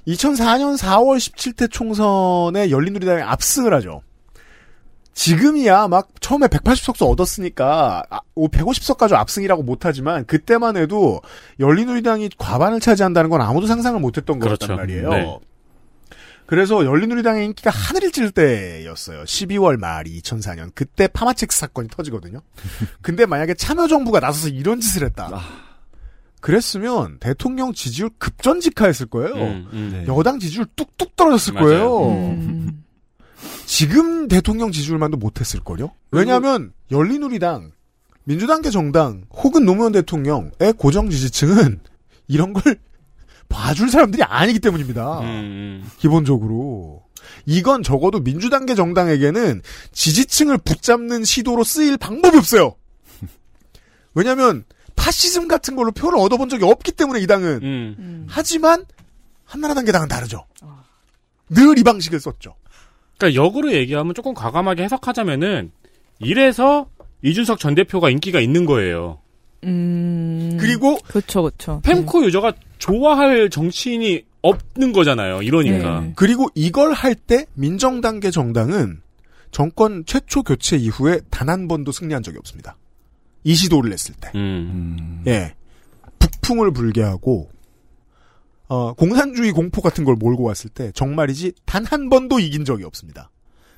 2004년 0.07 0.77
4월 0.77 1.17
17대 1.17 1.71
총선에 1.71 2.71
열린우리당이 2.71 3.21
압승을 3.21 3.73
하죠. 3.75 4.01
지금이야 5.13 5.89
막 5.89 6.07
처음에 6.21 6.47
180석수 6.47 7.09
얻었으니까 7.09 8.03
150석까지 8.35 9.13
압승이라고 9.13 9.63
못하지만 9.63 10.25
그때만 10.25 10.77
해도 10.77 11.21
열린우리당이 11.59 12.29
과반을 12.37 12.79
차지한다는 12.79 13.29
건 13.29 13.41
아무도 13.41 13.67
상상을 13.67 13.99
못했던 13.99 14.39
그렇죠. 14.39 14.67
거였단 14.67 14.77
말이에요. 14.77 15.09
네. 15.09 15.39
그래서 16.45 16.83
열린우리당의 16.85 17.45
인기가 17.45 17.69
하늘을 17.69 18.11
찔 18.11 18.31
때였어요. 18.31 19.23
12월 19.23 19.77
말이 19.77 20.19
2004년 20.21 20.71
그때 20.73 21.07
파마첵스 21.07 21.59
사건이 21.59 21.89
터지거든요. 21.89 22.41
근데 23.01 23.25
만약에 23.25 23.53
참여정부가 23.53 24.21
나서서 24.21 24.47
이런 24.47 24.79
짓을 24.79 25.03
했다. 25.03 25.29
그랬으면 26.39 27.17
대통령 27.19 27.73
지지율 27.73 28.09
급전직하했을 28.17 29.07
거예요. 29.07 29.35
음, 29.35 29.67
음. 29.73 29.89
네. 29.93 30.05
여당 30.07 30.39
지지율 30.39 30.65
뚝뚝 30.75 31.15
떨어졌을 31.15 31.53
맞아요. 31.53 31.67
거예요. 31.67 32.09
음. 32.09 32.83
지금 33.65 34.27
대통령 34.27 34.71
지지율만도 34.71 35.17
못했을 35.17 35.59
걸요? 35.59 35.91
왜냐하면 36.11 36.73
열린우리당, 36.91 37.71
민주당계 38.23 38.69
정당 38.69 39.25
혹은 39.31 39.65
노무현 39.65 39.91
대통령의 39.91 40.73
고정 40.77 41.09
지지층은 41.09 41.79
이런 42.27 42.53
걸 42.53 42.77
봐줄 43.49 43.89
사람들이 43.89 44.23
아니기 44.23 44.59
때문입니다. 44.59 45.19
음, 45.21 45.25
음. 45.25 45.89
기본적으로. 45.97 47.03
이건 47.45 47.83
적어도 47.83 48.19
민주당계 48.19 48.75
정당에게는 48.75 49.61
지지층을 49.91 50.59
붙잡는 50.59 51.23
시도로 51.23 51.63
쓰일 51.63 51.97
방법이 51.97 52.37
없어요. 52.37 52.75
왜냐하면 54.15 54.63
파시즘 54.99 55.47
같은 55.47 55.75
걸로 55.75 55.91
표를 55.91 56.19
얻어본 56.19 56.49
적이 56.49 56.65
없기 56.65 56.91
때문에 56.91 57.21
이 57.21 57.27
당은. 57.27 57.47
음. 57.63 57.95
음. 57.97 58.25
하지만 58.29 58.85
한나라당 59.45 59.85
계당은 59.85 60.07
다르죠. 60.07 60.45
늘이 61.49 61.83
방식을 61.83 62.19
썼죠. 62.19 62.55
그러니까 63.17 63.41
역으로 63.41 63.73
얘기하면 63.73 64.13
조금 64.13 64.33
과감하게 64.33 64.83
해석하자면은 64.83 65.71
이래서 66.19 66.89
이준석 67.23 67.59
전 67.59 67.75
대표가 67.75 68.09
인기가 68.09 68.39
있는 68.39 68.65
거예요. 68.65 69.19
음. 69.63 70.57
그리고 70.59 70.97
그렇죠, 70.99 71.41
그렇죠. 71.43 71.81
펜코 71.83 72.23
유저가 72.25 72.53
좋아할 72.77 73.49
정치인이 73.49 74.23
없는 74.41 74.93
거잖아요. 74.93 75.41
이러니까. 75.41 75.99
네. 76.01 76.13
그리고 76.15 76.47
이걸 76.55 76.93
할 76.93 77.15
때 77.15 77.45
민정당계 77.55 78.31
정당은 78.31 79.01
정권 79.51 80.05
최초 80.05 80.43
교체 80.43 80.77
이후에 80.77 81.19
단 81.29 81.49
한 81.49 81.67
번도 81.67 81.91
승리한 81.91 82.21
적이 82.23 82.37
없습니다. 82.37 82.77
이 83.43 83.55
시도를 83.55 83.91
했을 83.93 84.13
때. 84.15 84.29
음. 84.35 84.39
음, 84.39 85.23
예. 85.27 85.53
북풍을 86.19 86.71
불게 86.71 87.01
하고 87.01 87.49
어, 88.67 88.93
공산주의 88.93 89.51
공포 89.51 89.81
같은 89.81 90.03
걸 90.03 90.15
몰고 90.15 90.43
왔을 90.43 90.69
때 90.69 90.91
정말이지 90.93 91.53
단 91.65 91.85
한 91.85 92.09
번도 92.09 92.39
이긴 92.39 92.65
적이 92.65 92.83
없습니다. 92.83 93.31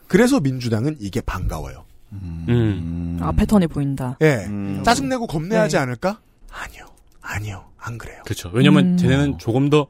그래서 0.08 0.40
민주당은 0.40 0.98
이게 1.00 1.22
반가워요. 1.22 1.86
음. 2.12 3.18
아, 3.22 3.32
패턴이 3.32 3.68
보인다. 3.68 4.18
예. 4.22 4.44
음. 4.48 4.82
짜증내고 4.84 5.28
겁내하지 5.28 5.76
네. 5.78 5.82
않을까? 5.82 6.20
아니요. 6.52 6.86
아니요. 7.22 7.66
안 7.78 7.98
그래요. 7.98 8.22
그렇죠. 8.26 8.50
왜냐면 8.54 8.94
음. 8.94 8.98
쟤네는 8.98 9.38
조금 9.38 9.70
더 9.70 9.88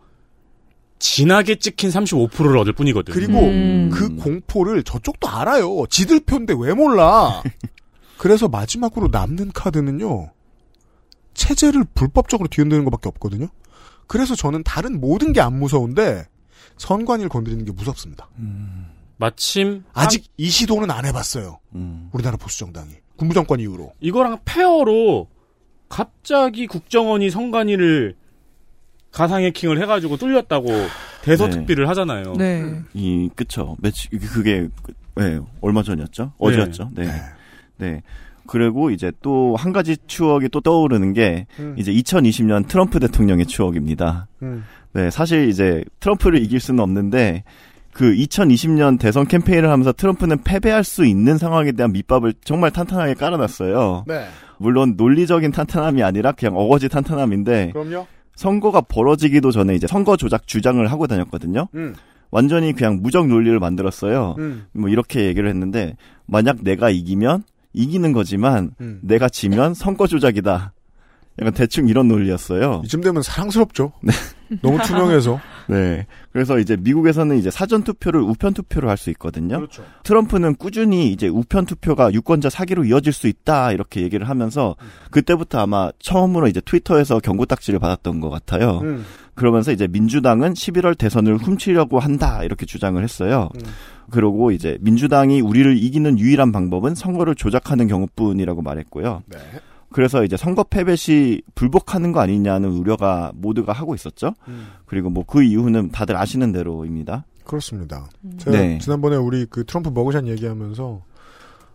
진하게 0.99 1.55
찍힌 1.57 1.89
35%를 1.89 2.55
얻을 2.59 2.73
뿐이거든. 2.73 3.11
그리고 3.13 3.39
음. 3.39 3.89
그 3.91 4.15
공포를 4.17 4.83
저쪽도 4.83 5.27
알아요. 5.27 5.85
지들 5.89 6.19
표인데 6.19 6.53
왜 6.59 6.75
몰라? 6.75 7.41
그래서 8.21 8.47
마지막으로 8.47 9.07
남는 9.07 9.51
카드는요. 9.51 10.29
체제를 11.33 11.85
불법적으로 11.95 12.47
뒤흔드는 12.49 12.83
것밖에 12.85 13.09
없거든요. 13.09 13.47
그래서 14.05 14.35
저는 14.35 14.61
다른 14.63 15.01
모든 15.01 15.33
게 15.33 15.41
안 15.41 15.57
무서운데 15.57 16.27
선관위를 16.77 17.29
건드리는 17.29 17.65
게 17.65 17.71
무섭습니다. 17.71 18.29
마침 19.17 19.85
아직 19.93 20.25
이 20.37 20.49
시도는 20.51 20.91
안 20.91 21.05
해봤어요. 21.05 21.59
음. 21.73 22.09
우리나라 22.13 22.37
보수 22.37 22.59
정당이 22.59 22.91
군부 23.15 23.33
정권 23.33 23.59
이후로. 23.59 23.91
이거랑 23.99 24.37
페어로 24.45 25.27
갑자기 25.89 26.67
국정원이 26.67 27.31
성관이를 27.31 28.15
가상 29.11 29.41
해킹을 29.41 29.81
해가지고 29.81 30.17
뚫렸다고 30.17 30.67
대서특비를 31.23 31.89
하잖아요. 31.89 32.33
네. 32.37 32.81
이 32.93 33.31
그쵸 33.35 33.75
매치 33.79 34.09
그게 34.09 34.67
그- 34.83 34.93
네, 35.15 35.39
얼마 35.59 35.81
전이었죠 35.81 36.33
어제였죠 36.37 36.91
네. 36.93 37.07
네 37.07 37.21
그리고 38.47 38.89
이제 38.89 39.11
또 39.21 39.55
한 39.55 39.71
가지 39.71 39.97
추억이 40.07 40.49
또 40.49 40.61
떠오르는 40.61 41.13
게 41.13 41.45
음. 41.59 41.75
이제 41.77 41.91
2020년 41.91 42.67
트럼프 42.67 42.99
대통령의 42.99 43.45
추억입니다. 43.45 44.27
음. 44.41 44.63
네 44.93 45.09
사실 45.09 45.47
이제 45.49 45.83
트럼프를 45.99 46.41
이길 46.41 46.59
수는 46.59 46.81
없는데 46.81 47.43
그 47.93 48.13
2020년 48.13 48.99
대선 48.99 49.27
캠페인을 49.27 49.69
하면서 49.69 49.91
트럼프는 49.91 50.43
패배할 50.43 50.83
수 50.83 51.05
있는 51.05 51.37
상황에 51.37 51.71
대한 51.73 51.91
밑밥을 51.91 52.33
정말 52.43 52.71
탄탄하게 52.71 53.13
깔아놨어요. 53.15 54.05
네. 54.07 54.25
물론 54.57 54.95
논리적인 54.97 55.51
탄탄함이 55.51 56.03
아니라 56.03 56.31
그냥 56.31 56.55
어거지 56.57 56.87
탄탄함인데 56.89 57.71
그럼요. 57.73 58.05
선거가 58.35 58.81
벌어지기도 58.81 59.51
전에 59.51 59.75
이제 59.75 59.87
선거 59.87 60.15
조작 60.17 60.47
주장을 60.47 60.85
하고 60.89 61.07
다녔거든요. 61.07 61.67
음. 61.75 61.95
완전히 62.31 62.73
그냥 62.73 62.99
무적 63.01 63.27
논리를 63.27 63.57
만들었어요. 63.59 64.35
음. 64.39 64.65
뭐 64.71 64.89
이렇게 64.89 65.25
얘기를 65.25 65.49
했는데 65.49 65.95
만약 66.25 66.57
내가 66.63 66.89
이기면 66.89 67.43
이기는 67.73 68.11
거지만 68.13 68.71
음. 68.81 68.99
내가 69.01 69.29
지면 69.29 69.73
선거 69.73 70.07
조작이다. 70.07 70.73
약간 71.39 71.53
대충 71.53 71.87
이런 71.87 72.07
논리였어요. 72.07 72.81
이쯤 72.85 73.01
되면 73.01 73.21
사랑스럽죠. 73.23 73.93
너무 74.61 74.77
투명해서. 74.81 75.39
네. 75.67 76.05
그래서 76.31 76.59
이제 76.59 76.75
미국에서는 76.79 77.37
이제 77.37 77.49
사전 77.51 77.83
투표를 77.83 78.21
우편 78.21 78.53
투표로 78.53 78.89
할 78.89 78.97
수 78.97 79.09
있거든요. 79.11 79.57
그렇죠. 79.57 79.83
트럼프는 80.03 80.55
꾸준히 80.55 81.11
이제 81.11 81.27
우편 81.27 81.65
투표가 81.65 82.13
유권자 82.13 82.49
사기로 82.49 82.85
이어질 82.85 83.13
수 83.13 83.27
있다 83.27 83.71
이렇게 83.71 84.01
얘기를 84.01 84.29
하면서 84.29 84.75
그때부터 85.09 85.59
아마 85.59 85.91
처음으로 85.99 86.47
이제 86.47 86.61
트위터에서 86.61 87.19
경고 87.19 87.45
딱지를 87.45 87.79
받았던 87.79 88.19
것 88.19 88.29
같아요. 88.29 88.79
음. 88.83 89.05
그러면서 89.33 89.71
이제 89.71 89.87
민주당은 89.87 90.53
11월 90.53 90.97
대선을 90.97 91.37
훔치려고 91.37 91.99
한다 91.99 92.43
이렇게 92.43 92.65
주장을 92.65 93.01
했어요. 93.01 93.49
음. 93.55 93.61
그리고 94.11 94.51
이제 94.51 94.77
민주당이 94.81 95.41
우리를 95.41 95.77
이기는 95.77 96.19
유일한 96.19 96.51
방법은 96.51 96.93
선거를 96.95 97.33
조작하는 97.35 97.87
경우뿐이라고 97.87 98.61
말했고요. 98.61 99.23
네. 99.27 99.37
그래서 99.93 100.23
이제 100.23 100.37
선거 100.37 100.63
패배 100.63 100.95
시 100.95 101.41
불복하는 101.55 102.11
거 102.11 102.19
아니냐는 102.21 102.69
우려가 102.69 103.31
모두가 103.35 103.73
하고 103.73 103.93
있었죠. 103.95 104.33
음. 104.47 104.67
그리고 104.85 105.09
뭐 105.09 105.23
그 105.25 105.43
이유는 105.43 105.91
다들 105.91 106.15
아시는 106.17 106.51
대로입니다. 106.51 107.25
그렇습니다. 107.43 108.07
제가 108.37 108.57
네. 108.57 108.77
지난번에 108.79 109.15
우리 109.15 109.45
그 109.45 109.65
트럼프 109.65 109.89
머그샷 109.89 110.27
얘기하면서 110.27 111.01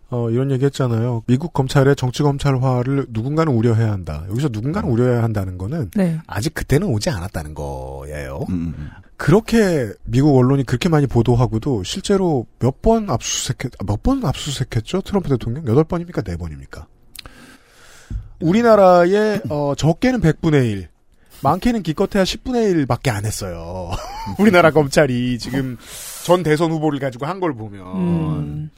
어, 0.09 0.29
이런 0.29 0.51
얘기 0.51 0.63
했잖아요. 0.65 1.23
미국 1.27 1.51
검찰의 1.53 1.95
정치 1.97 2.23
검찰화를 2.23 3.07
누군가는 3.09 3.51
우려해야 3.53 3.91
한다. 3.91 4.23
여기서 4.29 4.49
누군가는 4.51 4.89
우려해야 4.89 5.21
한다는 5.21 5.57
거는 5.57 5.91
네. 5.95 6.19
아직 6.27 6.53
그때는 6.53 6.87
오지 6.87 7.09
않았다는 7.09 7.53
거예요. 7.53 8.45
음, 8.49 8.89
그렇게 9.17 9.91
미국 10.05 10.37
언론이 10.37 10.63
그렇게 10.63 10.87
많이 10.87 11.07
보도하고도 11.07 11.83
실제로 11.83 12.45
몇 12.59 12.81
번 12.81 13.09
압수수색했 13.09 13.71
몇번 13.85 14.23
압수수색했죠? 14.25 15.01
트럼프 15.01 15.27
대통령 15.29 15.67
여덟 15.67 15.83
번입니까? 15.83 16.21
네 16.21 16.37
번입니까? 16.37 16.87
우리나라의 18.41 19.41
어, 19.49 19.73
적게는 19.75 20.21
100분의 20.21 20.71
1, 20.71 20.87
많게는 21.43 21.83
기껏해야 21.83 22.23
10분의 22.23 22.85
1밖에 22.87 23.09
안 23.09 23.25
했어요. 23.25 23.91
우리나라 24.39 24.71
검찰이 24.71 25.37
지금 25.39 25.77
전 26.25 26.43
대선 26.43 26.71
후보를 26.71 26.99
가지고 26.99 27.25
한 27.25 27.39
걸 27.39 27.53
보면 27.53 27.85
음. 27.97 28.69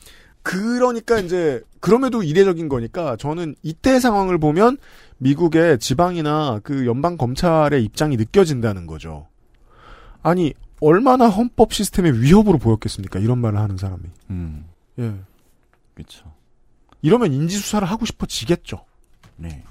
그러니까 0.43 1.19
이제 1.19 1.61
그럼에도 1.79 2.23
이례적인 2.23 2.69
거니까 2.69 3.15
저는 3.17 3.55
이때 3.63 3.99
상황을 3.99 4.37
보면 4.37 4.77
미국의 5.17 5.79
지방이나 5.79 6.59
그 6.63 6.85
연방 6.85 7.17
검찰의 7.17 7.83
입장이 7.83 8.17
느껴진다는 8.17 8.87
거죠. 8.87 9.27
아니 10.23 10.53
얼마나 10.81 11.27
헌법 11.27 11.73
시스템의 11.73 12.21
위협으로 12.21 12.57
보였겠습니까? 12.57 13.19
이런 13.19 13.37
말을 13.39 13.59
하는 13.59 13.77
사람이. 13.77 14.03
음, 14.29 14.65
예. 14.99 15.13
그렇죠. 15.93 16.31
이러면 17.01 17.33
인지 17.33 17.57
수사를 17.57 17.85
하고 17.87 18.05
싶어지겠죠. 18.05 18.85
네. 19.39 19.63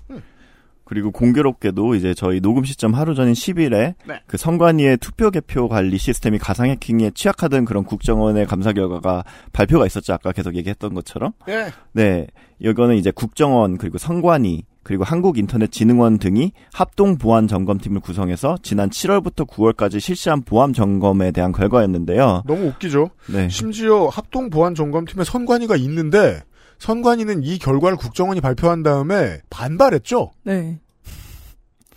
그리고 0.88 1.10
공교롭게도 1.10 1.96
이제 1.96 2.14
저희 2.14 2.40
녹음 2.40 2.64
시점 2.64 2.94
하루 2.94 3.14
전인 3.14 3.34
10일에 3.34 3.94
네. 4.06 4.20
그 4.26 4.38
선관위의 4.38 4.96
투표 4.96 5.30
개표 5.30 5.68
관리 5.68 5.98
시스템이 5.98 6.38
가상 6.38 6.70
해킹에 6.70 7.10
취약하던 7.10 7.66
그런 7.66 7.84
국정원의 7.84 8.46
감사 8.46 8.72
결과가 8.72 9.22
발표가 9.52 9.84
있었죠. 9.84 10.14
아까 10.14 10.32
계속 10.32 10.54
얘기했던 10.56 10.94
것처럼. 10.94 11.32
예. 11.48 11.66
네. 11.92 12.26
이거는 12.58 12.96
이제 12.96 13.10
국정원 13.10 13.76
그리고 13.76 13.98
선관위 13.98 14.64
그리고 14.82 15.04
한국인터넷진흥원 15.04 16.18
등이 16.18 16.52
합동 16.72 17.18
보안 17.18 17.46
점검팀을 17.46 18.00
구성해서 18.00 18.56
지난 18.62 18.88
7월부터 18.88 19.46
9월까지 19.46 20.00
실시한 20.00 20.40
보안 20.40 20.72
점검에 20.72 21.30
대한 21.30 21.52
결과였는데요. 21.52 22.44
너무 22.46 22.68
웃기죠. 22.68 23.10
네. 23.30 23.50
심지어 23.50 24.06
합동 24.06 24.48
보안 24.48 24.74
점검팀에 24.74 25.24
선관위가 25.24 25.76
있는데 25.76 26.42
선관위는 26.78 27.42
이 27.42 27.58
결과를 27.58 27.96
국정원이 27.96 28.40
발표한 28.40 28.82
다음에 28.82 29.40
반발했죠. 29.50 30.30
네. 30.44 30.78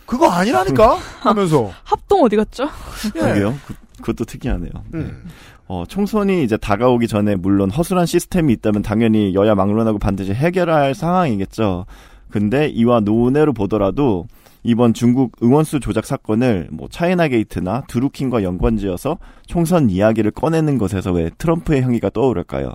그거 0.05 0.29
아니라니까 0.29 0.95
하면서 1.21 1.71
합동 1.83 2.23
어디 2.23 2.35
갔죠? 2.35 2.67
그게요. 3.13 3.55
그, 3.65 3.73
그것도 3.97 4.25
특이하네요. 4.25 4.71
네. 4.91 4.99
음. 4.99 5.25
어, 5.67 5.85
총선이 5.87 6.43
이제 6.43 6.57
다가오기 6.57 7.07
전에 7.07 7.35
물론 7.35 7.69
허술한 7.71 8.05
시스템이 8.05 8.51
있다면 8.53 8.81
당연히 8.81 9.33
여야 9.33 9.55
막론하고 9.55 9.99
반드시 9.99 10.33
해결할 10.33 10.95
상황이겠죠. 10.95 11.85
근데 12.29 12.67
이와 12.67 12.99
논외로 12.99 13.53
보더라도 13.53 14.27
이번 14.63 14.93
중국 14.93 15.37
응원수 15.41 15.79
조작 15.79 16.05
사건을 16.05 16.67
뭐 16.71 16.87
차이나 16.89 17.27
게이트나 17.27 17.83
드루킹과 17.87 18.43
연관지어서 18.43 19.17
총선 19.47 19.89
이야기를 19.89 20.31
꺼내는 20.31 20.77
것에서 20.77 21.11
왜 21.11 21.29
트럼프의 21.37 21.81
향기가 21.81 22.09
떠오를까요? 22.09 22.73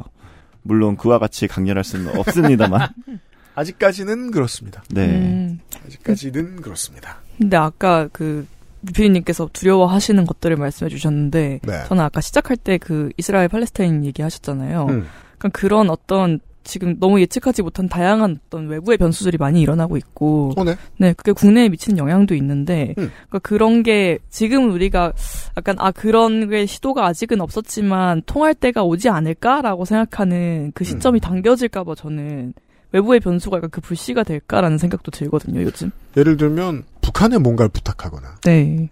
물론 0.67 0.97
그와 0.97 1.19
같이 1.19 1.47
강렬할 1.47 1.85
수는 1.85 2.19
없습니다만. 2.19 2.89
아직까지는 3.55 4.31
그렇습니다. 4.33 4.85
네. 4.91 5.07
음. 5.07 5.61
아직까지는 5.87 6.57
그렇습니다. 6.61 7.19
근데 7.39 7.57
아까 7.57 8.09
그 8.13 8.47
유피디님께서 8.87 9.49
두려워하시는 9.53 10.27
것들을 10.27 10.57
말씀해 10.57 10.91
주셨는데 10.91 11.61
네. 11.63 11.85
저는 11.89 12.05
아까 12.05 12.21
시작할 12.21 12.57
때 12.57 12.79
그 12.79 13.11
이스라엘 13.17 13.49
팔레스타인 13.49 14.05
얘기하셨잖아요. 14.05 14.87
음. 14.91 15.07
그러니까 15.39 15.49
그런 15.59 15.91
어떤 15.91 16.41
지금 16.67 16.99
너무 16.99 17.21
예측하지 17.21 17.63
못한 17.63 17.89
다양한 17.89 18.39
어떤 18.47 18.69
외부의 18.69 18.99
변수들이 18.99 19.39
많이 19.39 19.61
일어나고 19.63 19.97
있고 19.97 20.53
어, 20.57 20.65
네. 20.65 20.77
네, 20.99 21.13
그게 21.15 21.33
국내에 21.33 21.69
미치는 21.69 21.99
영향도 21.99 22.35
있는데, 22.35 22.95
음. 22.99 23.11
그러니까 23.29 23.39
그런 23.39 23.83
게 23.83 24.19
지금 24.29 24.71
우리가 24.73 25.13
약간 25.57 25.77
아 25.79 25.91
그런 25.91 26.51
게 26.51 26.67
시도가 26.67 27.07
아직은 27.07 27.41
없었지만 27.41 28.23
통할 28.27 28.55
때가 28.55 28.83
오지 28.83 29.09
않을까라고 29.09 29.85
생각하는 29.85 30.73
그 30.75 30.85
시점이 30.85 31.21
당겨질까 31.21 31.85
봐 31.85 31.95
저는 31.95 32.53
외부의 32.93 33.21
변수가 33.21 33.57
약간 33.59 33.71
그 33.71 33.81
불씨가 33.81 34.23
될까라는 34.23 34.79
생각도 34.79 35.11
들거든요 35.11 35.63
요즘. 35.63 35.91
예를 36.17 36.37
들면 36.37 36.85
북한에 37.01 37.39
뭔가를 37.39 37.71
부탁하거나 37.71 38.37
네. 38.45 38.89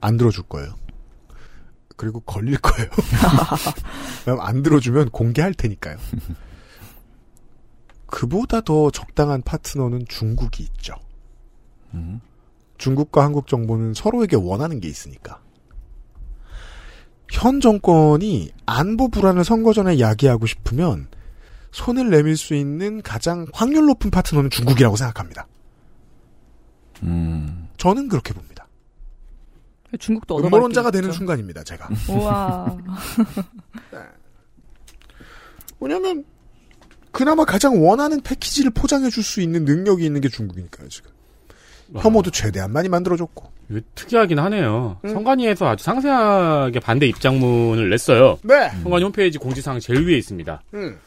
안 0.00 0.16
들어줄 0.16 0.44
거예요. 0.44 0.74
그리고 1.96 2.20
걸릴 2.20 2.56
거예요. 2.58 2.88
안 4.40 4.62
들어주면 4.62 5.10
공개할 5.10 5.52
테니까요. 5.54 5.96
그보다 8.08 8.62
더 8.62 8.90
적당한 8.90 9.42
파트너는 9.42 10.06
중국이 10.08 10.62
있죠. 10.64 10.94
음. 11.94 12.20
중국과 12.78 13.22
한국 13.22 13.46
정부는 13.46 13.94
서로에게 13.94 14.36
원하는 14.36 14.80
게 14.80 14.88
있으니까. 14.88 15.40
현 17.30 17.60
정권이 17.60 18.50
안보 18.64 19.08
불안을 19.08 19.44
선거 19.44 19.74
전에 19.74 20.00
야기하고 20.00 20.46
싶으면 20.46 21.08
손을 21.70 22.08
내밀 22.08 22.36
수 22.38 22.54
있는 22.54 23.02
가장 23.02 23.46
확률 23.52 23.84
높은 23.86 24.10
파트너는 24.10 24.48
중국이라고 24.48 24.96
생각합니다. 24.96 25.46
음. 27.02 27.68
저는 27.76 28.08
그렇게 28.08 28.32
봅니다. 28.32 28.66
중국도 29.98 30.38
음모론자가 30.38 30.90
게 30.90 30.98
되는 30.98 31.10
있죠. 31.10 31.18
순간입니다, 31.18 31.62
제가. 31.62 31.88
우와. 32.08 32.76
왜냐면 35.80 36.24
그나마 37.12 37.44
가장 37.44 37.84
원하는 37.86 38.20
패키지를 38.20 38.70
포장해 38.70 39.10
줄 39.10 39.22
수 39.22 39.40
있는 39.40 39.64
능력이 39.64 40.04
있는 40.04 40.20
게 40.20 40.28
중국이니까요, 40.28 40.88
지금. 40.88 41.10
혐오도 41.96 42.30
최대한 42.30 42.72
많이 42.72 42.88
만들어줬고. 42.88 43.50
이거 43.70 43.80
특이하긴 43.94 44.38
하네요. 44.38 44.98
성관위에서 45.06 45.66
아주 45.68 45.84
상세하게 45.84 46.80
반대 46.80 47.06
입장문을 47.06 47.90
냈어요. 47.90 48.38
네. 48.42 48.70
성관위 48.82 49.04
홈페이지 49.04 49.38
공지사항 49.38 49.78
제일 49.80 50.06
위에 50.06 50.16
있습니다. 50.16 50.62
음. 50.74 50.98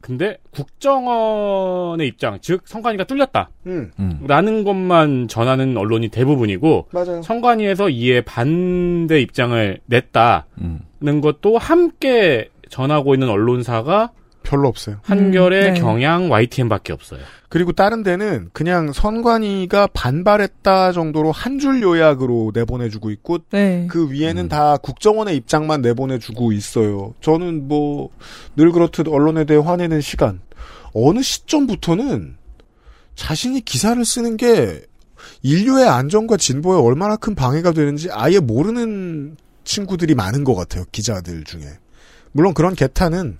근데 0.00 0.36
국정원의 0.50 2.08
입장, 2.08 2.38
즉 2.42 2.62
성관위가 2.64 3.04
뚫렸다. 3.04 3.50
음. 3.66 3.92
라는 4.26 4.64
것만 4.64 5.28
전하는 5.28 5.76
언론이 5.76 6.08
대부분이고 6.08 6.88
맞아요. 6.90 7.22
성관위에서 7.22 7.88
이에 7.88 8.20
반대 8.22 9.20
입장을 9.20 9.80
냈다는 9.86 11.20
것도 11.22 11.56
함께 11.58 12.50
전하고 12.68 13.14
있는 13.14 13.28
언론사가 13.28 14.10
별로 14.42 14.68
없어요. 14.68 14.96
한결의 15.02 15.68
음, 15.68 15.74
네. 15.74 15.80
경향 15.80 16.30
YTN밖에 16.30 16.92
없어요. 16.92 17.20
그리고 17.48 17.72
다른 17.72 18.02
데는 18.02 18.48
그냥 18.52 18.92
선관위가 18.92 19.88
반발했다 19.88 20.92
정도로 20.92 21.32
한 21.32 21.58
줄 21.58 21.82
요약으로 21.82 22.52
내보내주고 22.54 23.10
있고 23.10 23.38
네. 23.50 23.86
그 23.90 24.10
위에는 24.10 24.48
다 24.48 24.76
국정원의 24.78 25.36
입장만 25.36 25.82
내보내주고 25.82 26.52
있어요. 26.52 27.14
저는 27.20 27.68
뭐 27.68 28.10
늘 28.56 28.72
그렇듯 28.72 29.08
언론에 29.08 29.44
대해 29.44 29.60
화내는 29.60 30.00
시간 30.00 30.40
어느 30.94 31.22
시점부터는 31.22 32.36
자신이 33.14 33.60
기사를 33.62 34.02
쓰는 34.04 34.36
게 34.36 34.82
인류의 35.42 35.88
안전과 35.88 36.36
진보에 36.36 36.78
얼마나 36.80 37.16
큰 37.16 37.34
방해가 37.34 37.72
되는지 37.72 38.08
아예 38.10 38.38
모르는 38.40 39.36
친구들이 39.64 40.14
많은 40.14 40.42
것 40.44 40.54
같아요. 40.54 40.84
기자들 40.90 41.44
중에. 41.44 41.62
물론 42.32 42.54
그런 42.54 42.74
개탄은 42.74 43.38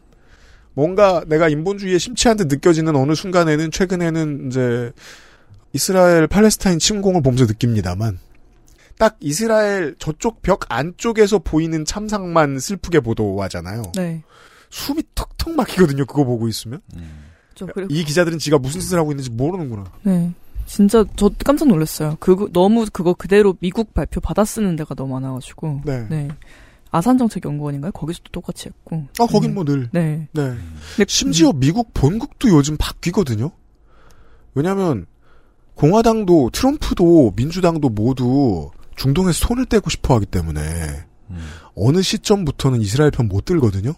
뭔가 0.74 1.24
내가 1.26 1.48
인본주의에 1.48 1.98
심취한 1.98 2.36
듯 2.36 2.46
느껴지는 2.48 2.96
어느 2.96 3.14
순간에는 3.14 3.70
최근에는 3.70 4.48
이제 4.48 4.92
이스라엘 5.72 6.26
팔레스타인 6.26 6.78
침공을 6.78 7.22
보면서 7.22 7.46
느낍니다만 7.46 8.18
딱 8.98 9.16
이스라엘 9.20 9.96
저쪽 9.98 10.42
벽 10.42 10.60
안쪽에서 10.68 11.40
보이는 11.40 11.84
참상만 11.84 12.58
슬프게 12.58 13.00
보도하잖아요. 13.00 13.82
네. 13.96 14.22
숨이 14.70 15.02
턱턱 15.14 15.54
막히거든요. 15.54 16.06
그거 16.06 16.24
보고 16.24 16.48
있으면. 16.48 16.80
저 17.54 17.66
그리고 17.66 17.92
이 17.92 18.04
기자들은 18.04 18.38
지가 18.38 18.58
무슨 18.58 18.80
짓을 18.80 18.98
하고 18.98 19.12
있는지 19.12 19.30
모르는구나. 19.30 19.84
네. 20.02 20.32
진짜 20.66 21.04
저 21.16 21.30
깜짝 21.44 21.68
놀랐어요. 21.68 22.16
그거 22.20 22.48
너무 22.52 22.86
그거 22.92 23.12
그대로 23.14 23.56
미국 23.60 23.92
발표 23.92 24.20
받아 24.20 24.44
쓰는 24.44 24.76
데가 24.76 24.94
너무 24.94 25.14
많아가지고. 25.14 25.82
네. 25.84 26.28
아산정책연구원인가요? 26.92 27.90
거기서도 27.92 28.30
똑같이 28.30 28.68
했고. 28.68 29.06
아, 29.18 29.26
거긴 29.26 29.54
뭐 29.54 29.64
늘. 29.64 29.88
네. 29.92 30.28
네. 30.32 30.54
심지어 31.08 31.52
미국 31.52 31.92
본국도 31.94 32.48
요즘 32.50 32.76
바뀌거든요. 32.78 33.50
왜냐하면 34.54 35.06
공화당도 35.74 36.50
트럼프도 36.52 37.32
민주당도 37.34 37.88
모두 37.88 38.70
중동에서 38.96 39.46
손을 39.48 39.66
떼고 39.66 39.90
싶어 39.90 40.14
하기 40.16 40.26
때문에 40.26 40.60
어느 41.74 42.02
시점부터는 42.02 42.80
이스라엘 42.82 43.10
편 43.10 43.26
못 43.26 43.46
들거든요. 43.46 43.94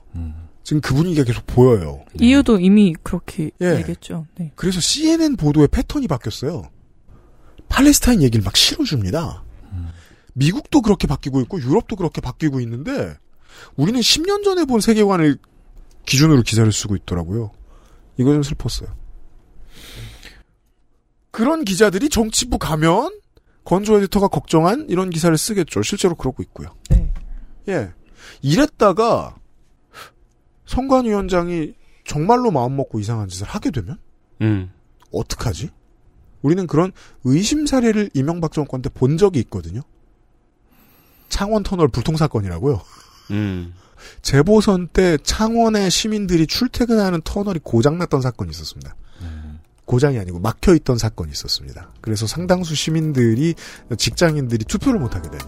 지금 0.62 0.81
그 0.81 0.95
분위기가 0.95 1.25
계속 1.25 1.45
보여요. 1.47 2.05
이유도 2.19 2.59
이미 2.59 2.95
그렇게 3.03 3.51
예. 3.61 3.77
얘기했죠. 3.77 4.27
네. 4.37 4.53
그래서 4.55 4.81
CNN 4.81 5.37
보도의 5.37 5.69
패턴이 5.69 6.07
바뀌었어요. 6.09 6.62
팔레스타인 7.69 8.23
얘기를 8.23 8.43
막 8.45 8.57
실어줍니다. 8.57 9.44
미국도 10.35 10.82
그렇게 10.82 11.06
바뀌고 11.06 11.40
있고 11.43 11.61
유럽도 11.61 11.97
그렇게 11.97 12.20
바뀌고 12.20 12.61
있는데 12.61 13.16
우리는 13.77 13.98
10년 14.01 14.44
전에 14.44 14.65
본 14.65 14.81
세계관을 14.81 15.39
기준으로 16.06 16.43
기사를 16.43 16.70
쓰고 16.70 16.97
있더라고요. 16.97 17.51
이거 18.19 18.32
좀 18.32 18.43
슬펐어요. 18.43 18.94
그런 21.31 21.65
기자들이 21.65 22.09
정치부 22.09 22.59
가면 22.59 23.20
건조 23.65 23.97
에디터가 23.98 24.28
걱정한 24.28 24.86
이런 24.89 25.11
기사를 25.11 25.36
쓰겠죠. 25.36 25.82
실제로 25.82 26.15
그러고 26.15 26.43
있고요. 26.43 26.74
예. 27.69 27.93
이랬다가 28.43 29.36
선관위원장이 30.66 31.74
정말로 32.05 32.51
마음먹고 32.51 33.01
이상한 33.01 33.28
짓을 33.28 33.47
하게 33.47 33.70
되면 33.70 33.98
음. 34.43 34.70
어떡하지? 35.12 35.70
우리는 36.43 36.66
그런 36.66 36.93
의심 37.24 37.66
사례를 37.66 38.11
이명박 38.12 38.52
정권 38.52 38.82
때 38.82 38.90
본 38.90 39.16
적이 39.16 39.40
있거든요. 39.40 39.81
창원 41.29 41.63
터널 41.63 41.89
불통 41.89 42.17
사건이라고요. 42.17 42.81
음. 43.33 43.75
재보선 44.23 44.89
때 44.89 45.17
창원의 45.23 45.91
시민들이 45.91 46.47
출퇴근하는 46.47 47.21
터널이 47.25 47.61
고장났던 47.63 48.21
사건이 48.21 48.51
있었습니다. 48.51 48.95
고장이 49.87 50.19
아니고 50.19 50.39
막혀 50.41 50.75
있던 50.77 50.97
사건이 50.97 51.31
있었습니다. 51.33 51.91
그래서 52.01 52.27
상당수 52.27 52.75
시민들이 52.75 53.55
직장인들이 53.97 54.65
투표를 54.65 54.99
못하게 54.99 55.31
된. 55.31 55.41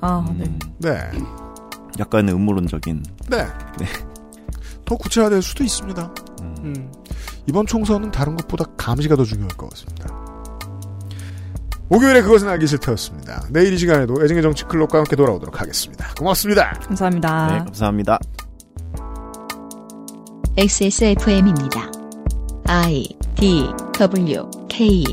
아, 0.00 0.24
네. 0.36 0.58
네. 0.78 1.10
약간 1.98 2.28
음모론적인. 2.28 3.04
네. 3.30 3.46
더 4.84 4.96
구체화될 4.96 5.42
수도 5.42 5.64
있습니다. 5.64 6.14
음. 6.42 6.92
이번 7.46 7.66
총선은 7.66 8.10
다른 8.10 8.36
것보다 8.36 8.64
감시가 8.76 9.16
더 9.16 9.24
중요할 9.24 9.56
것 9.56 9.70
같습니다. 9.70 10.23
목요일에 11.88 12.22
그것은 12.22 12.48
알기 12.48 12.66
싫다였습니다. 12.66 13.48
내일 13.50 13.72
이 13.72 13.78
시간에도 13.78 14.22
애증의 14.22 14.42
정치 14.42 14.64
클럽과 14.64 14.98
함께 14.98 15.16
돌아오도록 15.16 15.60
하겠습니다. 15.60 16.14
고맙습니다. 16.18 16.72
감사합니다. 16.82 17.46
네, 17.46 17.58
감사합니다. 17.58 18.18
XSFM입니다. 20.56 21.90
I 22.66 23.04
D 23.36 23.68
W 23.98 24.50
K 24.68 25.04